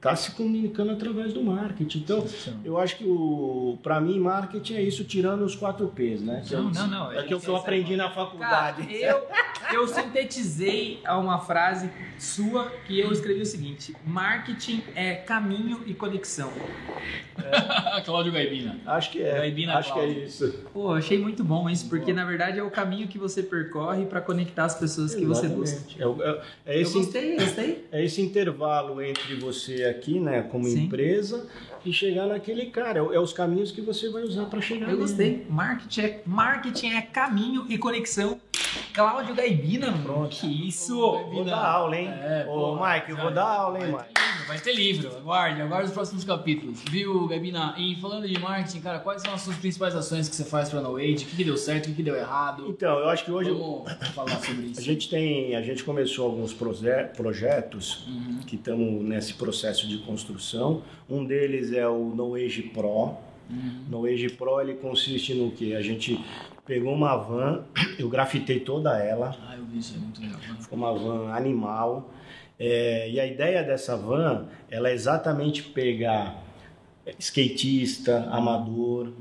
Tá 0.00 0.14
se 0.14 0.30
comunicando 0.30 0.92
através 0.92 1.32
do 1.32 1.42
marketing. 1.42 1.98
Então, 1.98 2.24
eu 2.64 2.78
acho 2.78 2.96
que 2.96 3.04
o, 3.04 3.76
para 3.82 4.00
mim, 4.00 4.20
marketing 4.20 4.74
é 4.74 4.82
isso, 4.82 5.02
tirando 5.02 5.42
os 5.42 5.56
quatro 5.56 5.88
P's, 5.88 6.22
né? 6.22 6.44
Não, 6.52 6.68
é, 6.70 6.72
não, 6.72 6.86
não. 6.86 7.12
É 7.12 7.24
que 7.24 7.34
o 7.34 7.40
que 7.40 7.48
eu 7.48 7.56
aprendi 7.56 7.96
na 7.96 8.08
faculdade. 8.08 8.82
Cara, 8.82 8.92
eu, 8.92 9.26
eu 9.72 9.88
sintetizei 9.88 11.00
a 11.04 11.18
uma 11.18 11.40
frase 11.40 11.90
sua 12.16 12.70
que 12.86 12.98
eu 13.00 13.10
escrevi 13.10 13.40
o 13.40 13.46
seguinte: 13.46 13.92
marketing 14.06 14.84
é 14.94 15.14
caminho 15.16 15.82
e 15.84 15.94
conexão. 15.94 16.52
Cláudio 18.04 18.32
Gaibina. 18.32 18.78
Acho 18.86 19.10
que 19.10 19.20
é. 19.22 19.32
Gaibina 19.38 19.78
Acho 19.78 19.92
que 19.92 19.98
é 19.98 20.02
Cláudio. 20.02 20.24
isso. 20.24 20.54
Pô, 20.72 20.92
achei 20.92 21.18
muito 21.18 21.42
bom 21.42 21.68
isso, 21.68 21.88
porque 21.88 22.12
na 22.12 22.24
verdade 22.24 22.58
é 22.58 22.62
o 22.62 22.70
caminho 22.70 23.08
que 23.08 23.18
você 23.18 23.42
percorre 23.42 24.04
para 24.06 24.20
conectar 24.20 24.64
as 24.64 24.78
pessoas 24.78 25.14
que 25.14 25.24
você 25.24 25.48
busca. 25.48 25.76
Exatamente. 25.76 26.22
É, 26.22 26.28
é- 26.28 26.74
é 26.74 26.78
Eu 26.78 26.82
esse 26.82 26.94
gostei, 26.94 27.36
gostei. 27.36 27.88
É 27.90 28.04
esse 28.04 28.20
intervalo 28.22 29.00
entre 29.02 29.34
você 29.36 29.87
aqui, 29.88 30.20
né, 30.20 30.42
como 30.42 30.64
Sim. 30.64 30.84
empresa, 30.84 31.46
e 31.84 31.92
chegar 31.92 32.26
naquele 32.26 32.66
cara. 32.66 33.00
É, 33.00 33.16
é 33.16 33.20
os 33.20 33.32
caminhos 33.32 33.70
que 33.70 33.80
você 33.80 34.08
vai 34.10 34.22
usar 34.22 34.46
para 34.46 34.60
chegar 34.60 34.86
Eu 34.86 34.92
nele. 34.92 35.00
gostei. 35.00 35.46
Marketing 35.48 36.00
é, 36.00 36.22
marketing 36.26 36.90
é 36.90 37.02
caminho 37.02 37.66
e 37.68 37.78
conexão. 37.78 38.40
Cláudio 38.92 39.34
Gaibina, 39.34 39.90
mano. 39.90 40.02
Pronto. 40.04 40.36
Que 40.36 40.68
isso! 40.68 40.98
Ô, 41.00 41.24
Vou 41.30 41.44
dar 41.44 41.64
aula, 41.64 41.96
hein? 41.96 42.08
É, 42.08 42.46
Ô, 42.48 42.52
porra, 42.74 42.94
Mike, 42.94 43.10
eu 43.10 43.16
vou 43.16 43.30
dar 43.30 43.44
aula, 43.44 43.78
hein, 43.78 43.92
Vai 43.92 44.02
Mike? 44.02 44.14
ter- 44.14 44.28
Vai 44.48 44.58
ter 44.58 44.72
livro, 44.74 45.14
aguarde, 45.14 45.60
aguarde 45.60 45.88
os 45.88 45.92
próximos 45.92 46.24
capítulos. 46.24 46.80
Viu, 46.90 47.26
Gabina? 47.28 47.74
E 47.76 47.96
falando 47.96 48.26
de 48.26 48.38
marketing, 48.38 48.80
cara, 48.80 48.98
quais 48.98 49.20
são 49.20 49.34
as 49.34 49.42
suas 49.42 49.56
principais 49.58 49.94
ações 49.94 50.26
que 50.26 50.34
você 50.34 50.42
faz 50.44 50.70
pra 50.70 50.80
No 50.80 50.96
Age? 50.96 51.12
O 51.12 51.28
que, 51.28 51.36
que 51.36 51.44
deu 51.44 51.56
certo, 51.58 51.84
o 51.84 51.88
que, 51.90 51.96
que 51.96 52.02
deu 52.02 52.16
errado? 52.16 52.64
Então, 52.66 52.98
eu 52.98 53.10
acho 53.10 53.26
que 53.26 53.30
hoje 53.30 53.50
Vamos 53.50 53.92
falar 54.14 54.38
sobre 54.42 54.66
isso. 54.68 54.80
a 54.80 54.82
gente 54.82 55.10
tem, 55.10 55.54
a 55.54 55.60
gente 55.60 55.84
começou 55.84 56.24
alguns 56.24 56.54
proje- 56.54 56.88
projetos 57.14 58.06
Uhum. 58.06 58.38
que 58.46 58.56
estamos 58.56 59.04
nesse 59.04 59.34
processo 59.34 59.86
de 59.86 59.98
construção. 59.98 60.82
Um 61.10 61.26
deles 61.26 61.70
é 61.74 61.86
o 61.86 62.06
No 62.14 62.34
Age 62.34 62.62
Pro. 62.62 62.88
Uhum. 63.50 63.84
No 63.90 64.06
Age 64.06 64.30
Pro 64.30 64.62
ele 64.62 64.74
consiste 64.76 65.34
no 65.34 65.50
que? 65.50 65.74
A 65.76 65.82
gente 65.82 66.18
pegou 66.68 66.92
uma 66.92 67.16
van, 67.16 67.64
eu 67.98 68.08
grafitei 68.08 68.60
toda 68.60 68.96
ela, 69.02 69.34
Ah, 69.48 69.56
eu 69.56 69.64
vi 69.64 69.78
isso, 69.78 69.96
é 69.96 69.98
muito 69.98 70.20
legal. 70.20 70.38
ficou 70.60 70.78
uma 70.78 70.92
van 70.92 71.32
animal. 71.32 72.10
É, 72.60 73.08
e 73.10 73.18
a 73.18 73.26
ideia 73.26 73.62
dessa 73.62 73.96
van, 73.96 74.46
ela 74.70 74.90
é 74.90 74.92
exatamente 74.92 75.62
pegar 75.62 76.42
skatista, 77.18 78.28
amador, 78.30 79.12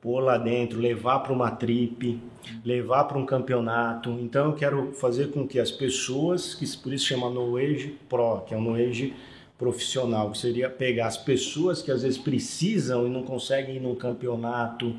pôr 0.00 0.20
lá 0.20 0.38
dentro, 0.38 0.78
levar 0.78 1.20
para 1.20 1.32
uma 1.32 1.50
trip, 1.50 2.20
levar 2.64 3.04
para 3.04 3.18
um 3.18 3.26
campeonato. 3.26 4.10
Então 4.20 4.46
eu 4.46 4.52
quero 4.52 4.92
fazer 4.92 5.30
com 5.32 5.48
que 5.48 5.58
as 5.58 5.70
pessoas, 5.70 6.54
que 6.54 6.66
por 6.76 6.92
isso 6.92 7.06
chama 7.06 7.28
No 7.30 7.56
Age 7.56 7.98
Pro, 8.08 8.42
que 8.46 8.54
é 8.54 8.56
um 8.56 8.60
No 8.60 8.74
Age 8.74 9.14
profissional, 9.58 10.30
que 10.30 10.38
seria 10.38 10.68
pegar 10.68 11.06
as 11.06 11.16
pessoas 11.16 11.80
que 11.80 11.90
às 11.90 12.02
vezes 12.02 12.18
precisam 12.18 13.06
e 13.06 13.10
não 13.10 13.22
conseguem 13.22 13.76
ir 13.76 13.80
num 13.80 13.94
campeonato 13.94 14.94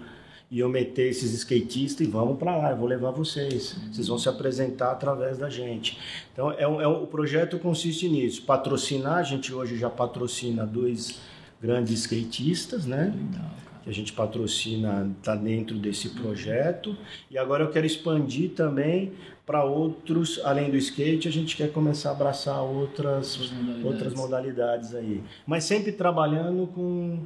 e 0.51 0.59
eu 0.59 0.69
meter 0.69 1.09
esses 1.09 1.33
skatistas 1.33 2.05
e 2.07 2.09
vamos 2.09 2.37
para 2.37 2.55
lá, 2.55 2.71
eu 2.71 2.77
vou 2.77 2.87
levar 2.87 3.11
vocês. 3.11 3.75
Vocês 3.91 4.07
vão 4.07 4.17
se 4.17 4.29
apresentar 4.29 4.91
através 4.91 5.37
da 5.37 5.49
gente. 5.49 5.97
Então 6.33 6.51
é, 6.51 6.67
um- 6.67 6.79
é 6.81 6.87
um- 6.87 7.03
o 7.03 7.07
projeto 7.07 7.57
consiste 7.59 8.07
nisso, 8.07 8.43
patrocinar, 8.43 9.17
a 9.17 9.23
gente 9.23 9.53
hoje 9.53 9.77
já 9.77 9.89
patrocina 9.89 10.65
dois 10.65 11.19
grandes 11.61 11.93
skatistas, 12.01 12.85
né? 12.85 13.13
Legal, 13.15 13.51
que 13.83 13.89
a 13.89 13.93
gente 13.93 14.13
patrocina 14.13 15.11
está 15.17 15.35
dentro 15.35 15.77
desse 15.77 16.09
projeto 16.09 16.95
e 17.29 17.37
agora 17.37 17.63
eu 17.63 17.69
quero 17.71 17.85
expandir 17.85 18.51
também 18.51 19.13
para 19.45 19.63
outros 19.63 20.39
além 20.43 20.69
do 20.71 20.77
skate 20.77 21.27
a 21.27 21.31
gente 21.31 21.55
quer 21.55 21.71
começar 21.71 22.09
a 22.09 22.11
abraçar 22.13 22.61
outras 22.63 23.35
Outras 23.39 23.51
modalidades. 23.51 23.85
outras 23.85 24.13
modalidades 24.15 24.95
aí 24.95 25.23
mas 25.45 25.63
sempre 25.65 25.91
trabalhando 25.91 26.65
com 26.67 27.19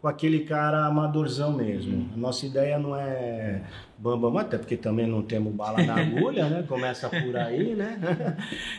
com 0.00 0.08
aquele 0.08 0.40
cara 0.40 0.86
amadorzão 0.86 1.52
mesmo 1.52 2.08
a 2.14 2.16
nossa 2.16 2.46
ideia 2.46 2.78
não 2.78 2.96
é 2.96 3.60
bambam 3.98 4.38
até 4.38 4.56
porque 4.56 4.78
também 4.78 5.06
não 5.06 5.20
temos 5.20 5.52
bala 5.54 5.82
na 5.82 5.94
agulha 6.00 6.48
né 6.48 6.64
começa 6.66 7.06
por 7.08 7.36
aí 7.36 7.74
né 7.74 7.98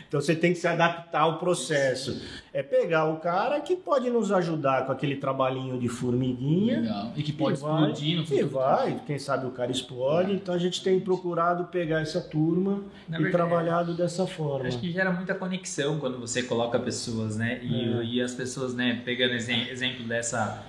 então 0.08 0.20
você 0.20 0.36
tem 0.36 0.52
que 0.52 0.58
se 0.60 0.68
adaptar 0.68 1.22
ao 1.22 1.38
processo 1.38 2.20
é 2.52 2.64
pegar 2.64 3.06
o 3.06 3.18
cara 3.18 3.60
que 3.62 3.76
pode 3.76 4.10
nos 4.10 4.32
ajudar 4.32 4.86
com 4.88 4.92
aquele 4.92 5.16
trabalhinho 5.16 5.78
de 5.80 5.88
formiguinha 5.88 6.82
Legal. 6.82 7.12
E 7.16 7.22
que 7.24 7.32
pode 7.32 7.58
e 7.60 7.62
vai, 7.62 7.72
explodir 7.92 8.18
no 8.18 8.24
E 8.24 8.26
futuro. 8.26 8.50
vai, 8.50 9.00
quem 9.06 9.20
sabe 9.20 9.46
o 9.46 9.52
cara 9.52 9.72
explode. 9.72 10.34
Então 10.34 10.54
a 10.54 10.58
gente 10.58 10.84
tem 10.84 11.00
procurado 11.00 11.66
pegar 11.66 12.02
essa 12.02 12.20
turma 12.20 12.84
Na 13.08 13.20
e 13.20 13.24
verdade, 13.24 13.32
trabalhado 13.32 13.94
dessa 13.94 14.26
forma. 14.28 14.68
Acho 14.68 14.80
que 14.80 14.92
gera 14.92 15.12
muita 15.12 15.34
conexão 15.36 16.00
quando 16.00 16.18
você 16.20 16.44
coloca 16.44 16.80
pessoas, 16.80 17.38
né? 17.38 17.60
E, 17.64 17.84
É. 18.00 18.04
e 18.04 18.22
as 18.22 18.34
pessoas, 18.34 18.74
né, 18.74 19.02
pegando 19.06 19.34
exe- 19.36 19.70
exemplo 19.70 20.06
dessa, 20.06 20.62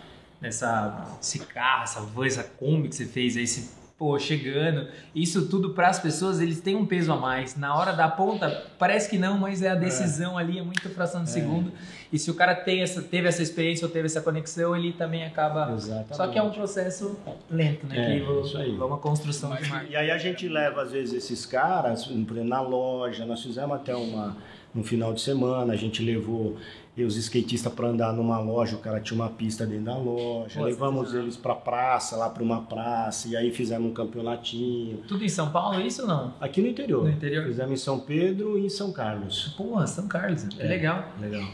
dessa 0.43 1.07
esse 1.20 1.38
carro, 1.38 1.84
essa 1.84 2.01
van, 2.01 2.26
essa 2.26 2.43
Kombi 2.45 2.88
que 2.88 2.97
você 2.97 3.07
fez 3.07 3.36
aí, 3.36 3.45
esse, 3.45 3.70
pô, 3.97 4.18
chegando, 4.18 4.88
isso 5.14 5.47
tudo 5.49 5.70
para 5.70 5.88
as 5.88 5.99
pessoas, 6.01 6.40
eles 6.40 6.61
têm 6.61 6.74
um 6.74 6.84
peso 6.84 7.12
a 7.12 7.16
mais. 7.16 7.57
Na 7.57 7.74
hora 7.76 7.93
da 7.93 8.09
ponta, 8.09 8.66
parece 8.78 9.09
que 9.09 9.16
não, 9.16 9.38
mas 9.38 9.62
é 9.62 9.70
a 9.70 9.74
decisão 9.76 10.36
ali, 10.36 10.59
é 10.59 10.62
muito 10.62 10.90
fração 10.90 11.22
de 11.22 11.30
segundo. 11.30 11.70
E 12.12 12.18
se 12.18 12.30
o 12.30 12.34
cara 12.34 12.55
tem 12.55 12.82
essa, 12.82 13.01
teve 13.01 13.26
essa 13.28 13.43
experiência 13.43 13.86
ou 13.86 13.93
teve 13.93 14.07
essa 14.07 14.20
conexão, 14.20 14.76
ele 14.76 14.93
também 14.93 15.24
acaba. 15.24 15.72
Exatamente. 15.72 16.16
Só 16.16 16.26
que 16.26 16.38
é 16.38 16.43
um 16.43 16.51
processo 16.51 17.16
lento, 17.49 17.86
né? 17.86 18.16
É, 18.16 18.18
que 18.18 18.24
vo- 18.24 18.40
isso 18.40 18.59
aí. 18.59 18.76
é 18.78 18.84
uma 18.84 18.99
construção 18.99 19.49
Mas- 19.51 19.62
de 19.64 19.70
marca. 19.70 19.86
E 19.88 19.97
aí 19.97 20.11
a 20.11 20.18
gente 20.18 20.47
leva, 20.49 20.82
às 20.82 20.90
vezes, 20.90 21.14
esses 21.14 21.47
caras 21.47 22.05
por 22.05 22.12
exemplo, 22.12 22.45
na 22.45 22.61
loja. 22.61 23.24
Nós 23.24 23.40
fizemos 23.43 23.74
até 23.76 23.95
uma 23.97 24.36
no 24.74 24.82
final 24.82 25.12
de 25.12 25.20
semana, 25.20 25.72
a 25.72 25.76
gente 25.76 26.02
levou 26.02 26.56
os 26.96 27.16
skatistas 27.16 27.72
para 27.72 27.88
andar 27.88 28.12
numa 28.12 28.38
loja, 28.38 28.76
o 28.76 28.78
cara 28.78 29.00
tinha 29.00 29.18
uma 29.18 29.30
pista 29.30 29.64
dentro 29.66 29.84
da 29.86 29.96
loja. 29.96 30.58
Pô, 30.60 30.66
Levamos 30.66 31.14
eles 31.14 31.36
para 31.36 31.54
praça, 31.54 32.16
lá 32.16 32.28
para 32.28 32.42
uma 32.42 32.62
praça, 32.62 33.28
e 33.28 33.36
aí 33.36 33.50
fizemos 33.50 33.90
um 33.90 33.94
campeonatinho. 33.94 34.98
Tudo 35.08 35.24
em 35.24 35.28
São 35.28 35.50
Paulo, 35.50 35.80
isso 35.80 36.02
ou 36.02 36.08
não? 36.08 36.34
Aqui 36.40 36.60
no 36.60 36.68
interior. 36.68 37.02
No 37.04 37.10
interior? 37.10 37.44
Fizemos 37.46 37.72
em 37.72 37.76
São 37.82 37.98
Pedro 38.00 38.58
e 38.58 38.66
em 38.66 38.68
São 38.68 38.92
Carlos. 38.92 39.54
Porra, 39.56 39.86
São 39.86 40.06
Carlos, 40.06 40.46
É. 40.58 40.66
legal. 40.66 41.04
Legal. 41.20 41.44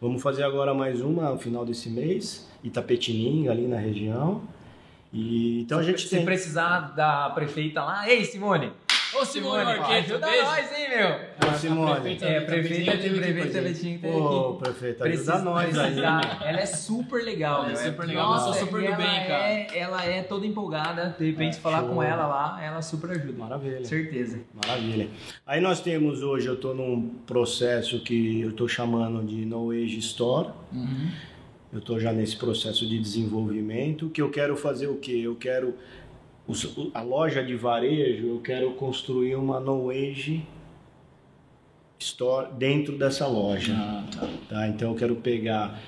Vamos 0.00 0.20
fazer 0.22 0.42
agora 0.42 0.74
mais 0.74 1.00
uma 1.00 1.30
no 1.30 1.38
final 1.38 1.64
desse 1.64 1.88
mês, 1.90 2.48
Itapetininga, 2.64 3.50
ali 3.52 3.66
na 3.68 3.78
região. 3.78 4.42
E 5.12 5.60
então 5.62 5.78
a 5.78 5.82
gente 5.82 6.02
Se 6.02 6.10
tem. 6.10 6.24
precisar 6.24 6.92
da 6.94 7.30
prefeita 7.30 7.82
lá, 7.82 8.08
ei 8.08 8.24
Simone! 8.24 8.70
Ô, 9.14 9.24
Simone 9.24 9.64
Marquete, 9.64 10.12
ajuda 10.12 10.26
beijo. 10.26 10.44
nós, 10.44 10.72
hein, 10.78 10.88
meu? 10.90 11.50
Ô, 11.50 11.54
Simone. 11.58 12.18
É, 12.20 12.40
prefeita, 12.40 12.92
aqui 12.92 13.08
prefeita 13.10 13.58
a 13.58 13.62
gente. 13.62 13.74
Betinho 13.74 13.98
tem 14.00 14.12
Ô, 14.14 14.50
aqui. 14.50 14.58
prefeito, 14.64 14.98
Precisa- 14.98 15.34
ajuda 15.36 15.50
nós 15.50 15.78
aí. 15.78 15.98
Ela 15.98 16.60
é 16.60 16.66
super 16.66 17.24
legal, 17.24 17.62
Ela 17.64 17.72
é 17.72 17.82
meu. 17.82 17.92
super 17.92 18.06
legal, 18.06 18.28
Nossa, 18.28 18.44
ela 18.46 18.54
tá 18.54 18.60
super 18.60 18.80
do 18.80 18.86
ela 18.86 18.96
bem, 18.96 19.06
cara. 19.06 19.48
É, 19.48 19.78
ela 19.78 20.04
é 20.04 20.22
toda 20.22 20.46
empolgada. 20.46 21.16
De 21.18 21.24
repente, 21.30 21.56
É, 21.56 21.60
falar 21.60 21.80
show. 21.80 21.88
com 21.88 22.02
ela 22.02 22.26
lá, 22.26 22.60
ela 22.62 22.82
super 22.82 23.10
ajuda. 23.12 23.38
Maravilha. 23.38 23.84
Certeza. 23.84 24.40
Maravilha. 24.54 25.08
Aí 25.46 25.60
nós 25.60 25.80
temos 25.80 26.22
hoje, 26.22 26.46
eu 26.46 26.54
estou 26.54 26.74
num 26.74 27.08
processo 27.26 28.00
que 28.00 28.40
eu 28.42 28.50
estou 28.50 28.68
chamando 28.68 29.24
de 29.26 29.46
No 29.46 29.70
Age 29.70 29.98
Store. 30.00 30.48
Uhum. 30.72 31.10
Eu 31.72 31.78
estou 31.80 31.98
já 31.98 32.12
nesse 32.12 32.36
processo 32.36 32.86
de 32.86 32.98
desenvolvimento. 32.98 34.08
Que 34.10 34.20
eu 34.22 34.30
quero 34.30 34.56
fazer 34.56 34.86
o 34.86 34.96
quê? 34.96 35.20
Eu 35.22 35.34
quero 35.36 35.74
os- 36.48 36.90
a 36.94 37.02
loja 37.02 37.44
de 37.44 37.54
varejo. 37.54 38.26
Eu 38.26 38.40
quero 38.40 38.72
construir 38.72 39.36
uma 39.36 39.60
No 39.60 39.90
Age 39.90 40.42
Store 41.98 42.48
dentro 42.52 42.96
dessa 42.96 43.26
loja. 43.26 43.74
Ah, 43.76 44.04
tá. 44.12 44.28
Tá? 44.48 44.68
Então 44.68 44.90
eu 44.92 44.96
quero 44.96 45.16
pegar 45.16 45.78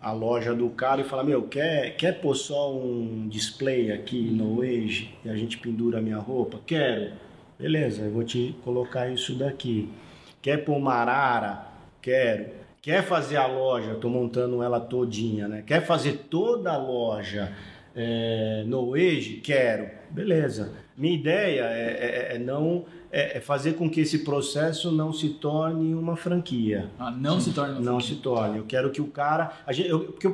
a 0.00 0.12
loja 0.12 0.54
do 0.54 0.68
cara 0.70 1.00
e 1.00 1.04
falar, 1.04 1.24
meu, 1.24 1.42
quer, 1.42 1.96
quer 1.96 2.20
pôr 2.20 2.34
só 2.34 2.74
um 2.74 3.26
display 3.28 3.90
aqui 3.90 4.20
no 4.30 4.60
Age 4.62 5.14
e 5.24 5.28
a 5.30 5.36
gente 5.36 5.56
pendura 5.58 5.98
a 5.98 6.02
minha 6.02 6.18
roupa? 6.18 6.60
Quero. 6.66 7.12
Beleza, 7.58 8.02
eu 8.02 8.10
vou 8.10 8.24
te 8.24 8.54
colocar 8.62 9.08
isso 9.08 9.34
daqui. 9.34 9.88
Quer 10.42 10.58
pôr 10.64 10.76
uma 10.76 10.92
arara? 10.94 11.66
Quero. 12.02 12.46
Quer 12.82 13.02
fazer 13.02 13.36
a 13.38 13.46
loja? 13.46 13.92
Estou 13.92 14.10
montando 14.10 14.62
ela 14.62 14.78
todinha, 14.78 15.48
né? 15.48 15.62
Quer 15.66 15.86
fazer 15.86 16.26
toda 16.28 16.70
a 16.72 16.76
loja 16.76 17.50
é, 17.94 18.64
no 18.66 18.94
Age? 18.94 19.40
Quero. 19.42 19.88
Beleza. 20.10 20.72
Minha 20.96 21.14
ideia 21.14 21.60
é, 21.62 22.28
é- 22.32 22.36
é 22.36 22.38
não 22.38 22.84
é, 23.10 23.38
é 23.38 23.40
fazer 23.40 23.74
com 23.74 23.88
que 23.90 24.00
esse 24.00 24.20
processo 24.20 24.90
não 24.92 25.12
se 25.12 25.28
torne 25.30 25.92
uma 25.94 26.16
franquia 26.16 26.88
Ah, 26.98 27.10
não 27.10 27.40
se 27.40 27.52
torna 27.52 27.72
uma 27.74 27.80
não 27.80 27.98
franquia. 27.98 28.16
se 28.16 28.22
torne. 28.22 28.58
Eu 28.58 28.64
quero 28.64 28.90
que 28.90 29.00
o 29.00 29.06
cara. 29.06 29.52
A 29.66 29.72
gente, 29.72 29.88
eu, 29.88 30.00
porque 30.00 30.26
eu 30.26 30.30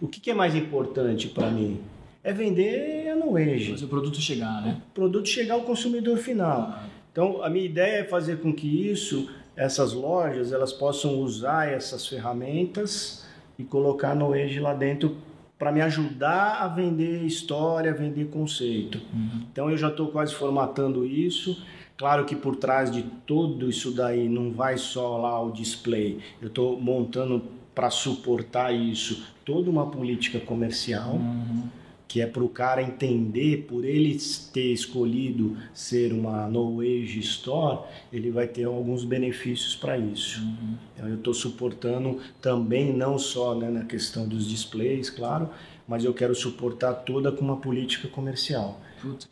o 0.00 0.06
que, 0.08 0.20
que 0.20 0.30
é 0.30 0.34
mais 0.34 0.54
importante 0.54 1.28
para 1.28 1.50
mim? 1.50 1.80
É 2.22 2.32
vender 2.32 3.08
a 3.10 3.16
no 3.16 3.36
age. 3.36 3.70
Fazer 3.72 3.84
o 3.84 3.88
produto 3.88 4.20
chegar, 4.20 4.60
né? 4.62 4.80
O 4.90 4.94
produto 4.94 5.28
chegar 5.28 5.54
ao 5.54 5.62
consumidor 5.62 6.16
final. 6.18 6.70
Ah, 6.72 6.84
Então, 7.12 7.42
a 7.42 7.48
minha 7.48 7.64
ideia 7.64 8.00
é 8.00 8.04
fazer 8.04 8.38
com 8.40 8.52
que 8.52 8.66
isso, 8.90 9.28
essas 9.56 9.92
lojas, 9.92 10.52
elas 10.52 10.72
possam 10.72 11.18
usar 11.20 11.68
essas 11.72 12.06
ferramentas 12.06 13.24
e 13.58 13.64
colocar 13.64 14.14
no 14.14 14.32
age 14.34 14.58
lá 14.60 14.74
dentro 14.74 15.16
para 15.58 15.72
me 15.72 15.80
ajudar 15.80 16.62
a 16.62 16.68
vender 16.68 17.24
história, 17.24 17.92
vender 17.94 18.26
conceito. 18.26 19.00
uhum. 19.12 19.42
Então 19.50 19.70
eu 19.70 19.76
já 19.76 19.88
estou 19.88 20.08
quase 20.08 20.34
formatando 20.34 21.06
isso. 21.06 21.64
Claro 21.96 22.26
que 22.26 22.36
por 22.36 22.56
trás 22.56 22.90
de 22.90 23.02
tudo 23.26 23.70
isso 23.70 23.90
daí 23.92 24.28
não 24.28 24.52
vai 24.52 24.76
só 24.76 25.16
lá 25.16 25.42
o 25.42 25.50
display. 25.50 26.18
Eu 26.42 26.48
estou 26.48 26.78
montando 26.78 27.42
para 27.74 27.88
suportar 27.90 28.74
isso 28.74 29.26
toda 29.44 29.70
uma 29.70 29.86
política 29.86 30.40
comercial 30.40 31.14
Uhum. 31.14 31.68
Que 32.08 32.20
é 32.20 32.26
para 32.26 32.42
o 32.42 32.48
cara 32.48 32.82
entender, 32.82 33.66
por 33.68 33.84
ele 33.84 34.16
ter 34.52 34.72
escolhido 34.72 35.56
ser 35.74 36.12
uma 36.12 36.46
No 36.46 36.80
Age 36.80 37.18
Store, 37.20 37.80
ele 38.12 38.30
vai 38.30 38.46
ter 38.46 38.64
alguns 38.64 39.04
benefícios 39.04 39.74
para 39.74 39.98
isso. 39.98 40.40
Uhum. 40.40 41.08
Eu 41.08 41.14
estou 41.16 41.34
suportando 41.34 42.20
também, 42.40 42.92
não 42.92 43.18
só 43.18 43.54
né, 43.54 43.68
na 43.68 43.84
questão 43.84 44.28
dos 44.28 44.48
displays, 44.48 45.10
claro, 45.10 45.50
mas 45.86 46.04
eu 46.04 46.14
quero 46.14 46.34
suportar 46.34 46.94
toda 46.94 47.32
com 47.32 47.44
uma 47.44 47.56
política 47.56 48.08
comercial 48.08 48.80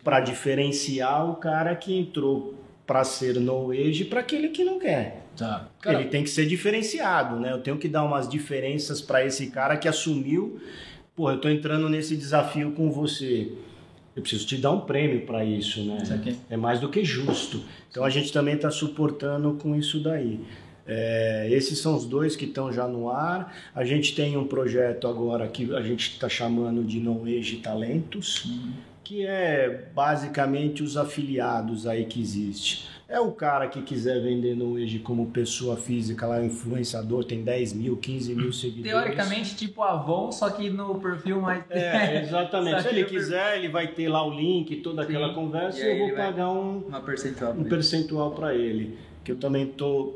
para 0.02 0.20
diferenciar 0.20 1.28
o 1.28 1.36
cara 1.36 1.74
que 1.74 1.96
entrou 1.96 2.54
para 2.86 3.02
ser 3.02 3.40
no 3.40 3.70
age 3.70 4.04
para 4.04 4.20
aquele 4.20 4.48
que 4.48 4.62
não 4.62 4.78
quer. 4.78 5.24
Tá. 5.36 5.68
Cara, 5.80 6.00
Ele 6.00 6.10
tem 6.10 6.22
que 6.22 6.30
ser 6.30 6.46
diferenciado, 6.46 7.40
né? 7.40 7.50
Eu 7.50 7.58
tenho 7.58 7.76
que 7.76 7.88
dar 7.88 8.04
umas 8.04 8.28
diferenças 8.28 9.00
para 9.00 9.24
esse 9.24 9.48
cara 9.48 9.76
que 9.76 9.88
assumiu, 9.88 10.60
pô, 11.16 11.30
eu 11.30 11.40
tô 11.40 11.48
entrando 11.48 11.88
nesse 11.88 12.16
desafio 12.16 12.72
com 12.72 12.90
você. 12.90 13.52
Eu 14.14 14.22
preciso 14.22 14.46
te 14.46 14.56
dar 14.56 14.70
um 14.70 14.80
prêmio 14.80 15.26
para 15.26 15.44
isso, 15.44 15.82
né? 15.84 15.98
isso. 16.02 16.40
É 16.48 16.56
mais 16.56 16.80
do 16.80 16.88
que 16.88 17.04
justo. 17.04 17.62
Então 17.90 18.04
a 18.04 18.10
gente 18.10 18.32
também 18.32 18.54
está 18.54 18.70
suportando 18.70 19.54
com 19.54 19.74
isso 19.74 20.00
daí. 20.00 20.40
É, 20.86 21.48
esses 21.50 21.78
são 21.78 21.96
os 21.96 22.04
dois 22.04 22.36
que 22.36 22.44
estão 22.44 22.72
já 22.72 22.86
no 22.86 23.10
ar. 23.10 23.56
A 23.74 23.84
gente 23.84 24.14
tem 24.14 24.36
um 24.36 24.46
projeto 24.46 25.08
agora 25.08 25.48
que 25.48 25.74
a 25.74 25.80
gente 25.80 26.10
está 26.10 26.28
chamando 26.28 26.84
de 26.84 27.00
No 27.00 27.24
Age 27.24 27.56
Talentos, 27.56 28.52
que 29.02 29.26
é 29.26 29.88
basicamente 29.94 30.82
os 30.82 30.96
afiliados 30.96 31.86
aí 31.86 32.04
que 32.04 32.20
existe. 32.20 32.93
É 33.06 33.20
o 33.20 33.30
cara 33.32 33.68
que 33.68 33.82
quiser 33.82 34.20
vender 34.22 34.56
no 34.56 34.76
Age 34.76 34.98
como 35.00 35.26
pessoa 35.26 35.76
física, 35.76 36.26
lá 36.26 36.42
influenciador, 36.42 37.24
tem 37.24 37.42
10 37.44 37.74
mil, 37.74 37.96
15 37.98 38.34
mil 38.34 38.50
seguidores. 38.52 38.90
Teoricamente, 38.90 39.54
tipo 39.56 39.82
Avon, 39.82 40.32
só 40.32 40.48
que 40.48 40.70
no 40.70 40.94
perfil 40.98 41.40
mais. 41.40 41.62
É, 41.68 42.22
exatamente. 42.24 42.80
Se 42.82 42.88
ele 42.88 43.00
perfil- 43.02 43.18
quiser, 43.20 43.58
ele 43.58 43.68
vai 43.68 43.88
ter 43.88 44.08
lá 44.08 44.26
o 44.26 44.30
link, 44.32 44.76
toda 44.76 45.02
aquela 45.02 45.28
Sim. 45.28 45.34
conversa, 45.34 45.80
E 45.80 45.82
e 45.82 46.00
eu 46.00 46.06
vou 46.08 46.16
pagar 46.16 46.50
um, 46.50 46.78
Uma 46.88 47.00
percentual. 47.02 47.52
um 47.52 47.64
percentual 47.64 48.30
para 48.30 48.54
ele. 48.54 48.98
Que 49.22 49.32
eu 49.32 49.36
também 49.36 49.66
tô, 49.66 50.14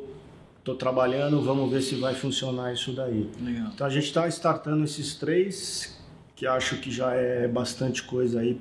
tô 0.64 0.74
trabalhando, 0.74 1.42
vamos 1.42 1.70
ver 1.70 1.82
se 1.82 1.94
vai 1.96 2.14
funcionar 2.14 2.72
isso 2.72 2.92
daí. 2.92 3.28
Legal. 3.42 3.68
Então 3.74 3.86
a 3.86 3.90
gente 3.90 4.04
está 4.06 4.26
startando 4.28 4.82
esses 4.84 5.14
três, 5.14 5.94
que 6.34 6.46
acho 6.46 6.78
que 6.78 6.90
já 6.90 7.12
é 7.12 7.46
bastante 7.46 8.02
coisa 8.02 8.40
aí, 8.40 8.58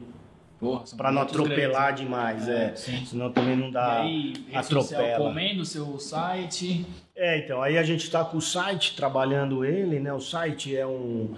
para 0.97 1.11
não 1.11 1.21
atropelar 1.21 1.87
grandes, 1.87 2.03
demais, 2.03 2.47
É, 2.47 2.65
é. 2.71 2.75
sim. 2.75 3.05
Senão 3.05 3.31
também 3.31 3.55
não 3.55 3.69
E 3.69 3.71
dá. 3.71 4.01
aí, 4.01 4.33
rede 4.49 4.65
social, 4.67 5.01
atropela. 5.01 5.17
comendo 5.29 5.61
o 5.61 5.65
seu 5.65 5.99
site. 5.99 6.85
É, 7.15 7.37
então, 7.39 7.61
aí 7.61 7.77
a 7.77 7.83
gente 7.83 8.03
está 8.03 8.23
com 8.25 8.37
o 8.37 8.41
site, 8.41 8.95
trabalhando 8.95 9.63
ele, 9.63 9.99
né? 9.99 10.11
O 10.13 10.19
site 10.21 10.75
é 10.75 10.85
um. 10.85 11.35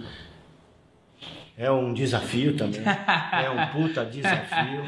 É 1.56 1.70
um 1.70 1.92
desafio 1.92 2.56
também. 2.56 2.80
é 2.84 3.50
um 3.50 3.66
puta 3.68 4.04
desafio. 4.04 4.82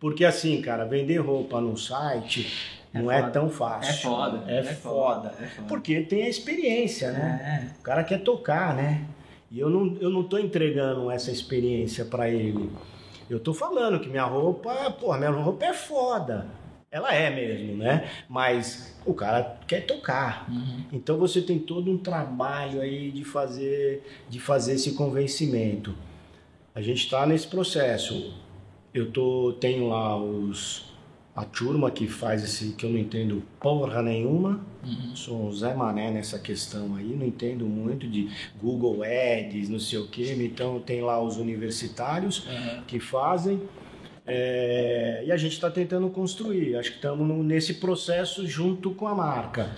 Porque 0.00 0.24
assim, 0.24 0.60
cara, 0.60 0.84
vender 0.84 1.18
roupa 1.18 1.60
no 1.60 1.76
site 1.76 2.46
É 2.92 2.98
não 3.00 3.10
é 3.10 3.20
foda. 3.20 3.32
tão 3.32 3.48
fácil. 3.50 3.90
É 3.90 3.96
foda. 3.96 4.44
É, 4.52 4.62
foda. 4.64 5.34
É 5.40 5.46
foda. 5.46 5.68
Porque 5.68 6.00
tem 6.02 6.24
a 6.24 6.28
experiência, 6.28 7.12
né? 7.12 7.62
É. 7.74 7.78
O 7.80 7.82
cara 7.82 8.02
quer 8.02 8.18
tocar, 8.20 8.74
né? 8.74 9.04
E 9.50 9.58
eu 9.60 9.70
não, 9.70 9.96
eu 10.00 10.10
não 10.10 10.22
tô 10.24 10.38
entregando 10.38 11.10
essa 11.10 11.30
experiência 11.30 12.04
para 12.04 12.28
ele. 12.28 12.70
Eu 13.28 13.38
tô 13.38 13.52
falando 13.52 14.00
que 14.00 14.08
minha 14.08 14.24
roupa, 14.24 14.90
pô, 14.98 15.14
minha 15.16 15.30
roupa 15.30 15.66
é 15.66 15.74
foda. 15.74 16.46
Ela 16.90 17.14
é 17.14 17.28
mesmo, 17.28 17.76
né? 17.76 18.10
Mas 18.28 18.98
o 19.04 19.12
cara 19.12 19.58
quer 19.66 19.84
tocar. 19.84 20.48
Uhum. 20.50 20.84
Então 20.92 21.18
você 21.18 21.42
tem 21.42 21.58
todo 21.58 21.90
um 21.90 21.98
trabalho 21.98 22.80
aí 22.80 23.10
de 23.10 23.24
fazer, 23.24 24.02
de 24.30 24.40
fazer 24.40 24.74
esse 24.74 24.92
convencimento. 24.92 25.94
A 26.74 26.80
gente 26.80 27.04
está 27.04 27.26
nesse 27.26 27.46
processo. 27.46 28.34
Eu 28.94 29.10
tô, 29.10 29.54
tenho 29.60 29.88
lá 29.88 30.16
os 30.16 30.87
a 31.38 31.44
turma 31.44 31.88
que 31.88 32.08
faz 32.08 32.42
esse 32.42 32.72
que 32.72 32.84
eu 32.84 32.90
não 32.90 32.98
entendo 32.98 33.42
porra 33.60 34.02
nenhuma. 34.02 34.60
Uhum. 34.84 35.14
Sou 35.14 35.46
um 35.46 35.52
Zé 35.52 35.72
Mané 35.72 36.10
nessa 36.10 36.36
questão 36.38 36.96
aí, 36.96 37.14
não 37.16 37.24
entendo 37.24 37.64
muito 37.64 38.08
de 38.08 38.28
Google 38.60 39.02
Ads, 39.04 39.68
não 39.68 39.78
sei 39.78 40.00
o 40.00 40.08
que. 40.08 40.32
Então 40.32 40.80
tem 40.80 41.00
lá 41.00 41.22
os 41.22 41.36
universitários 41.36 42.44
Uhum. 42.46 42.82
que 42.88 42.98
fazem. 42.98 43.60
É, 44.26 45.22
e 45.26 45.30
a 45.30 45.36
gente 45.36 45.52
está 45.52 45.70
tentando 45.70 46.10
construir. 46.10 46.76
Acho 46.76 46.90
que 46.90 46.96
estamos 46.96 47.44
nesse 47.44 47.74
processo 47.74 48.44
junto 48.46 48.90
com 48.90 49.06
a 49.06 49.14
marca. 49.14 49.70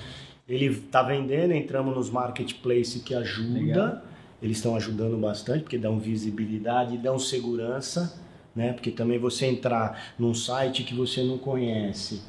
Ele 0.49 0.65
está 0.67 1.03
vendendo, 1.03 1.53
entramos 1.53 1.95
nos 1.95 2.09
marketplaces 2.11 3.03
que 3.03 3.15
ajuda. 3.15 3.61
Legal. 3.61 4.03
Eles 4.43 4.57
estão 4.57 4.75
ajudando 4.75 5.19
bastante, 5.19 5.65
porque 5.65 5.77
dão 5.77 5.99
visibilidade, 5.99 6.97
dão 6.97 7.19
segurança, 7.19 8.19
né? 8.55 8.73
Porque 8.73 8.91
também 8.91 9.19
você 9.19 9.47
entrar 9.47 10.15
num 10.19 10.35
site 10.35 10.83
que 10.83 10.95
você 10.95 11.23
não 11.23 11.39
conhece, 11.39 12.23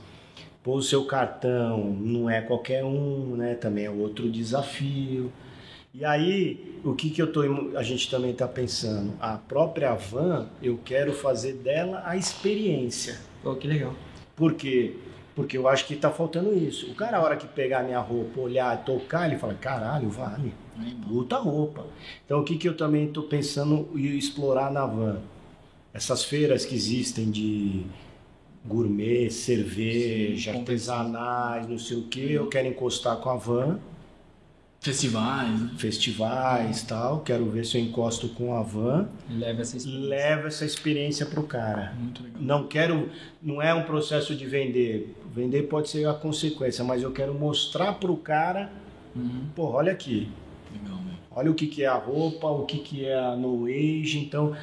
pôr 0.63 0.77
o 0.77 0.81
seu 0.81 1.05
cartão, 1.05 1.83
não 1.83 2.29
é 2.29 2.41
qualquer 2.41 2.83
um, 2.83 3.35
né? 3.35 3.55
Também 3.55 3.85
é 3.85 3.89
outro 3.89 4.29
desafio. 4.29 5.31
E 5.93 6.05
aí, 6.05 6.79
o 6.85 6.93
que, 6.93 7.09
que 7.09 7.21
eu 7.21 7.31
tô, 7.31 7.41
a 7.75 7.83
gente 7.83 8.09
também 8.09 8.31
está 8.31 8.47
pensando? 8.47 9.13
A 9.19 9.37
própria 9.37 9.93
van, 9.93 10.47
eu 10.63 10.79
quero 10.85 11.11
fazer 11.11 11.53
dela 11.53 12.01
a 12.05 12.15
experiência. 12.15 13.19
Pô, 13.43 13.55
que 13.55 13.67
legal. 13.67 13.93
Por 14.35 14.53
quê? 14.53 14.95
Porque 15.35 15.57
eu 15.57 15.67
acho 15.67 15.85
que 15.85 15.93
está 15.93 16.09
faltando 16.09 16.53
isso. 16.53 16.89
O 16.91 16.95
cara, 16.95 17.17
a 17.17 17.21
hora 17.21 17.35
que 17.35 17.47
pegar 17.47 17.83
minha 17.83 17.99
roupa, 17.99 18.39
olhar, 18.39 18.83
tocar, 18.85 19.27
ele 19.27 19.37
fala, 19.37 19.53
caralho, 19.53 20.09
vale. 20.09 20.53
Puta 21.07 21.37
roupa. 21.37 21.85
Então, 22.25 22.39
o 22.39 22.43
que, 22.43 22.57
que 22.57 22.67
eu 22.67 22.75
também 22.75 23.07
estou 23.07 23.23
pensando 23.23 23.89
em 23.95 24.17
explorar 24.17 24.71
na 24.71 24.85
van? 24.85 25.19
Essas 25.93 26.23
feiras 26.23 26.65
que 26.65 26.73
existem 26.75 27.29
de 27.29 27.83
gourmet, 28.65 29.29
cerveja, 29.29 30.51
Sim, 30.53 30.59
artesanais, 30.59 31.67
não 31.67 31.77
sei 31.79 31.97
o 31.97 32.03
que, 32.03 32.31
eu 32.33 32.47
quero 32.47 32.67
encostar 32.67 33.17
com 33.17 33.29
a 33.29 33.35
van, 33.35 33.79
Festivais, 34.79 35.59
né? 35.61 35.69
festivais 35.77 36.81
tal, 36.83 37.19
quero 37.19 37.45
ver 37.51 37.63
se 37.67 37.77
eu 37.77 37.83
encosto 37.83 38.29
com 38.29 38.55
a 38.55 38.63
van 38.63 39.07
Leva 39.29 39.61
essa 39.61 39.77
experiência. 39.77 40.09
levo 40.09 40.47
essa 40.47 40.65
experiência 40.65 41.25
pro 41.27 41.43
cara. 41.43 41.93
Muito 41.99 42.23
legal. 42.23 42.41
Não 42.41 42.67
quero, 42.67 43.09
não 43.43 43.61
é 43.61 43.71
um 43.75 43.83
processo 43.83 44.35
de 44.35 44.43
vender. 44.47 45.15
Vender 45.35 45.63
pode 45.63 45.87
ser 45.87 46.07
a 46.07 46.13
consequência, 46.15 46.83
mas 46.83 47.03
eu 47.03 47.11
quero 47.11 47.33
mostrar 47.33 47.93
pro 47.93 48.15
cara, 48.17 48.71
Uhum. 49.15 49.43
pô, 49.55 49.65
olha 49.65 49.91
aqui, 49.91 50.29
Legal, 50.73 50.97
velho. 50.97 51.17
olha 51.29 51.51
o 51.51 51.53
que, 51.53 51.67
que 51.67 51.83
é 51.83 51.87
a 51.87 51.95
roupa, 51.97 52.47
o 52.47 52.65
que, 52.65 52.79
que 52.79 53.05
é 53.05 53.13
a 53.19 53.35
No 53.35 53.65
Age. 53.67 54.17
Então, 54.17 54.55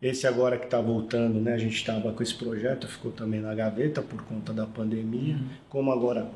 esse 0.00 0.26
agora 0.26 0.56
que 0.58 0.64
está 0.66 0.80
voltando, 0.80 1.40
né? 1.40 1.54
A 1.54 1.58
gente 1.58 1.74
estava 1.76 2.12
com 2.12 2.22
esse 2.22 2.34
projeto, 2.34 2.86
ficou 2.86 3.10
também 3.10 3.40
na 3.40 3.54
gaveta 3.54 4.00
por 4.00 4.22
conta 4.22 4.52
da 4.52 4.66
pandemia. 4.66 5.36
Como 5.68 5.90
agora 5.90 6.30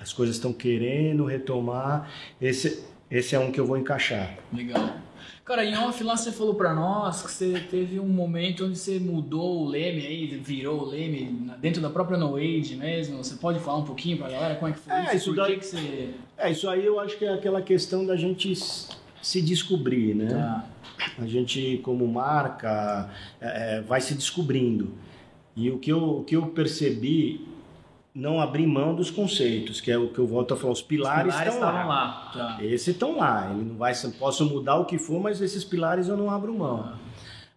as 0.00 0.12
coisas 0.12 0.36
estão 0.36 0.52
querendo 0.52 1.24
retomar, 1.24 2.10
esse, 2.40 2.84
esse 3.10 3.34
é 3.34 3.38
um 3.38 3.52
que 3.52 3.60
eu 3.60 3.66
vou 3.66 3.76
encaixar. 3.76 4.36
Legal. 4.52 4.96
Cara, 5.44 5.64
em 5.64 5.76
off 5.78 6.02
lá 6.02 6.16
você 6.16 6.32
falou 6.32 6.56
pra 6.56 6.74
nós 6.74 7.22
que 7.22 7.30
você 7.30 7.60
teve 7.70 8.00
um 8.00 8.08
momento 8.08 8.66
onde 8.66 8.76
você 8.76 8.98
mudou 8.98 9.62
o 9.62 9.68
leme 9.68 10.04
aí, 10.04 10.26
virou 10.26 10.80
o 10.82 10.84
leme 10.84 11.48
dentro 11.60 11.80
da 11.80 11.88
própria 11.88 12.18
No 12.18 12.34
Age 12.34 12.74
mesmo. 12.74 13.18
Você 13.22 13.36
pode 13.36 13.60
falar 13.60 13.78
um 13.78 13.84
pouquinho 13.84 14.18
pra 14.18 14.28
galera 14.28 14.56
como 14.56 14.68
é 14.72 14.74
que 14.74 14.80
foi 14.80 14.92
É, 14.92 15.04
isso? 15.04 15.16
isso 15.16 15.34
daí- 15.36 15.56
que, 15.56 15.64
você. 15.64 16.10
É, 16.36 16.50
isso 16.50 16.68
aí 16.68 16.84
eu 16.84 16.98
acho 16.98 17.16
que 17.16 17.24
é 17.24 17.32
aquela 17.32 17.62
questão 17.62 18.04
da 18.04 18.16
gente 18.16 18.52
se 19.26 19.42
descobrir, 19.42 20.14
né? 20.14 20.28
Tá. 20.28 20.64
A 21.18 21.26
gente, 21.26 21.80
como 21.82 22.06
marca, 22.06 23.10
é, 23.40 23.78
é, 23.78 23.80
vai 23.80 24.00
se 24.00 24.14
descobrindo. 24.14 24.92
E 25.56 25.68
o 25.68 25.78
que, 25.78 25.90
eu, 25.90 26.18
o 26.18 26.24
que 26.24 26.36
eu 26.36 26.46
percebi, 26.46 27.44
não 28.14 28.40
abrir 28.40 28.68
mão 28.68 28.94
dos 28.94 29.10
conceitos, 29.10 29.80
que 29.80 29.90
é 29.90 29.98
o 29.98 30.10
que 30.10 30.20
eu 30.20 30.28
volto 30.28 30.54
a 30.54 30.56
falar, 30.56 30.72
os 30.72 30.80
pilares, 30.80 31.34
Pilares 31.34 31.54
estão 31.54 31.68
lá. 31.72 31.84
lá. 31.84 32.30
Tá. 32.32 32.64
Esses 32.64 32.86
estão 32.86 33.16
lá. 33.16 33.50
Ele 33.50 33.64
não 33.64 33.76
vai, 33.76 33.92
posso 34.16 34.44
mudar 34.44 34.76
o 34.76 34.84
que 34.84 34.96
for, 34.96 35.20
mas 35.20 35.40
esses 35.40 35.64
pilares 35.64 36.06
eu 36.06 36.16
não 36.16 36.30
abro 36.30 36.56
mão. 36.56 36.92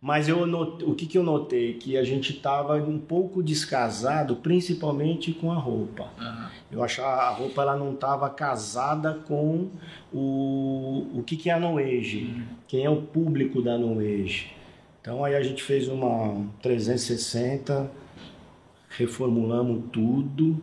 Mas 0.02 0.30
eu 0.30 0.46
not- 0.46 0.84
o 0.86 0.96
que, 0.96 1.06
que 1.06 1.18
eu 1.18 1.24
notei? 1.24 1.74
Que 1.74 1.98
a 1.98 2.04
gente 2.06 2.32
estava 2.32 2.76
um 2.76 2.98
pouco 2.98 3.44
descasado, 3.44 4.38
principalmente 4.38 5.34
com 5.34 5.52
a 5.52 5.56
roupa. 5.56 6.08
Aham. 6.18 6.50
Eu 6.72 6.84
achava 6.84 7.24
a 7.24 7.30
roupa 7.32 7.62
ela 7.64 7.76
não 7.76 7.92
estava 7.94 8.30
casada 8.30 9.14
com 9.28 9.68
o, 10.14 11.08
o 11.16 11.24
que, 11.26 11.36
que 11.36 11.50
é 11.50 11.54
a 11.54 11.60
No 11.60 11.78
Age, 11.78 12.34
quem 12.68 12.86
é 12.86 12.90
o 12.90 13.02
público 13.02 13.62
da 13.62 13.78
No 13.78 14.00
Age. 14.00 14.52
Então 15.02 15.26
aí 15.26 15.36
a 15.36 15.44
gente 15.44 15.62
fez 15.64 15.88
uma 15.90 16.46
360, 16.62 17.92
reformulamos 18.90 19.84
tudo, 19.92 20.58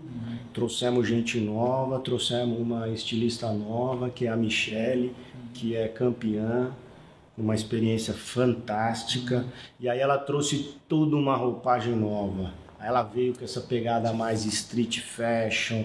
trouxemos 0.53 1.07
gente 1.07 1.39
nova, 1.41 1.99
trouxemos 2.01 2.59
uma 2.59 2.89
estilista 2.89 3.51
nova, 3.53 4.09
que 4.11 4.27
é 4.27 4.29
a 4.31 4.37
Michele, 4.37 5.15
que 5.55 5.75
é 5.77 5.89
campeã, 5.89 6.71
uma 7.37 7.55
experiência 7.55 8.15
fantástica. 8.15 9.45
E 9.79 9.89
aí 9.89 9.99
ela 9.99 10.19
trouxe 10.19 10.77
toda 10.89 11.17
uma 11.17 11.37
roupagem 11.37 11.95
nova. 11.95 12.53
Ela 12.81 13.03
veio 13.03 13.35
com 13.37 13.45
essa 13.45 13.61
pegada 13.61 14.13
mais 14.13 14.45
street 14.45 15.01
fashion. 15.01 15.85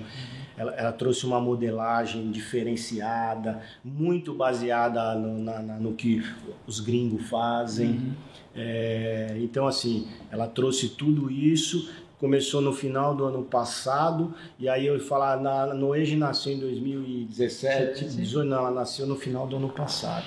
Ela, 0.57 0.73
ela 0.75 0.91
trouxe 0.91 1.25
uma 1.25 1.39
modelagem 1.39 2.29
diferenciada, 2.31 3.61
muito 3.83 4.33
baseada 4.33 5.15
no, 5.15 5.39
na- 5.39 5.61
na- 5.61 5.77
no 5.79 5.93
que 5.93 6.21
os 6.67 6.79
gringos 6.79 7.27
fazem. 7.29 8.13
É, 8.53 9.37
então, 9.39 9.65
assim, 9.67 10.07
ela 10.29 10.47
trouxe 10.47 10.89
tudo 10.89 11.31
isso. 11.31 11.89
Começou 12.19 12.61
no 12.61 12.71
final 12.71 13.15
do 13.15 13.25
ano 13.25 13.41
passado, 13.43 14.35
e 14.59 14.69
aí 14.69 14.85
eu 14.85 14.93
ia 14.95 15.03
falar, 15.03 15.39
na, 15.41 15.73
no 15.73 15.91
Age 15.93 16.15
nasceu 16.15 16.53
em 16.53 16.59
2017, 16.59 18.09
Sim. 18.11 18.17
18, 18.21 18.47
não, 18.47 18.57
ela 18.57 18.71
nasceu 18.71 19.07
no 19.07 19.15
final 19.15 19.47
do 19.47 19.55
ano 19.55 19.69
passado. 19.69 20.25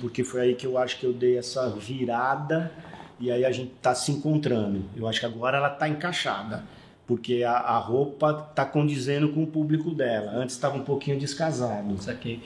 Porque 0.00 0.22
foi 0.24 0.40
aí 0.42 0.54
que 0.54 0.66
eu 0.66 0.76
acho 0.78 0.98
que 0.98 1.04
eu 1.06 1.12
dei 1.12 1.38
essa 1.38 1.68
virada, 1.70 2.72
e 3.18 3.30
aí 3.30 3.44
a 3.44 3.52
gente 3.52 3.72
tá 3.82 3.94
se 3.94 4.10
encontrando. 4.12 4.84
Eu 4.96 5.06
acho 5.08 5.20
que 5.20 5.26
agora 5.26 5.58
ela 5.58 5.70
tá 5.70 5.88
encaixada, 5.88 6.64
porque 7.06 7.42
a, 7.42 7.52
a 7.52 7.78
roupa 7.78 8.32
tá 8.54 8.64
condizendo 8.64 9.28
com 9.30 9.42
o 9.42 9.46
público 9.46 9.90
dela. 9.90 10.32
Antes 10.32 10.54
estava 10.54 10.76
um 10.76 10.84
pouquinho 10.84 11.18
descasado. 11.18 12.00
Saquei. 12.02 12.42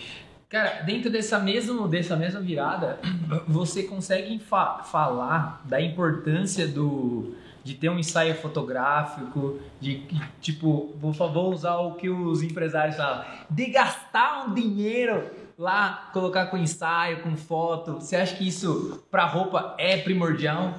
Cara, 0.49 0.83
dentro 0.83 1.11
dessa 1.11 1.39
mesma, 1.39 1.89
dessa 1.89 2.17
mesma 2.17 2.41
virada, 2.41 2.99
você 3.49 3.83
consegue 3.85 4.39
fa- 4.39 4.83
falar 4.85 5.61
da 5.65 5.81
importância 5.81 6.67
do, 6.69 7.35
de 7.65 7.75
ter 7.75 7.89
um 7.89 7.99
ensaio 7.99 8.35
fotográfico, 8.37 9.59
de 9.81 10.03
tipo, 10.41 10.95
vou, 11.01 11.13
vou 11.13 11.53
usar 11.53 11.77
o 11.79 11.95
que 11.95 12.09
os 12.09 12.43
empresários 12.43 12.97
falam, 12.97 13.25
de 13.51 13.67
gastar 13.67 14.47
um 14.47 14.55
dinheiro 14.55 15.25
lá, 15.59 16.11
colocar 16.13 16.47
com 16.47 16.57
ensaio, 16.57 17.23
com 17.23 17.37
foto. 17.37 17.95
Você 17.95 18.17
acha 18.17 18.37
que 18.37 18.47
isso 18.47 19.05
para 19.11 19.25
roupa 19.27 19.75
é 19.79 19.97
primordial? 19.97 20.79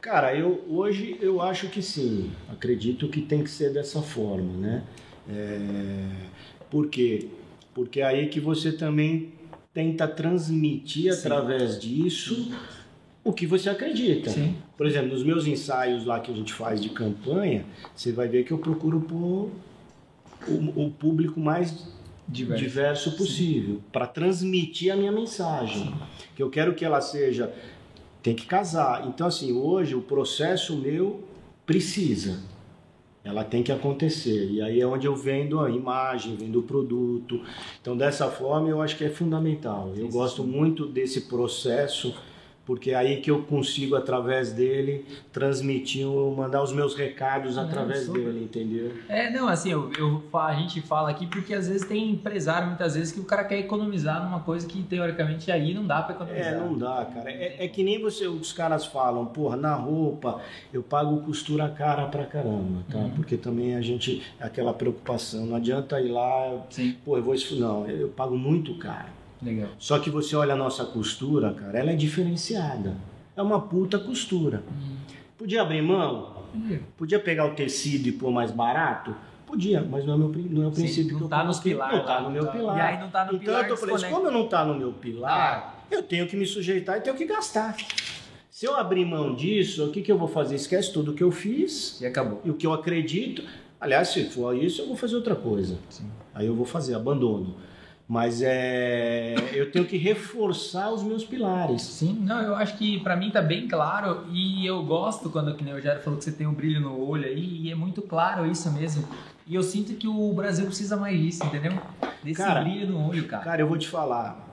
Cara, 0.00 0.34
eu 0.34 0.64
hoje 0.68 1.18
eu 1.20 1.42
acho 1.42 1.68
que 1.68 1.82
sim. 1.82 2.30
Acredito 2.48 3.08
que 3.08 3.20
tem 3.20 3.42
que 3.42 3.50
ser 3.50 3.72
dessa 3.72 4.00
forma, 4.02 4.52
né? 4.56 4.84
É, 5.28 6.08
por 6.70 6.88
quê? 6.88 7.28
Porque 7.74 8.00
é 8.00 8.04
aí 8.04 8.28
que 8.28 8.40
você 8.40 8.72
também 8.72 9.32
tenta 9.74 10.06
transmitir 10.08 11.12
sim. 11.12 11.18
através 11.18 11.78
disso 11.78 12.50
o 13.22 13.32
que 13.32 13.46
você 13.46 13.68
acredita. 13.68 14.30
Sim. 14.30 14.56
Por 14.76 14.86
exemplo, 14.86 15.08
nos 15.08 15.24
meus 15.24 15.46
ensaios 15.46 16.04
lá 16.04 16.20
que 16.20 16.30
a 16.30 16.34
gente 16.34 16.52
faz 16.52 16.80
de 16.80 16.88
campanha, 16.90 17.64
você 17.94 18.12
vai 18.12 18.28
ver 18.28 18.44
que 18.44 18.52
eu 18.52 18.58
procuro 18.58 19.00
pôr 19.00 19.50
o, 20.46 20.84
o 20.86 20.90
público 20.92 21.40
mais 21.40 21.95
diverso, 22.28 22.62
diverso 22.62 23.16
possível 23.16 23.80
para 23.92 24.06
transmitir 24.06 24.92
a 24.92 24.96
minha 24.96 25.12
mensagem. 25.12 25.86
Sim. 25.86 25.94
Que 26.34 26.42
eu 26.42 26.50
quero 26.50 26.74
que 26.74 26.84
ela 26.84 27.00
seja 27.00 27.52
tem 28.22 28.34
que 28.34 28.46
casar. 28.46 29.06
Então 29.06 29.26
assim, 29.26 29.52
hoje 29.52 29.94
o 29.94 30.02
processo 30.02 30.76
meu 30.76 31.24
precisa 31.64 32.40
ela 33.26 33.42
tem 33.42 33.62
que 33.62 33.72
acontecer. 33.72 34.50
E 34.52 34.62
aí 34.62 34.80
é 34.80 34.86
onde 34.86 35.06
eu 35.06 35.16
vendo 35.16 35.58
a 35.58 35.68
imagem, 35.68 36.36
vendo 36.36 36.60
o 36.60 36.62
produto. 36.62 37.42
Então, 37.82 37.96
dessa 37.96 38.30
forma, 38.30 38.68
eu 38.68 38.80
acho 38.80 38.96
que 38.96 39.04
é 39.04 39.10
fundamental. 39.10 39.92
Eu 39.96 40.08
gosto 40.08 40.44
muito 40.44 40.86
desse 40.86 41.22
processo 41.22 42.14
porque 42.66 42.90
é 42.90 42.96
aí 42.96 43.20
que 43.20 43.30
eu 43.30 43.44
consigo, 43.44 43.94
através 43.94 44.52
dele, 44.52 45.06
transmitir, 45.32 46.04
mandar 46.36 46.62
os 46.64 46.72
meus 46.72 46.96
recados 46.96 47.56
através 47.56 48.08
dele, 48.08 48.42
entendeu? 48.42 48.92
É, 49.08 49.30
não, 49.30 49.46
assim, 49.46 49.70
eu, 49.70 49.92
eu, 49.96 50.22
a 50.34 50.52
gente 50.54 50.80
fala 50.80 51.08
aqui 51.08 51.28
porque 51.28 51.54
às 51.54 51.68
vezes 51.68 51.86
tem 51.86 52.10
empresário, 52.10 52.66
muitas 52.66 52.96
vezes, 52.96 53.12
que 53.12 53.20
o 53.20 53.24
cara 53.24 53.44
quer 53.44 53.60
economizar 53.60 54.24
numa 54.24 54.40
coisa 54.40 54.66
que 54.66 54.82
teoricamente 54.82 55.50
aí 55.52 55.72
não 55.72 55.86
dá 55.86 56.02
para 56.02 56.16
economizar. 56.16 56.54
É, 56.54 56.58
não 56.58 56.76
dá, 56.76 57.06
cara. 57.14 57.30
É, 57.30 57.64
é, 57.64 57.68
que 57.68 57.84
nem 57.84 58.02
você, 58.02 58.26
os 58.26 58.52
caras 58.52 58.84
falam, 58.84 59.24
porra, 59.26 59.56
na 59.56 59.74
roupa 59.76 60.40
eu 60.72 60.82
pago 60.82 61.20
costura 61.20 61.68
cara 61.68 62.06
pra 62.06 62.26
caramba, 62.26 62.82
tá? 62.90 62.98
Uhum. 62.98 63.10
Porque 63.10 63.36
também 63.36 63.76
a 63.76 63.80
gente, 63.80 64.22
aquela 64.40 64.74
preocupação, 64.74 65.46
não 65.46 65.56
adianta 65.56 66.00
ir 66.00 66.08
lá, 66.08 66.66
Sim. 66.70 66.96
pô, 67.04 67.16
eu 67.16 67.22
vou 67.22 67.34
isso, 67.34 67.54
não, 67.54 67.88
eu 67.88 68.08
pago 68.08 68.36
muito 68.36 68.74
caro. 68.74 69.25
Legal. 69.42 69.68
Só 69.78 69.98
que 69.98 70.10
você 70.10 70.34
olha 70.34 70.54
a 70.54 70.56
nossa 70.56 70.84
costura, 70.84 71.52
cara, 71.52 71.78
ela 71.78 71.90
é 71.90 71.96
diferenciada. 71.96 72.96
É 73.36 73.42
uma 73.42 73.60
puta 73.60 73.98
costura. 73.98 74.62
Hum. 74.70 74.96
Podia 75.36 75.62
abrir 75.62 75.82
mão? 75.82 76.44
Podia. 76.52 76.80
Podia 76.96 77.20
pegar 77.20 77.46
o 77.46 77.54
tecido 77.54 78.08
e 78.08 78.12
pôr 78.12 78.30
mais 78.30 78.50
barato? 78.50 79.14
Podia, 79.46 79.80
mas 79.80 80.04
não 80.04 80.14
é, 80.14 80.16
meu, 80.16 80.28
não 80.28 80.62
é 80.64 80.66
o 80.66 80.70
princípio 80.72 81.12
Sim, 81.12 81.18
que 81.18 81.24
eu 81.24 81.28
tá 81.28 81.44
nos 81.44 81.60
pilares. 81.60 81.98
Não 81.98 82.04
tá 82.04 82.20
no 82.20 82.30
meu 82.30 82.46
pilar. 82.48 82.76
E 82.76 82.80
aí 82.80 83.00
não 83.00 83.10
tá 83.10 83.24
no 83.24 83.32
então, 83.32 83.40
pilar. 83.40 83.60
Então 83.60 83.70
eu 83.70 83.76
falei, 83.76 83.94
assim, 83.94 84.10
como 84.10 84.30
não 84.30 84.48
tá 84.48 84.64
no 84.64 84.74
meu 84.74 84.92
pilar, 84.92 85.76
ah. 85.78 85.94
eu 85.94 86.02
tenho 86.02 86.26
que 86.26 86.36
me 86.36 86.44
sujeitar 86.44 86.98
e 86.98 87.00
tenho 87.00 87.14
que 87.14 87.24
gastar. 87.24 87.76
Se 88.50 88.66
eu 88.66 88.74
abrir 88.74 89.04
mão 89.04 89.34
disso, 89.36 89.84
o 89.84 89.92
que, 89.92 90.02
que 90.02 90.10
eu 90.10 90.18
vou 90.18 90.26
fazer? 90.26 90.56
Esquece 90.56 90.92
tudo 90.92 91.12
o 91.12 91.14
que 91.14 91.22
eu 91.22 91.30
fiz. 91.30 92.00
E 92.00 92.06
acabou. 92.06 92.40
E 92.44 92.50
o 92.50 92.54
que 92.54 92.66
eu 92.66 92.72
acredito. 92.72 93.44
Aliás, 93.78 94.08
se 94.08 94.24
for 94.30 94.56
isso, 94.56 94.82
eu 94.82 94.86
vou 94.86 94.96
fazer 94.96 95.14
outra 95.14 95.36
coisa. 95.36 95.78
Sim. 95.90 96.10
Aí 96.34 96.46
eu 96.46 96.54
vou 96.54 96.66
fazer, 96.66 96.94
abandono. 96.94 97.56
Mas 98.08 98.40
é, 98.40 99.34
eu 99.52 99.72
tenho 99.72 99.84
que 99.84 99.96
reforçar 99.96 100.92
os 100.92 101.02
meus 101.02 101.24
pilares. 101.24 101.82
Sim, 101.82 102.16
não, 102.20 102.40
eu 102.40 102.54
acho 102.54 102.76
que 102.76 103.00
para 103.00 103.16
mim 103.16 103.30
tá 103.30 103.42
bem 103.42 103.66
claro 103.66 104.24
e 104.30 104.64
eu 104.64 104.84
gosto 104.84 105.28
quando 105.28 105.52
que 105.56 105.64
nem 105.64 105.74
o 105.74 105.80
Jair 105.80 106.00
falou 106.00 106.16
que 106.16 106.24
você 106.24 106.30
tem 106.30 106.46
um 106.46 106.54
brilho 106.54 106.80
no 106.80 107.04
olho 107.04 107.26
aí 107.26 107.62
e 107.62 107.70
é 107.70 107.74
muito 107.74 108.00
claro 108.02 108.46
isso 108.46 108.70
mesmo. 108.70 109.04
E 109.44 109.56
eu 109.56 109.62
sinto 109.62 109.94
que 109.94 110.06
o 110.06 110.32
Brasil 110.32 110.66
precisa 110.66 110.96
mais 110.96 111.20
disso, 111.20 111.44
entendeu? 111.46 111.72
Desse 112.22 112.36
cara, 112.36 112.60
brilho 112.62 112.86
no 112.88 113.08
olho, 113.08 113.26
cara. 113.26 113.42
Cara, 113.42 113.62
eu 113.62 113.66
vou 113.66 113.76
te 113.76 113.88
falar. 113.88 114.44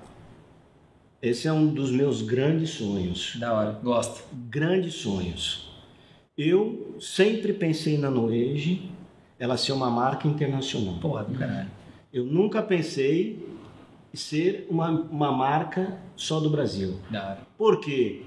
Esse 1.22 1.47
é 1.47 1.54
um 1.54 1.72
dos 1.72 1.91
meus 1.91 2.24
grandes 2.24 2.72
sonhos. 2.72 3.36
Da 3.39 3.54
hora, 3.54 3.80
gosto. 3.84 4.24
Grandes 4.49 4.95
sonhos. 4.95 5.72
Eu 6.36 6.97
sempre 6.99 7.54
pensei 7.54 7.99
na 7.99 8.10
Noege 8.10 8.91
ela 9.38 9.58
ser 9.58 9.74
uma 9.74 9.89
marca 9.91 10.28
internacional. 10.28 10.95
Porra 10.95 11.24
do 11.24 11.38
caralho. 11.38 11.70
Eu 12.14 12.26
nunca 12.26 12.61
pensei 12.61 13.43
em 14.14 14.18
ser 14.18 14.68
uma, 14.70 14.91
uma 14.91 15.32
marca 15.32 15.99
só 16.16 16.39
do 16.39 16.47
Brasil. 16.47 16.99
Não. 17.09 17.38
Por 17.57 17.80
quê? 17.80 18.22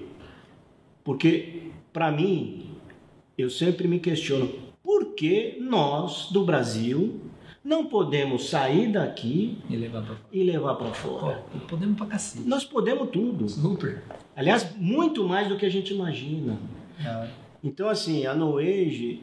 Porque, 1.05 1.71
para 1.93 2.11
mim, 2.11 2.73
eu 3.39 3.49
sempre 3.49 3.87
me 3.87 4.01
questiono 4.01 4.49
por 4.83 5.15
que 5.15 5.59
nós, 5.61 6.33
do 6.33 6.45
Brasil, 6.45 7.21
não 7.65 7.87
podemos 7.87 8.49
sair 8.49 8.91
daqui 8.91 9.59
e 9.71 9.77
levar 9.77 10.03
para 10.03 10.17
e 10.33 10.43
levar 10.43 10.77
fora. 10.93 11.45
Podemos 11.69 11.97
para 11.97 12.07
cacete. 12.07 12.49
Nós 12.49 12.65
podemos 12.65 13.09
tudo. 13.11 13.49
Super. 13.49 14.03
Aliás, 14.35 14.75
muito 14.77 15.23
mais 15.29 15.49
do 15.49 15.57
que 15.57 15.65
a 15.65 15.71
gente 15.71 15.95
imagina. 15.95 16.59
Não. 16.99 17.29
Então, 17.63 17.89
assim, 17.89 18.27
a 18.27 18.35
No 18.35 18.59
Age 18.59 19.23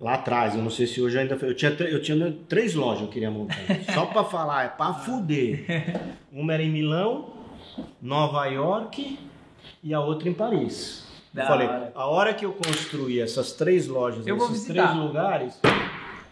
lá 0.00 0.14
atrás, 0.14 0.54
eu 0.54 0.62
não 0.62 0.70
sei 0.70 0.86
se 0.86 1.00
hoje 1.00 1.18
ainda 1.18 1.36
foi. 1.36 1.50
Eu 1.50 1.54
tinha, 1.54 1.70
eu 1.72 2.00
tinha 2.00 2.36
três 2.48 2.74
lojas 2.74 3.02
eu 3.02 3.08
queria 3.08 3.30
montar. 3.30 3.56
Só 3.94 4.06
para 4.06 4.24
falar, 4.24 4.64
é 4.64 4.68
para 4.68 4.94
fuder. 4.94 5.64
Uma 6.32 6.54
era 6.54 6.62
em 6.62 6.70
Milão, 6.70 7.34
Nova 8.00 8.46
York 8.46 9.18
e 9.82 9.94
a 9.94 10.00
outra 10.00 10.28
em 10.28 10.34
Paris. 10.34 11.06
Da 11.32 11.42
eu 11.42 11.46
falei, 11.46 11.68
hora. 11.68 11.92
a 11.94 12.06
hora 12.06 12.34
que 12.34 12.44
eu 12.44 12.52
construir 12.52 13.20
essas 13.20 13.52
três 13.52 13.86
lojas 13.86 14.26
eu 14.26 14.36
nesses 14.36 14.64
três 14.64 14.94
lugares. 14.94 15.60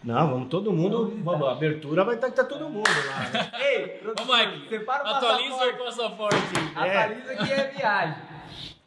Não, 0.03 0.29
vamos 0.29 0.47
todo 0.47 0.71
mundo. 0.71 1.13
Vamos, 1.23 1.47
a 1.47 1.51
abertura 1.51 2.03
vai 2.03 2.15
estar 2.15 2.29
tá, 2.31 2.43
tá 2.43 2.45
todo 2.45 2.69
mundo 2.69 2.89
lá. 3.07 3.29
Né? 3.29 3.51
Ei, 3.59 4.01
Ô, 4.05 4.33
Mike, 4.33 4.69
separa 4.69 5.03
o 5.03 5.07
atualiza 5.07 5.55
passaporte. 5.55 5.81
o 5.81 5.85
passaporte. 5.85 6.37
É. 6.75 6.97
Atualiza 6.97 7.35
que 7.35 7.51
é 7.51 7.67
viagem. 7.75 8.36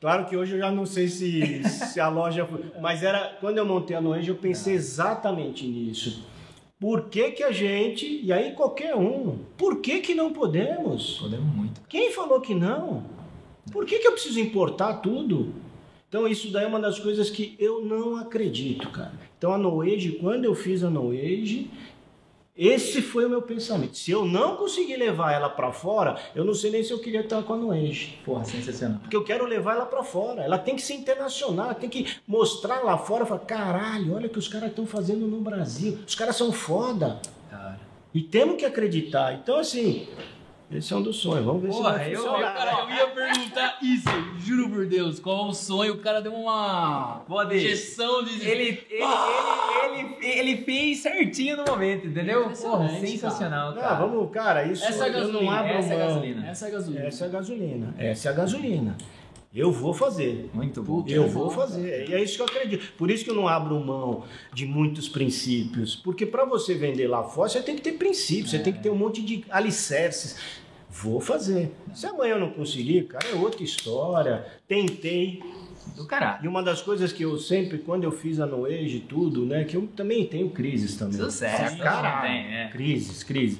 Claro 0.00 0.24
que 0.24 0.36
hoje 0.36 0.54
eu 0.54 0.58
já 0.58 0.72
não 0.72 0.86
sei 0.86 1.08
se, 1.08 1.62
se 1.68 2.00
a 2.00 2.08
loja 2.08 2.46
foi. 2.46 2.64
Mas 2.80 3.02
era. 3.02 3.36
Quando 3.38 3.58
eu 3.58 3.66
montei 3.66 3.94
a 3.94 4.00
Noenge, 4.00 4.30
eu 4.30 4.36
pensei 4.36 4.74
exatamente 4.74 5.66
nisso. 5.66 6.26
Por 6.78 7.10
que, 7.10 7.32
que 7.32 7.42
a 7.42 7.52
gente, 7.52 8.06
e 8.24 8.32
aí 8.32 8.52
qualquer 8.52 8.96
um, 8.96 9.36
por 9.58 9.82
que, 9.82 10.00
que 10.00 10.14
não 10.14 10.32
podemos? 10.32 11.18
Podemos 11.18 11.54
muito. 11.54 11.82
Quem 11.86 12.10
falou 12.10 12.40
que 12.40 12.54
não? 12.54 13.04
Por 13.70 13.84
que, 13.84 13.98
que 13.98 14.08
eu 14.08 14.12
preciso 14.12 14.40
importar 14.40 14.94
tudo? 14.94 15.52
Então 16.08 16.26
isso 16.26 16.50
daí 16.50 16.64
é 16.64 16.66
uma 16.66 16.80
das 16.80 16.98
coisas 16.98 17.28
que 17.28 17.54
eu 17.58 17.84
não 17.84 18.16
acredito, 18.16 18.88
cara. 18.88 19.12
Então 19.36 19.52
a 19.52 19.58
Noage, 19.58 20.12
quando 20.12 20.46
eu 20.46 20.54
fiz 20.54 20.82
a 20.82 20.88
Noage, 20.88 21.70
esse 22.56 23.00
foi 23.00 23.24
o 23.24 23.30
meu 23.30 23.40
pensamento. 23.40 23.96
Se 23.96 24.10
eu 24.10 24.24
não 24.24 24.56
conseguir 24.56 24.96
levar 24.96 25.32
ela 25.32 25.48
para 25.48 25.72
fora, 25.72 26.18
eu 26.34 26.44
não 26.44 26.52
sei 26.52 26.70
nem 26.70 26.82
se 26.82 26.90
eu 26.90 26.98
queria 26.98 27.20
estar 27.20 27.42
com 27.42 27.54
a 27.54 27.56
Nuenge. 27.56 28.18
Porra, 28.24 28.44
sensacional. 28.44 28.98
Porque 29.00 29.16
eu 29.16 29.24
quero 29.24 29.46
levar 29.46 29.76
ela 29.76 29.86
para 29.86 30.02
fora. 30.02 30.42
Ela 30.42 30.58
tem 30.58 30.76
que 30.76 30.82
ser 30.82 30.94
internacional, 30.94 31.74
tem 31.74 31.88
que 31.88 32.06
mostrar 32.26 32.80
lá 32.80 32.98
fora, 32.98 33.24
falar, 33.24 33.40
caralho, 33.40 34.14
olha 34.14 34.26
o 34.26 34.30
que 34.30 34.38
os 34.38 34.48
caras 34.48 34.70
estão 34.70 34.86
fazendo 34.86 35.26
no 35.26 35.40
Brasil. 35.40 35.98
Os 36.06 36.14
caras 36.14 36.36
são 36.36 36.52
foda. 36.52 37.20
Cara. 37.48 37.80
E 38.12 38.20
temos 38.20 38.56
que 38.56 38.66
acreditar. 38.66 39.34
Então, 39.34 39.58
assim, 39.58 40.08
esse 40.72 40.92
é 40.92 40.96
um 40.96 41.02
dos 41.02 41.16
sonhos. 41.16 41.44
Vamos 41.44 41.62
ver 41.62 41.68
Porra, 41.68 41.92
se 41.92 41.98
vai 41.98 42.14
eu, 42.14 42.24
eu, 42.24 42.32
cara, 42.32 42.82
eu 42.82 42.90
ia 42.90 43.06
perguntar 43.08 43.78
isso, 43.82 44.08
juro 44.38 44.70
por 44.70 44.86
Deus. 44.86 45.18
Qual 45.18 45.48
o 45.48 45.52
sonho? 45.52 45.94
O 45.94 45.98
cara 45.98 46.22
deu 46.22 46.32
uma 46.32 47.24
Pode. 47.26 47.56
injeção 47.56 48.22
de. 48.22 48.48
Ele, 48.48 48.80
ele, 48.88 49.02
ah! 49.02 49.90
ele, 49.92 50.16
ele, 50.20 50.38
ele, 50.38 50.56
fez 50.64 51.00
certinho 51.00 51.56
no 51.56 51.64
momento, 51.64 52.06
entendeu? 52.06 52.50
Porra, 52.50 52.88
sensacional, 53.00 53.74
cara. 53.74 53.88
cara. 53.88 54.00
Não, 54.00 54.10
vamos, 54.10 54.30
cara, 54.30 54.64
isso 54.64 54.84
essa 54.84 55.06
é 55.06 55.10
gasolina, 55.10 55.40
não 55.40 55.50
abro 55.50 55.72
essa 55.72 55.94
é 55.94 55.98
gasolina. 55.98 56.46
Essa 56.46 56.64
é 56.64 56.68
a 56.68 56.72
gasolina. 56.72 57.06
Essa 57.06 57.24
é 57.24 57.26
a 57.26 57.30
gasolina. 57.30 57.94
Essa 57.98 58.28
é 58.28 58.32
a 58.32 58.34
gasolina. 58.34 58.96
Eu 59.52 59.72
vou 59.72 59.92
fazer. 59.92 60.48
Muito 60.54 60.80
bom. 60.80 61.04
Eu 61.08 61.26
vou 61.26 61.50
fazer. 61.50 62.08
E 62.08 62.14
é 62.14 62.22
isso 62.22 62.36
que 62.36 62.42
eu 62.42 62.46
acredito. 62.46 62.92
Por 62.96 63.10
isso 63.10 63.24
que 63.24 63.30
eu 63.30 63.34
não 63.34 63.48
abro 63.48 63.80
mão 63.80 64.22
de 64.54 64.64
muitos 64.64 65.08
princípios. 65.08 65.96
Porque 65.96 66.24
para 66.24 66.44
você 66.44 66.74
vender 66.74 67.08
lá 67.08 67.24
fora, 67.24 67.48
você 67.48 67.60
tem 67.60 67.74
que 67.74 67.82
ter 67.82 67.92
princípios, 67.92 68.54
é. 68.54 68.58
você 68.58 68.62
tem 68.62 68.72
que 68.72 68.80
ter 68.80 68.90
um 68.90 68.94
monte 68.94 69.20
de 69.20 69.44
alicerces. 69.50 70.36
Vou 70.90 71.20
fazer. 71.20 71.72
Se 71.94 72.06
amanhã 72.06 72.34
eu 72.34 72.40
não 72.40 72.50
conseguir, 72.50 73.04
cara, 73.04 73.28
é 73.28 73.34
outra 73.34 73.62
história. 73.62 74.44
Tentei. 74.66 75.42
Do 75.96 76.04
caralho. 76.06 76.44
E 76.44 76.48
uma 76.48 76.62
das 76.62 76.82
coisas 76.82 77.12
que 77.12 77.22
eu 77.22 77.38
sempre, 77.38 77.78
quando 77.78 78.04
eu 78.04 78.12
fiz 78.12 78.38
a 78.40 78.46
Noege 78.46 78.98
e 78.98 79.00
tudo, 79.00 79.46
né? 79.46 79.64
Que 79.64 79.76
eu 79.76 79.88
também 79.96 80.26
tenho 80.26 80.50
crises 80.50 80.96
também. 80.96 81.18
Sucesso. 81.18 81.78
Caralho. 81.78 82.22
Tem, 82.22 82.54
é. 82.54 82.68
Crises, 82.70 83.22
crises. 83.22 83.58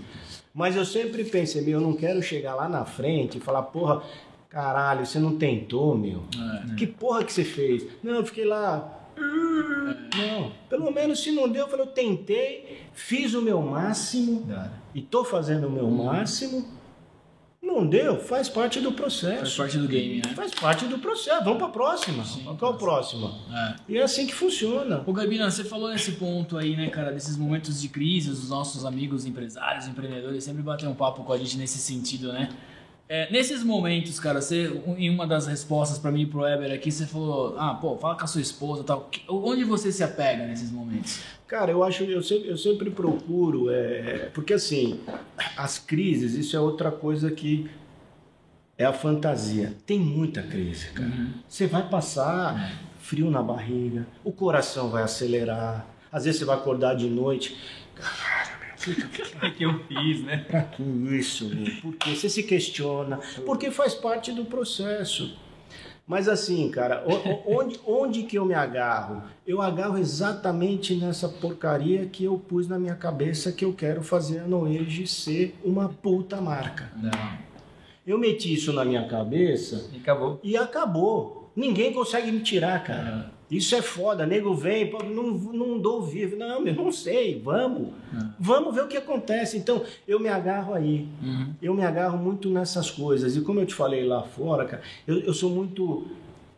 Mas 0.52 0.74
eu 0.76 0.84
sempre 0.84 1.24
pensei, 1.24 1.62
meu, 1.62 1.74
eu 1.74 1.80
não 1.80 1.94
quero 1.94 2.20
chegar 2.22 2.54
lá 2.54 2.68
na 2.68 2.84
frente 2.84 3.38
e 3.38 3.40
falar, 3.40 3.62
porra, 3.62 4.02
caralho, 4.48 5.06
você 5.06 5.18
não 5.18 5.36
tentou, 5.36 5.96
meu. 5.96 6.24
É, 6.34 6.74
que 6.74 6.86
porra 6.86 7.24
que 7.24 7.32
você 7.32 7.44
fez? 7.44 7.86
Não, 8.02 8.16
eu 8.16 8.26
fiquei 8.26 8.44
lá. 8.44 8.98
Não, 9.16 10.52
pelo 10.68 10.90
menos 10.90 11.22
se 11.22 11.30
não 11.30 11.48
deu, 11.48 11.66
eu 11.66 11.68
falei, 11.68 11.86
eu 11.86 11.90
tentei, 11.90 12.80
fiz 12.92 13.34
o 13.34 13.42
meu 13.42 13.60
máximo 13.60 14.46
e 14.94 15.00
tô 15.00 15.24
fazendo 15.24 15.66
o 15.66 15.70
meu 15.70 15.88
máximo 15.90 16.79
Não 17.62 17.86
deu? 17.86 18.18
Faz 18.18 18.48
parte 18.48 18.80
do 18.80 18.92
processo. 18.92 19.40
Faz 19.40 19.56
parte 19.56 19.78
do 19.78 19.86
game, 19.86 20.22
né? 20.24 20.34
Faz 20.34 20.52
parte 20.54 20.86
do 20.86 20.98
processo. 20.98 21.44
Vamos 21.44 21.58
para 21.58 21.66
a 21.66 21.70
próxima. 21.70 22.24
Qual 22.56 22.72
a 22.72 22.76
próxima? 22.76 23.38
É. 23.52 23.74
E 23.86 23.98
é 23.98 24.02
assim 24.02 24.26
que 24.26 24.34
funciona. 24.34 25.02
Ô 25.06 25.12
Gabina, 25.12 25.50
você 25.50 25.62
falou 25.62 25.90
nesse 25.90 26.12
ponto 26.12 26.56
aí, 26.56 26.74
né, 26.74 26.88
cara, 26.88 27.12
desses 27.12 27.36
momentos 27.36 27.80
de 27.80 27.88
crise, 27.88 28.30
os 28.30 28.48
nossos 28.48 28.86
amigos 28.86 29.26
empresários, 29.26 29.86
empreendedores 29.86 30.42
sempre 30.42 30.62
batem 30.62 30.88
um 30.88 30.94
papo 30.94 31.22
com 31.22 31.32
a 31.32 31.38
gente 31.38 31.58
nesse 31.58 31.78
sentido, 31.78 32.32
né? 32.32 32.48
É, 33.12 33.28
nesses 33.32 33.64
momentos, 33.64 34.20
cara, 34.20 34.40
você, 34.40 34.72
em 34.96 35.10
uma 35.10 35.26
das 35.26 35.48
respostas 35.48 35.98
pra 35.98 36.12
mim 36.12 36.20
e 36.22 36.26
pro 36.26 36.42
Weber 36.42 36.72
aqui, 36.72 36.92
você 36.92 37.04
falou, 37.04 37.56
ah, 37.58 37.74
pô, 37.74 37.96
fala 37.96 38.14
com 38.14 38.22
a 38.22 38.26
sua 38.28 38.40
esposa 38.40 38.82
e 38.82 38.84
tal. 38.84 39.00
Que- 39.10 39.22
Onde 39.28 39.64
você 39.64 39.90
se 39.90 40.04
apega 40.04 40.46
nesses 40.46 40.70
momentos? 40.70 41.18
Cara, 41.48 41.72
eu 41.72 41.82
acho, 41.82 42.04
eu 42.04 42.22
sempre, 42.22 42.48
eu 42.48 42.56
sempre 42.56 42.88
procuro, 42.88 43.68
é, 43.68 44.30
porque 44.32 44.52
assim, 44.54 45.00
as 45.56 45.76
crises, 45.76 46.34
isso 46.34 46.56
é 46.56 46.60
outra 46.60 46.92
coisa 46.92 47.32
que 47.32 47.68
é 48.78 48.84
a 48.84 48.92
fantasia. 48.92 49.74
Tem 49.84 49.98
muita 49.98 50.40
crise, 50.44 50.90
cara. 50.90 51.10
Você 51.48 51.66
vai 51.66 51.88
passar 51.88 52.78
frio 53.00 53.28
na 53.28 53.42
barriga, 53.42 54.06
o 54.22 54.30
coração 54.30 54.88
vai 54.88 55.02
acelerar, 55.02 55.84
às 56.12 56.26
vezes 56.26 56.38
você 56.38 56.44
vai 56.46 56.54
acordar 56.56 56.94
de 56.94 57.08
noite. 57.10 57.56
O 58.86 58.94
que, 59.40 59.50
que 59.52 59.64
eu 59.64 59.78
fiz, 59.86 60.22
né? 60.24 60.38
Pra 60.48 60.62
que 60.62 60.82
isso, 60.82 61.48
meu? 61.54 61.66
Porque 61.82 62.14
você 62.14 62.28
se 62.28 62.42
questiona, 62.42 63.18
porque 63.44 63.70
faz 63.70 63.94
parte 63.94 64.32
do 64.32 64.44
processo. 64.44 65.36
Mas 66.06 66.28
assim, 66.28 66.68
cara, 66.70 67.04
onde, 67.46 67.78
onde 67.86 68.22
que 68.24 68.36
eu 68.36 68.44
me 68.44 68.54
agarro? 68.54 69.22
Eu 69.46 69.62
agarro 69.62 69.96
exatamente 69.96 70.94
nessa 70.96 71.28
porcaria 71.28 72.06
que 72.06 72.24
eu 72.24 72.36
pus 72.36 72.66
na 72.66 72.78
minha 72.80 72.96
cabeça 72.96 73.52
que 73.52 73.64
eu 73.64 73.72
quero 73.72 74.02
fazer 74.02 74.40
a 74.40 74.46
Noege 74.48 75.06
ser 75.06 75.54
uma 75.62 75.88
puta 75.88 76.40
marca. 76.40 76.90
Não. 76.96 77.10
Eu 78.04 78.18
meti 78.18 78.52
isso 78.52 78.72
na 78.72 78.84
minha 78.84 79.06
cabeça 79.06 79.88
E 79.92 79.98
acabou. 79.98 80.40
e 80.42 80.56
acabou. 80.56 81.52
Ninguém 81.54 81.92
consegue 81.92 82.32
me 82.32 82.40
tirar, 82.40 82.82
cara. 82.82 83.30
Isso 83.50 83.74
é 83.74 83.82
foda. 83.82 84.24
Nego 84.24 84.54
vem, 84.54 84.88
pô, 84.88 85.02
não, 85.02 85.32
não 85.32 85.78
dou 85.78 86.02
vivo. 86.02 86.36
Não, 86.36 86.64
eu 86.66 86.74
não 86.74 86.92
sei. 86.92 87.40
Vamos. 87.40 87.88
Vamos 88.38 88.74
ver 88.74 88.84
o 88.84 88.88
que 88.88 88.96
acontece. 88.96 89.58
Então, 89.58 89.82
eu 90.06 90.20
me 90.20 90.28
agarro 90.28 90.72
aí. 90.72 91.08
Uhum. 91.22 91.52
Eu 91.60 91.74
me 91.74 91.84
agarro 91.84 92.16
muito 92.16 92.48
nessas 92.48 92.90
coisas. 92.90 93.36
E 93.36 93.40
como 93.40 93.58
eu 93.58 93.66
te 93.66 93.74
falei 93.74 94.04
lá 94.04 94.22
fora, 94.22 94.64
cara, 94.64 94.82
eu, 95.06 95.18
eu 95.20 95.34
sou 95.34 95.50
muito 95.50 96.06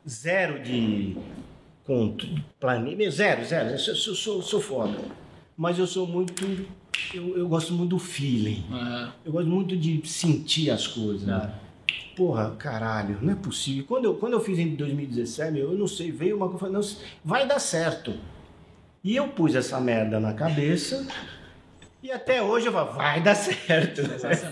zero 0.06 0.62
de 0.62 1.16
conto. 1.84 2.26
Zero, 3.10 3.44
zero. 3.44 3.70
Eu 3.70 3.78
sou, 3.78 3.94
sou, 3.94 4.14
sou, 4.14 4.42
sou 4.42 4.60
foda. 4.60 4.98
Mas 5.56 5.78
eu 5.78 5.86
sou 5.86 6.06
muito. 6.06 6.44
Eu, 7.14 7.38
eu 7.38 7.48
gosto 7.48 7.72
muito 7.72 7.90
do 7.90 7.98
feeling. 7.98 8.64
Aham. 8.70 9.12
Eu 9.24 9.32
gosto 9.32 9.48
muito 9.48 9.76
de 9.76 10.06
sentir 10.06 10.70
as 10.70 10.86
coisas. 10.86 11.24
Claro. 11.24 11.52
Porra, 12.16 12.50
caralho, 12.58 13.18
não 13.22 13.32
é 13.32 13.36
possível. 13.36 13.84
Quando 13.86 14.04
eu, 14.04 14.14
quando 14.14 14.34
eu 14.34 14.40
fiz 14.40 14.58
em 14.58 14.74
2017, 14.74 15.52
meu, 15.52 15.72
eu 15.72 15.78
não 15.78 15.86
sei, 15.86 16.10
veio 16.10 16.36
uma 16.36 16.48
coisa, 16.48 16.68
não, 16.68 16.80
vai 17.24 17.46
dar 17.46 17.58
certo. 17.58 18.14
E 19.02 19.16
eu 19.16 19.28
pus 19.28 19.54
essa 19.54 19.80
merda 19.80 20.20
na 20.20 20.32
cabeça 20.32 21.06
e 22.02 22.10
até 22.10 22.42
hoje 22.42 22.66
eu 22.66 22.72
falo, 22.72 22.92
vai 22.92 23.20
dar 23.20 23.36
certo. 23.36 24.02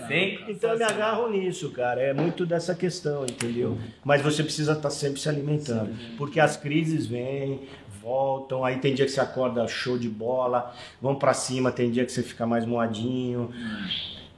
Sim. 0.07 0.39
Então 0.47 0.71
eu 0.71 0.77
me 0.77 0.83
agarro 0.85 1.29
nisso, 1.29 1.69
cara. 1.71 2.01
É 2.01 2.13
muito 2.13 2.45
dessa 2.45 2.73
questão, 2.73 3.25
entendeu? 3.25 3.77
Mas 4.05 4.21
você 4.21 4.41
precisa 4.41 4.71
estar 4.71 4.89
sempre 4.89 5.19
se 5.19 5.27
alimentando. 5.27 5.93
Porque 6.17 6.39
as 6.39 6.55
crises 6.55 7.05
vêm, 7.05 7.61
voltam, 8.01 8.63
aí 8.63 8.77
tem 8.77 8.95
dia 8.95 9.05
que 9.05 9.11
você 9.11 9.19
acorda 9.19 9.67
show 9.67 9.97
de 9.97 10.07
bola, 10.07 10.73
vão 11.01 11.15
pra 11.15 11.33
cima, 11.33 11.73
tem 11.73 11.91
dia 11.91 12.05
que 12.05 12.11
você 12.13 12.23
fica 12.23 12.47
mais 12.47 12.65
moadinho. 12.65 13.51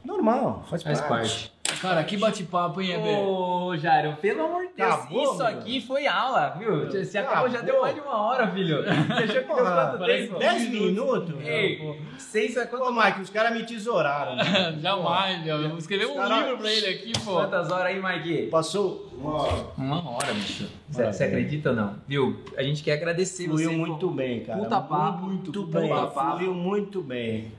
Normal, 0.04 0.66
faz, 0.68 0.82
Faz 0.82 1.00
parte. 1.02 1.10
parte. 1.12 1.54
Cara, 1.82 2.04
que 2.04 2.16
bate-papo, 2.18 2.82
hein, 2.82 2.92
Eber? 2.94 3.18
Ô, 3.20 3.76
Jairo, 3.78 4.16
pelo 4.22 4.46
amor 4.46 4.68
de 4.68 4.74
Deus, 4.78 4.94
Acabou, 4.94 5.24
isso 5.24 5.38
meu? 5.38 5.46
aqui 5.48 5.82
foi 5.82 6.08
aula, 6.08 6.56
viu? 6.58 6.90
Você 6.90 7.18
acabou, 7.18 7.50
já 7.50 7.58
Acabou. 7.60 7.74
deu 7.74 7.82
mais 7.82 7.96
de 7.96 8.02
uma 8.02 8.18
hora, 8.22 8.48
filho. 8.48 8.84
Você 8.84 8.92
achou 9.24 9.26
que 9.28 9.48
deu 9.48 9.56
quanto 9.56 10.06
tempo? 10.06 10.40
10 10.40 10.70
minutos? 10.70 11.36
Ei, 11.46 12.00
seis, 12.18 12.54
Pô, 12.56 12.78
quantas, 12.78 13.06
Mike, 13.06 13.22
os 13.22 13.30
caras 13.30 13.54
me 13.54 13.64
tesouraram. 13.66 14.36
né? 14.36 14.78
Jamais, 14.82 15.44
meu. 15.44 15.62
Eu 15.62 15.70
vou 15.70 15.78
escrever 15.78 16.06
um 16.08 16.16
Cara- 16.16 16.38
livro 16.38 16.58
pra 16.58 16.72
ele 16.72 16.88
aqui, 16.88 17.14
pô. 17.24 17.34
quantas 17.34 17.72
horas 17.72 17.88
aí, 17.88 18.02
Mike? 18.02 18.48
Passou 18.50 19.10
uma 19.24 19.42
hora. 19.44 19.66
Uma 19.78 20.10
hora, 20.12 20.34
bicho. 20.34 20.68
Você, 20.90 21.24
acredita 21.24 21.70
ou 21.72 21.76
não? 21.76 21.96
Viu? 22.08 22.40
A 22.58 22.64
gente 22.64 22.84
quer 22.84 22.94
agradecer 22.94 23.46
Fluiu 23.46 23.70
você. 23.72 23.76
muito 23.78 24.10
bem, 24.10 24.42
cara. 24.44 24.60
Puta 24.60 24.80
papo, 24.82 25.26
muito 25.26 25.52
puta 25.52 25.80
bem. 25.80 25.90
papo. 25.90 26.38
Fluiu 26.38 26.54
muito 26.54 27.02
bem. 27.02 27.52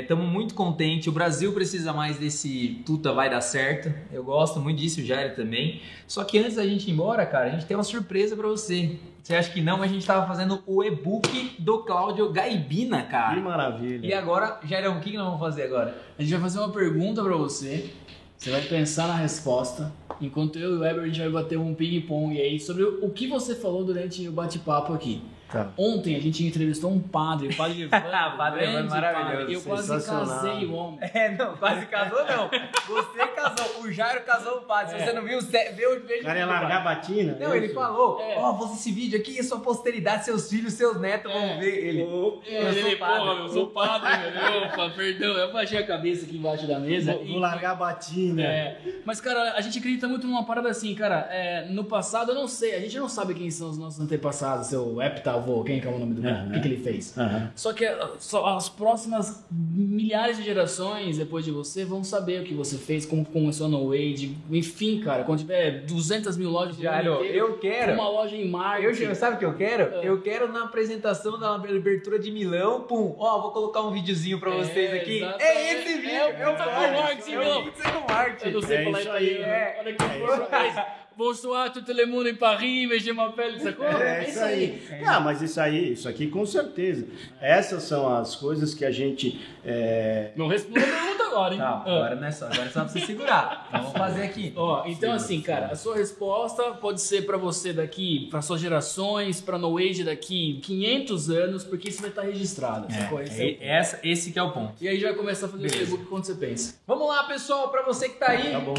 Estamos 0.00 0.26
muito 0.28 0.54
contentes. 0.54 1.06
O 1.06 1.12
Brasil 1.12 1.52
precisa 1.52 1.92
mais 1.92 2.18
desse 2.18 2.82
Tuta 2.84 3.12
vai 3.12 3.30
dar 3.30 3.40
certo. 3.40 3.92
Eu 4.12 4.24
gosto 4.24 4.60
muito 4.60 4.78
disso, 4.78 5.00
o 5.00 5.04
Jair 5.04 5.34
também. 5.34 5.80
Só 6.06 6.24
que 6.24 6.38
antes 6.38 6.56
da 6.56 6.66
gente 6.66 6.88
ir 6.88 6.92
embora, 6.92 7.24
cara, 7.24 7.46
a 7.46 7.50
gente 7.50 7.64
tem 7.66 7.76
uma 7.76 7.82
surpresa 7.84 8.36
pra 8.36 8.48
você. 8.48 8.98
Você 9.22 9.34
acha 9.34 9.50
que 9.50 9.62
não, 9.62 9.78
mas 9.78 9.90
a 9.90 9.94
gente 9.94 10.06
tava 10.06 10.26
fazendo 10.26 10.62
o 10.66 10.84
e-book 10.84 11.56
do 11.58 11.78
Cláudio 11.78 12.30
Gaibina, 12.30 13.02
Que 13.04 13.10
cara. 13.10 13.40
maravilha. 13.40 14.06
E 14.06 14.12
agora, 14.12 14.60
Jairão, 14.64 14.98
o 14.98 15.00
que 15.00 15.12
que 15.12 15.16
nós 15.16 15.24
vamos 15.24 15.40
fazer 15.40 15.62
agora? 15.62 15.96
A 16.18 16.20
gente 16.22 16.30
vai 16.32 16.40
fazer 16.42 16.58
uma 16.58 16.68
pergunta 16.68 17.22
pra 17.22 17.34
você. 17.34 17.90
Você 18.36 18.50
vai 18.50 18.62
pensar 18.62 19.08
na 19.08 19.14
resposta. 19.14 19.92
Enquanto 20.20 20.58
eu 20.58 20.72
e 20.72 20.76
o 20.76 20.80
Weber 20.80 21.04
a 21.04 21.06
gente 21.06 21.18
vai 21.18 21.30
bater 21.30 21.58
um 21.58 21.74
ping-pong 21.74 22.40
aí 22.40 22.60
sobre 22.60 22.84
o 22.84 23.10
que 23.10 23.26
você 23.26 23.54
falou 23.54 23.84
durante 23.84 24.26
o 24.28 24.32
bate-papo 24.32 24.92
aqui. 24.92 25.22
Tá. 25.54 25.70
Ontem 25.78 26.16
a 26.16 26.20
gente 26.20 26.44
entrevistou 26.44 26.90
um 26.90 27.00
padre, 27.00 27.48
o 27.48 27.56
padre 27.56 27.82
Evandro. 27.84 28.10
Padre 28.36 28.64
Evandro, 28.64 28.72
grande 28.72 28.88
maravilhoso, 28.90 29.36
padre. 29.38 29.54
Eu 29.54 29.62
quase 29.62 29.88
sensacional. 29.88 30.26
casei 30.26 30.66
o 30.66 30.72
homem. 30.74 30.98
É, 31.14 31.30
não, 31.30 31.56
quase 31.56 31.86
casou 31.86 32.18
não. 32.26 32.50
Você 32.88 33.26
casou, 33.28 33.82
o 33.82 33.92
Jairo 33.92 34.22
casou 34.24 34.58
o 34.58 34.62
padre. 34.62 34.98
Se 34.98 35.04
você 35.04 35.12
não 35.12 35.22
viu, 35.22 35.40
você- 35.40 35.72
vê 35.72 35.86
o 35.86 36.00
vídeo. 36.00 36.20
O 36.20 36.24
cara 36.24 36.38
ia 36.38 36.46
largar 36.46 36.80
a 36.80 36.84
batina? 36.84 37.36
Não, 37.40 37.52
é 37.52 37.56
ele 37.56 37.68
falou, 37.70 38.20
É. 38.20 38.36
ó, 38.38 38.52
você 38.52 38.74
esse 38.74 38.90
vídeo 38.90 39.18
aqui, 39.18 39.40
sua 39.42 39.60
posteridade, 39.60 40.24
seus 40.24 40.50
filhos, 40.50 40.72
seus 40.74 41.00
netos 41.00 41.30
É. 41.30 41.34
vão 41.34 41.58
ver 41.60 41.86
ele. 41.86 42.00
Eu 42.02 42.08
sou 42.08 42.42
Ele, 42.44 42.96
padre. 42.96 43.18
porra, 43.20 43.40
eu 43.40 43.48
sou 43.48 43.66
padre, 43.68 44.08
meu. 44.32 44.62
Opa, 44.64 44.90
perdão, 44.90 45.32
eu 45.32 45.52
baixei 45.52 45.78
a 45.78 45.86
cabeça 45.86 46.26
aqui 46.26 46.36
embaixo 46.36 46.66
da 46.66 46.78
mesa. 46.80 47.12
vou, 47.12 47.24
e 47.24 47.28
vou 47.30 47.38
largar 47.38 47.70
a 47.70 47.74
batina. 47.76 48.42
É, 48.42 48.78
mas, 49.04 49.20
cara, 49.20 49.52
a 49.54 49.60
gente 49.60 49.78
acredita 49.78 50.08
muito 50.08 50.26
numa 50.26 50.44
parada 50.44 50.68
assim, 50.68 50.92
cara. 50.94 51.28
é, 51.30 51.66
no 51.70 51.84
passado, 51.84 52.32
eu 52.32 52.34
não 52.34 52.48
sei, 52.48 52.74
a 52.74 52.80
gente 52.80 52.98
não 52.98 53.08
sabe 53.08 53.34
quem 53.34 53.50
são 53.50 53.70
os 53.70 53.78
nossos 53.78 54.00
antepassados, 54.00 54.66
seu 54.66 55.00
heptavô, 55.00 55.43
quem 55.64 55.80
que 55.80 55.86
é 55.86 55.90
o 55.90 55.98
nome 55.98 56.14
do 56.14 56.26
Aham. 56.26 56.48
o 56.48 56.52
que, 56.52 56.60
que 56.60 56.68
ele 56.68 56.76
fez. 56.82 57.14
Só 57.54 57.72
que 57.72 57.84
uh, 57.86 58.10
só 58.18 58.46
as 58.56 58.68
próximas 58.68 59.44
milhares 59.50 60.36
de 60.36 60.42
gerações 60.44 61.18
depois 61.18 61.44
de 61.44 61.50
você 61.50 61.84
vão 61.84 62.02
saber 62.04 62.40
o 62.42 62.44
que 62.44 62.54
você 62.54 62.76
fez, 62.78 63.04
como 63.06 63.24
começou 63.24 63.68
no 63.68 63.88
Wade, 63.90 64.36
enfim, 64.50 65.00
cara, 65.00 65.24
quando 65.24 65.40
tiver 65.40 65.82
200 65.84 66.36
mil 66.36 66.50
lojas 66.50 66.76
inteiro, 66.78 67.24
eu 67.24 67.58
quero. 67.58 67.92
uma 67.94 68.08
loja 68.08 68.36
em 68.36 68.48
Marte. 68.48 69.02
Eu, 69.02 69.14
sabe 69.14 69.36
o 69.36 69.38
que 69.38 69.44
eu 69.44 69.54
quero? 69.54 69.94
É. 69.96 70.08
Eu 70.08 70.20
quero 70.22 70.52
na 70.52 70.64
apresentação 70.64 71.38
da 71.38 71.54
abertura 71.54 72.18
de 72.18 72.30
Milão, 72.30 72.82
pum, 72.82 73.14
ó, 73.18 73.40
vou 73.40 73.50
colocar 73.50 73.82
um 73.82 73.90
videozinho 73.92 74.38
pra 74.40 74.52
É, 74.52 74.56
vocês 74.58 74.92
aqui. 74.94 75.16
exatamente. 75.18 75.42
É 75.44 75.72
esse 75.80 75.94
vídeo, 76.00 76.10
É 76.10 76.24
o 76.24 76.28
é 76.42 76.48
o 76.48 76.52
Pizza 76.52 76.66
Marte, 76.66 76.92
com 76.94 77.00
Marte, 77.02 77.22
é 77.34 77.38
Milão. 77.38 77.60
o 77.62 77.72
com 78.02 78.12
Marte. 78.12 78.46
Eu 78.46 78.52
não 78.52 78.62
sei 78.62 78.76
É 78.76 78.84
falar 78.84 79.00
isso 79.00 79.10
aí, 79.10 79.24
italiano. 79.34 79.52
é. 79.52 79.76
Olha 79.80 79.90
aqui, 79.92 80.04
É 80.04 80.18
isso 80.18 80.54
aí. 80.54 80.84
Bonsoir, 81.16 81.70
tout 81.72 81.86
le 81.92 82.06
monde 82.06 82.28
em 82.30 82.34
Paris, 82.34 82.88
mais 82.88 83.00
je 83.02 83.12
m'appelle, 83.12 83.60
sacou? 83.60 83.86
É 83.86 84.28
isso 84.28 84.40
aí. 84.40 84.82
Ah, 85.06 85.20
mas 85.20 85.40
isso 85.42 85.60
aí, 85.60 85.92
isso 85.92 86.08
aqui 86.08 86.26
com 86.26 86.44
certeza. 86.44 87.06
Essas 87.40 87.84
são 87.84 88.12
as 88.16 88.34
coisas 88.34 88.74
que 88.74 88.84
a 88.84 88.90
gente. 88.90 89.40
é, 89.64 90.32
Não 90.34 90.48
responda 90.48 90.80
a 90.80 90.82
pergunta 90.82 91.24
agora, 91.24 91.52
hein? 91.54 91.58
Não, 91.60 91.66
Ah. 91.66 91.82
agora 91.82 92.14
não 92.16 92.26
é 92.26 92.30
só, 92.32 92.46
agora 92.46 92.64
é 92.64 92.68
só 92.68 92.80
pra 92.80 92.88
você 92.88 93.00
segurar. 93.00 93.66
Então 93.68 93.82
vamos 93.82 93.96
fazer 93.98 94.22
aqui. 94.24 94.52
Ó, 94.56 94.84
então 94.86 95.12
assim, 95.12 95.40
cara, 95.40 95.66
a 95.66 95.76
sua 95.76 95.94
resposta 95.96 96.62
pode 96.72 97.00
ser 97.00 97.24
pra 97.24 97.36
você 97.36 97.72
daqui, 97.72 98.26
pra 98.30 98.42
suas 98.42 98.60
gerações, 98.60 99.40
pra 99.40 99.56
No 99.56 99.78
Age 99.78 100.02
daqui 100.04 100.58
500 100.64 101.30
anos, 101.30 101.62
porque 101.64 101.88
isso 101.90 102.00
vai 102.00 102.10
estar 102.10 102.22
registrado. 102.22 102.92
sacou? 102.92 103.20
Esse 103.22 103.40
é 103.40 103.44
o- 103.44 103.48
É, 103.62 103.78
essa, 103.78 104.00
esse 104.02 104.32
que 104.32 104.38
é 104.38 104.42
o 104.42 104.50
ponto. 104.50 104.74
E 104.82 104.88
aí 104.88 104.98
já 104.98 105.08
vai 105.08 105.16
começar 105.16 105.46
a 105.46 105.48
fazer 105.48 105.62
Beleza. 105.62 105.76
o 105.76 105.86
Facebook 105.86 106.06
quando 106.10 106.24
você 106.24 106.34
pensa. 106.34 106.74
Vamos 106.86 107.06
lá, 107.08 107.22
pessoal, 107.24 107.68
pra 107.70 107.82
você 107.82 108.08
que 108.08 108.16
tá 108.18 108.30
aí. 108.30 108.50
Tá 108.50 108.58
bom. 108.60 108.74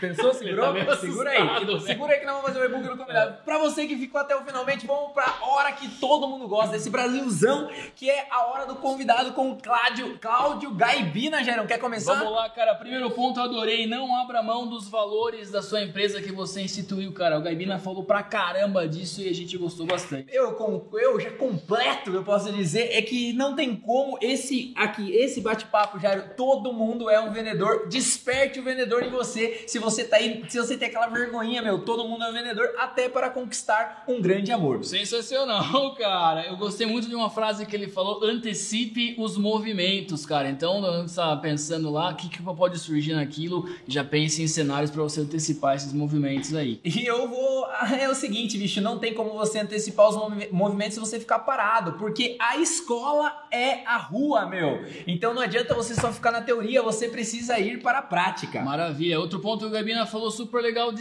Pensou? 0.00 0.32
Segurou? 0.34 0.74
Tá 0.84 0.96
Segura 0.96 1.30
aí. 1.30 1.77
Né? 1.80 1.86
Segura 1.86 2.12
aí 2.12 2.20
que 2.20 2.26
nós 2.26 2.36
vamos 2.36 2.50
fazer 2.50 2.60
o 2.60 2.64
e-book 2.64 2.88
do 2.88 2.96
convidado. 2.96 3.42
Pra 3.44 3.58
você 3.58 3.86
que 3.86 3.96
ficou 3.96 4.20
até 4.20 4.36
o 4.36 4.44
finalmente, 4.44 4.86
vamos 4.86 5.12
pra 5.12 5.38
hora 5.42 5.72
que 5.72 5.88
todo 5.98 6.28
mundo 6.28 6.48
gosta, 6.48 6.72
desse 6.72 6.90
Brasilzão, 6.90 7.68
que 7.94 8.10
é 8.10 8.26
a 8.30 8.46
hora 8.46 8.66
do 8.66 8.76
convidado 8.76 9.32
com 9.32 9.52
o 9.52 9.56
Cláudio, 9.56 10.18
Cláudio 10.18 10.70
Gaibina, 10.72 11.42
Gerão. 11.42 11.66
Quer 11.66 11.78
começar? 11.78 12.14
Vamos 12.14 12.32
lá, 12.32 12.48
cara. 12.50 12.74
Primeiro 12.74 13.10
ponto, 13.10 13.40
eu 13.40 13.44
adorei. 13.44 13.86
Não 13.86 14.16
abra 14.16 14.42
mão 14.42 14.66
dos 14.66 14.88
valores 14.88 15.50
da 15.50 15.62
sua 15.62 15.82
empresa 15.82 16.22
que 16.22 16.32
você 16.32 16.60
instituiu, 16.60 17.12
cara. 17.12 17.38
O 17.38 17.42
Gaibina 17.42 17.78
falou 17.78 18.04
pra 18.04 18.22
caramba 18.22 18.86
disso 18.88 19.20
e 19.20 19.28
a 19.28 19.34
gente 19.34 19.56
gostou 19.56 19.86
bastante. 19.86 20.28
Eu, 20.32 20.56
eu 20.94 21.20
já 21.20 21.30
completo, 21.32 22.10
eu 22.10 22.24
posso 22.24 22.52
dizer, 22.52 22.90
é 22.92 23.02
que 23.02 23.32
não 23.32 23.54
tem 23.54 23.74
como 23.74 24.18
esse 24.20 24.72
aqui, 24.76 25.14
esse 25.14 25.40
bate-papo, 25.40 25.98
Jairo, 25.98 26.30
todo 26.36 26.72
mundo 26.72 27.10
é 27.10 27.20
um 27.20 27.32
vendedor. 27.32 27.88
Desperte 27.88 28.60
o 28.60 28.62
vendedor 28.62 29.02
em 29.02 29.10
você. 29.10 29.64
Se 29.66 29.78
você 29.78 30.04
tá 30.04 30.16
aí, 30.16 30.44
se 30.48 30.58
você 30.58 30.76
tem 30.76 30.88
aquela 30.88 31.08
vergonhinha, 31.08 31.62
meu, 31.68 31.78
todo 31.80 32.08
mundo 32.08 32.24
é 32.24 32.30
um 32.30 32.32
vendedor, 32.32 32.66
até 32.78 33.08
para 33.10 33.28
conquistar 33.28 34.04
um 34.08 34.22
grande 34.22 34.50
amor. 34.50 34.82
Sensacional, 34.84 35.94
cara. 35.96 36.46
Eu 36.46 36.56
gostei 36.56 36.86
muito 36.86 37.08
de 37.08 37.14
uma 37.14 37.28
frase 37.28 37.66
que 37.66 37.76
ele 37.76 37.88
falou: 37.88 38.24
antecipe 38.24 39.14
os 39.18 39.36
movimentos, 39.36 40.24
cara. 40.24 40.48
Então, 40.48 40.80
não 40.80 41.04
está 41.04 41.36
pensando 41.36 41.90
lá, 41.90 42.10
o 42.10 42.16
que, 42.16 42.28
que 42.28 42.42
pode 42.42 42.78
surgir 42.78 43.12
naquilo, 43.12 43.68
já 43.86 44.02
pense 44.02 44.42
em 44.42 44.48
cenários 44.48 44.90
para 44.90 45.02
você 45.02 45.20
antecipar 45.20 45.76
esses 45.76 45.92
movimentos 45.92 46.54
aí. 46.54 46.80
E 46.84 47.04
eu 47.04 47.28
vou. 47.28 47.66
É 47.98 48.08
o 48.08 48.14
seguinte, 48.14 48.56
bicho, 48.58 48.80
não 48.80 48.98
tem 48.98 49.12
como 49.14 49.30
você 49.32 49.58
antecipar 49.58 50.08
os 50.08 50.16
movi- 50.16 50.48
movimentos 50.52 50.94
se 50.94 51.00
você 51.00 51.18
ficar 51.18 51.40
parado, 51.40 51.92
porque 51.94 52.36
a 52.40 52.56
escola 52.58 53.32
é 53.50 53.84
a 53.84 53.96
rua, 53.96 54.46
meu. 54.46 54.84
Então 55.06 55.34
não 55.34 55.42
adianta 55.42 55.74
você 55.74 55.94
só 55.94 56.12
ficar 56.12 56.30
na 56.30 56.40
teoria, 56.40 56.82
você 56.82 57.08
precisa 57.08 57.58
ir 57.58 57.82
para 57.82 57.98
a 57.98 58.02
prática. 58.02 58.62
Maravilha. 58.62 59.18
Outro 59.20 59.40
ponto 59.40 59.60
que 59.60 59.66
o 59.66 59.70
Gabina 59.70 60.06
falou 60.06 60.30
super 60.30 60.62
legal, 60.62 60.92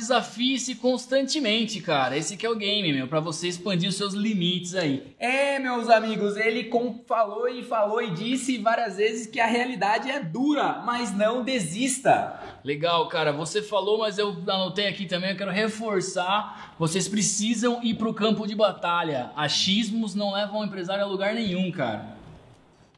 desafie-se 0.58 0.76
constantemente, 0.76 1.80
cara. 1.80 2.18
Esse 2.18 2.36
que 2.36 2.45
é 2.45 2.49
o 2.49 2.55
game, 2.55 2.91
meu, 2.91 3.08
para 3.08 3.20
você 3.20 3.47
expandir 3.47 3.88
os 3.89 3.95
seus 3.95 4.14
limites 4.14 4.76
aí. 4.76 5.16
É, 5.20 5.60
meus 5.60 5.89
amigos, 5.89 6.36
ele 6.36 6.66
com- 6.66 7.01
falou 7.08 7.47
e 7.47 7.64
falou 7.64 8.01
e 8.01 8.12
disse 8.12 8.58
várias 8.58 8.97
vezes 8.97 9.28
que 9.28 9.39
a 9.39 9.45
realidade 9.45 10.10
é 10.10 10.20
dura, 10.20 10.82
mas 10.86 11.16
não 11.16 11.43
desista. 11.43 12.39
Legal, 12.64 13.08
cara. 13.08 13.32
Você 13.32 13.62
falou, 13.62 13.99
mas 13.99 14.18
eu 14.18 14.36
anotei 14.47 14.88
aqui 14.88 15.05
também, 15.05 15.32
eu 15.32 15.38
quero 15.38 15.51
reforçar. 15.51 16.76
Vocês 16.78 17.08
precisam 17.08 17.82
ir 17.84 17.95
pro 17.95 18.14
campo 18.14 18.47
de 18.47 18.55
batalha. 18.55 19.32
Achismos 19.36 20.16
não 20.16 20.34
levam 20.34 20.62
o 20.62 20.66
empresário 20.66 21.03
a 21.03 21.08
lugar 21.08 21.34
nenhum, 21.34 21.72
cara. 21.72 22.18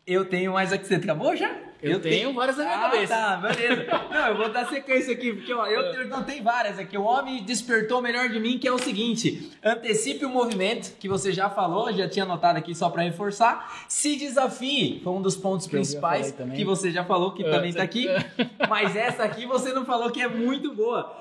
Eu 0.07 0.25
tenho 0.25 0.53
mais 0.53 0.73
aqui. 0.73 0.87
Você 0.87 0.95
acabou 0.95 1.35
já? 1.35 1.55
Eu, 1.81 2.01
tenho 2.01 2.33
várias 2.33 2.57
na 2.57 2.63
minha 2.65 2.77
Ah, 2.77 2.81
cabeça. 2.89 3.13
tá, 3.15 3.37
beleza. 3.37 3.85
Não, 4.11 4.27
eu 4.27 4.37
vou 4.37 4.49
dar 4.49 4.67
sequência 4.67 5.13
aqui, 5.13 5.31
porque 5.33 5.53
ó, 5.53 5.65
eu, 5.65 5.81
eu 5.93 6.07
não 6.07 6.23
tenho 6.23 6.43
várias 6.43 6.77
aqui. 6.77 6.97
O 6.97 7.03
homem 7.03 7.41
despertou 7.43 7.99
o 7.99 8.01
melhor 8.01 8.27
de 8.29 8.39
mim, 8.39 8.57
que 8.57 8.67
é 8.67 8.71
o 8.71 8.77
seguinte: 8.77 9.51
antecipe 9.63 10.25
o 10.25 10.29
movimento, 10.29 10.97
que 10.99 11.07
você 11.07 11.31
já 11.31 11.49
falou, 11.49 11.91
já 11.93 12.07
tinha 12.09 12.25
anotado 12.25 12.57
aqui 12.59 12.75
só 12.75 12.89
pra 12.89 13.03
reforçar. 13.03 13.85
Se 13.87 14.17
desafie, 14.17 14.99
foi 15.03 15.13
um 15.13 15.21
dos 15.21 15.35
pontos 15.37 15.67
Que 15.67 15.75
eu 15.75 15.79
principais 15.79 16.31
que 16.55 16.65
você 16.65 16.91
já 16.91 17.03
falou, 17.05 17.31
que 17.33 17.43
É, 17.43 17.49
também 17.49 17.71
você- 17.71 17.77
tá 17.77 17.83
aqui. 17.83 18.07
Mas 18.69 18.95
essa 18.95 19.23
aqui 19.23 19.45
você 19.45 19.71
não 19.71 19.85
falou 19.85 20.11
que 20.11 20.21
é 20.21 20.27
muito 20.27 20.73
boa. 20.73 21.15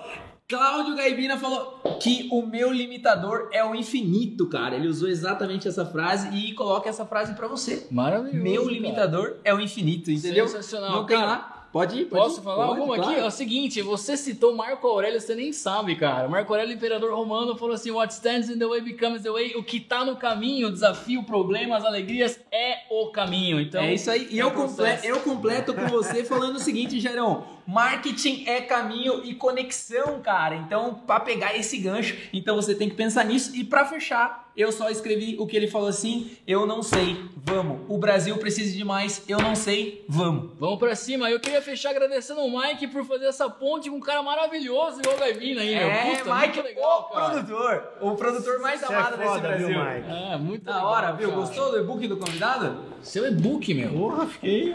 Cláudio 0.48 0.96
Gaibina 0.96 1.36
falou 1.36 1.78
que 2.00 2.26
o 2.32 2.40
meu 2.40 2.72
limitador 2.72 3.50
é 3.52 3.62
o 3.62 3.74
infinito, 3.74 4.46
cara. 4.48 4.76
Ele 4.76 4.88
usou 4.88 5.06
exatamente 5.06 5.68
essa 5.68 5.84
frase 5.84 6.34
e 6.34 6.54
coloca 6.54 6.88
essa 6.88 7.04
frase 7.04 7.34
pra 7.34 7.46
você. 7.46 7.86
Maravilhoso. 7.90 8.42
Meu 8.42 8.62
cara. 8.62 8.72
limitador 8.72 9.36
é 9.44 9.52
o 9.52 9.60
infinito, 9.60 10.10
entendeu? 10.10 10.48
Sensacional. 10.48 10.90
Não 10.92 11.04
tem 11.04 11.18
Cara, 11.18 11.28
lá? 11.28 11.68
Pode 11.70 11.98
ir, 12.00 12.06
pode 12.06 12.22
Posso 12.22 12.40
ir. 12.40 12.44
falar 12.44 12.66
Pode, 12.68 12.80
alguma 12.80 12.96
claro. 12.96 13.10
aqui? 13.10 13.20
É 13.20 13.26
o 13.26 13.30
seguinte, 13.30 13.82
você 13.82 14.16
citou 14.16 14.56
Marco 14.56 14.86
Aurélio, 14.86 15.20
você 15.20 15.34
nem 15.34 15.52
sabe, 15.52 15.96
cara. 15.96 16.26
Marco 16.26 16.50
Aurélio, 16.50 16.74
imperador 16.74 17.12
romano, 17.12 17.54
falou 17.54 17.74
assim: 17.74 17.90
What 17.90 18.14
stands 18.14 18.48
in 18.48 18.58
the 18.58 18.66
way 18.66 18.80
becomes 18.80 19.22
the 19.22 19.30
way. 19.30 19.54
O 19.54 19.62
que 19.62 19.78
tá 19.78 20.02
no 20.02 20.16
caminho, 20.16 20.68
o 20.68 20.72
desafio, 20.72 21.20
o 21.20 21.24
problema, 21.24 21.76
as 21.76 21.84
alegrias 21.84 22.40
é 22.50 22.86
o 22.90 23.08
caminho. 23.08 23.60
Então, 23.60 23.82
é 23.82 23.92
isso 23.92 24.10
aí. 24.10 24.26
E 24.30 24.40
é 24.40 24.42
eu, 24.44 24.50
comple 24.52 24.76
processo. 24.76 25.06
eu 25.06 25.20
completo 25.20 25.74
com 25.74 25.86
você 25.88 26.24
falando 26.24 26.56
o 26.56 26.58
seguinte, 26.58 26.98
Gerão. 26.98 27.57
Marketing 27.70 28.44
é 28.46 28.62
caminho 28.62 29.20
e 29.24 29.34
conexão, 29.34 30.20
cara. 30.22 30.56
Então, 30.56 30.94
pra 31.06 31.20
pegar 31.20 31.54
esse 31.54 31.76
gancho, 31.76 32.16
então 32.32 32.56
você 32.56 32.74
tem 32.74 32.88
que 32.88 32.94
pensar 32.96 33.24
nisso. 33.26 33.54
E 33.54 33.62
pra 33.62 33.84
fechar, 33.84 34.50
eu 34.56 34.72
só 34.72 34.88
escrevi 34.88 35.36
o 35.38 35.46
que 35.46 35.54
ele 35.54 35.68
falou 35.68 35.86
assim: 35.88 36.30
eu 36.46 36.64
não 36.66 36.82
sei, 36.82 37.22
vamos. 37.36 37.80
O 37.86 37.98
Brasil 37.98 38.38
precisa 38.38 38.74
de 38.74 38.82
mais, 38.84 39.22
eu 39.28 39.36
não 39.38 39.54
sei, 39.54 40.02
vamos. 40.08 40.52
Vamos 40.58 40.78
pra 40.78 40.96
cima. 40.96 41.30
Eu 41.30 41.38
queria 41.38 41.60
fechar 41.60 41.90
agradecendo 41.90 42.40
o 42.40 42.58
Mike 42.58 42.86
por 42.86 43.04
fazer 43.04 43.26
essa 43.26 43.50
ponte 43.50 43.90
com 43.90 43.96
um 43.96 44.00
cara 44.00 44.22
maravilhoso 44.22 45.00
igual 45.00 45.16
o 45.16 45.20
Gaivina 45.20 45.60
aí, 45.60 45.74
meu. 45.76 45.88
É, 45.90 46.16
Puta, 46.16 46.34
Mike, 46.34 46.46
muito 46.46 46.62
legal, 46.62 47.00
o 47.10 47.14
cara. 47.14 47.30
produtor. 47.30 47.88
O 48.00 48.14
produtor 48.16 48.60
mais 48.60 48.80
Você 48.80 48.90
é 48.90 48.96
amado 48.96 49.16
desse 49.18 49.28
foda, 49.28 49.56
viu, 49.56 49.68
Brasil. 49.68 49.84
Mike? 49.84 50.10
É, 50.32 50.36
muito 50.38 50.64
Da 50.64 50.74
legal, 50.76 50.90
hora, 50.90 51.12
viu? 51.12 51.28
cara. 51.28 51.40
Gostou 51.42 51.70
do 51.70 51.78
e-book 51.80 52.08
do 52.08 52.16
convidado? 52.16 52.78
Seu 53.02 53.26
e-book, 53.28 53.74
meu. 53.74 53.90
Porra, 53.90 54.26
fiquei 54.26 54.74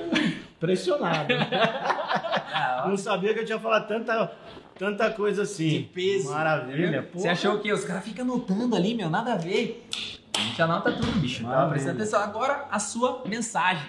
impressionado. 0.63 1.33
Não 2.87 2.97
sabia 2.97 3.33
que 3.33 3.41
eu 3.41 3.45
tinha 3.45 3.59
falado 3.59 3.87
tanta, 3.87 4.31
tanta 4.77 5.09
coisa 5.11 5.43
assim. 5.43 5.69
De 5.69 5.79
peso. 5.83 6.31
Maravilha. 6.31 7.09
Você 7.13 7.27
achou 7.27 7.59
que 7.59 7.71
os 7.71 7.83
caras 7.83 8.03
ficam 8.03 8.23
anotando 8.23 8.75
ali, 8.75 8.95
meu, 8.95 9.09
nada 9.09 9.33
a 9.33 9.37
ver. 9.37 9.87
A 10.35 10.39
gente 10.39 10.61
anota 10.61 10.91
tudo, 10.91 11.19
bicho. 11.19 11.43
Tá 11.43 11.67
prestando 11.67 11.97
atenção. 11.97 12.21
Agora, 12.21 12.65
a 12.71 12.79
sua 12.79 13.23
mensagem. 13.25 13.87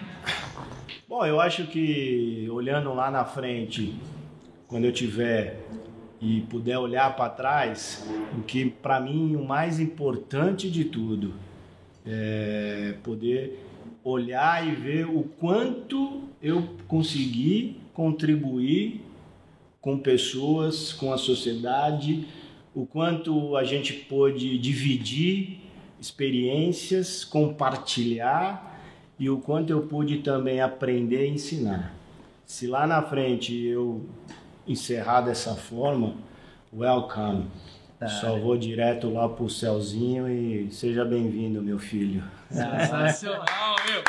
Bom, 1.07 1.25
eu 1.25 1.39
acho 1.39 1.67
que 1.67 2.47
olhando 2.51 2.93
lá 2.93 3.09
na 3.09 3.25
frente, 3.25 3.99
quando 4.67 4.85
eu 4.85 4.91
tiver 4.91 5.65
e 6.21 6.41
puder 6.41 6.77
olhar 6.77 7.15
para 7.15 7.29
trás, 7.29 8.07
o 8.37 8.41
que 8.41 8.69
para 8.69 8.99
mim 8.99 9.35
o 9.35 9.45
mais 9.45 9.79
importante 9.79 10.69
de 10.69 10.85
tudo 10.85 11.33
é 12.05 12.95
poder 13.03 13.64
olhar 14.05 14.65
e 14.65 14.75
ver 14.75 15.07
o 15.07 15.23
quanto 15.23 16.21
eu 16.39 16.69
consegui 16.87 17.77
contribuir 17.91 19.01
com 19.81 19.97
pessoas, 19.97 20.93
com 20.93 21.11
a 21.11 21.17
sociedade, 21.17 22.27
o 22.73 22.85
quanto 22.85 23.57
a 23.57 23.63
gente 23.63 23.93
pôde 23.93 24.59
dividir 24.59 25.59
experiências, 25.99 27.25
compartilhar 27.25 28.79
e 29.17 29.29
o 29.29 29.39
quanto 29.39 29.71
eu 29.71 29.81
pude 29.83 30.19
também 30.19 30.61
aprender 30.61 31.27
e 31.27 31.31
ensinar. 31.31 31.95
Se 32.45 32.67
lá 32.67 32.85
na 32.85 33.01
frente 33.01 33.55
eu 33.55 34.05
encerrar 34.67 35.21
dessa 35.21 35.55
forma, 35.55 36.15
welcome. 36.71 37.45
Só 38.21 38.37
vou 38.37 38.55
direto 38.55 39.09
lá 39.09 39.27
pro 39.27 39.49
céuzinho 39.49 40.29
e 40.29 40.69
seja 40.71 41.03
bem-vindo, 41.03 41.59
meu 41.61 41.79
filho. 41.79 42.23
Sensacional, 42.55 43.75
meu. 43.85 44.03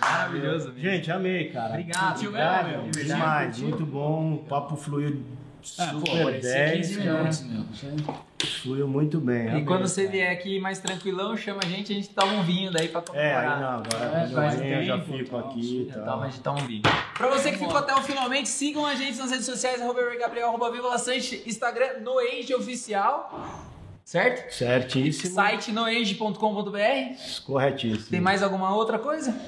Maravilhoso, 0.00 0.72
bicho. 0.72 0.86
Gente, 0.90 1.10
amei, 1.12 1.50
cara. 1.50 1.70
Obrigado. 1.70 2.12
Curtiu 2.12 2.28
Obrigado, 2.30 2.68
meu? 2.68 2.90
demais, 2.90 3.58
muito 3.58 3.86
bom. 3.86 4.34
O 4.34 4.38
papo 4.38 4.76
fluiu 4.76 5.22
Ah, 5.78 5.88
pô, 5.92 5.98
super 6.06 6.24
parecia 6.24 6.52
10, 6.52 6.86
15 6.88 6.98
cara. 7.02 7.12
minutos, 7.18 7.42
meu. 7.42 7.64
Fluiu 8.62 8.88
muito 8.88 9.20
bem. 9.20 9.46
E 9.46 9.48
amei, 9.50 9.64
quando 9.64 9.86
você 9.86 10.02
cara. 10.02 10.12
vier 10.12 10.32
aqui 10.32 10.60
mais 10.60 10.78
tranquilão, 10.78 11.36
chama 11.36 11.60
a 11.64 11.66
gente, 11.68 11.92
a 11.92 11.96
gente 11.96 12.08
toma 12.10 12.32
um 12.34 12.42
vinho 12.42 12.70
daí 12.72 12.88
pra 12.88 13.00
É, 13.00 13.04
comemorar. 13.04 13.52
aí 13.54 13.60
não, 13.60 13.68
agora 13.68 14.22
É, 14.22 14.28
faz 14.28 14.54
venho 14.60 14.74
eu 14.76 14.84
já 14.84 15.00
fico 15.00 15.36
aqui 15.36 15.60
e 15.60 15.82
Então, 15.90 16.04
tal. 16.04 16.22
a 16.22 16.26
gente 16.28 16.40
toma 16.40 16.60
um 16.60 16.66
vinho. 16.66 16.82
Pra 17.14 17.28
você 17.28 17.50
que 17.50 17.58
ficou 17.58 17.76
até 17.76 17.94
o 17.94 18.02
finalmente, 18.02 18.48
sigam 18.48 18.86
a 18.86 18.94
gente 18.94 19.18
nas 19.18 19.30
redes 19.30 19.46
sociais, 19.46 19.80
arroba 19.82 20.00
e 20.14 20.18
Gabriel, 20.18 20.48
arroba 20.48 20.70
Viva 20.70 20.88
Laçante, 20.88 21.42
Instagram, 21.46 22.00
Noage 22.00 22.54
Oficial, 22.54 23.67
certo? 24.08 24.50
Certíssimo. 24.54 25.34
Site 25.34 25.70
noage.com.br. 25.70 27.42
Corretíssimo. 27.44 28.10
Tem 28.10 28.20
mais 28.20 28.42
alguma 28.42 28.74
outra 28.74 28.98
coisa? 28.98 29.38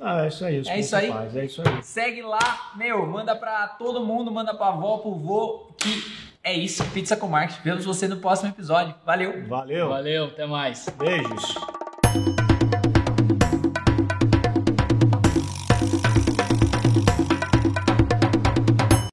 Ah, 0.00 0.24
é 0.24 0.28
isso 0.28 0.44
aí. 0.44 0.58
os 0.58 0.68
É 0.68 0.80
isso 0.80 0.96
aí? 0.96 1.10
É 1.34 1.44
isso 1.44 1.62
aí. 1.62 1.82
Segue 1.82 2.22
lá, 2.22 2.72
meu, 2.76 3.06
manda 3.06 3.36
pra 3.36 3.68
todo 3.68 4.02
mundo, 4.04 4.32
manda 4.32 4.54
pra 4.54 4.68
avó, 4.68 4.98
pro 4.98 5.14
vô, 5.14 5.70
que 5.76 6.02
é 6.42 6.54
isso, 6.54 6.82
Pizza 6.92 7.14
com 7.16 7.28
Marketing. 7.28 7.60
Vemos 7.62 7.84
você 7.84 8.08
no 8.08 8.16
próximo 8.16 8.48
episódio. 8.48 8.94
Valeu! 9.04 9.46
Valeu. 9.46 9.88
Valeu, 9.90 10.24
até 10.26 10.46
mais. 10.46 10.88
Beijos. 10.98 12.45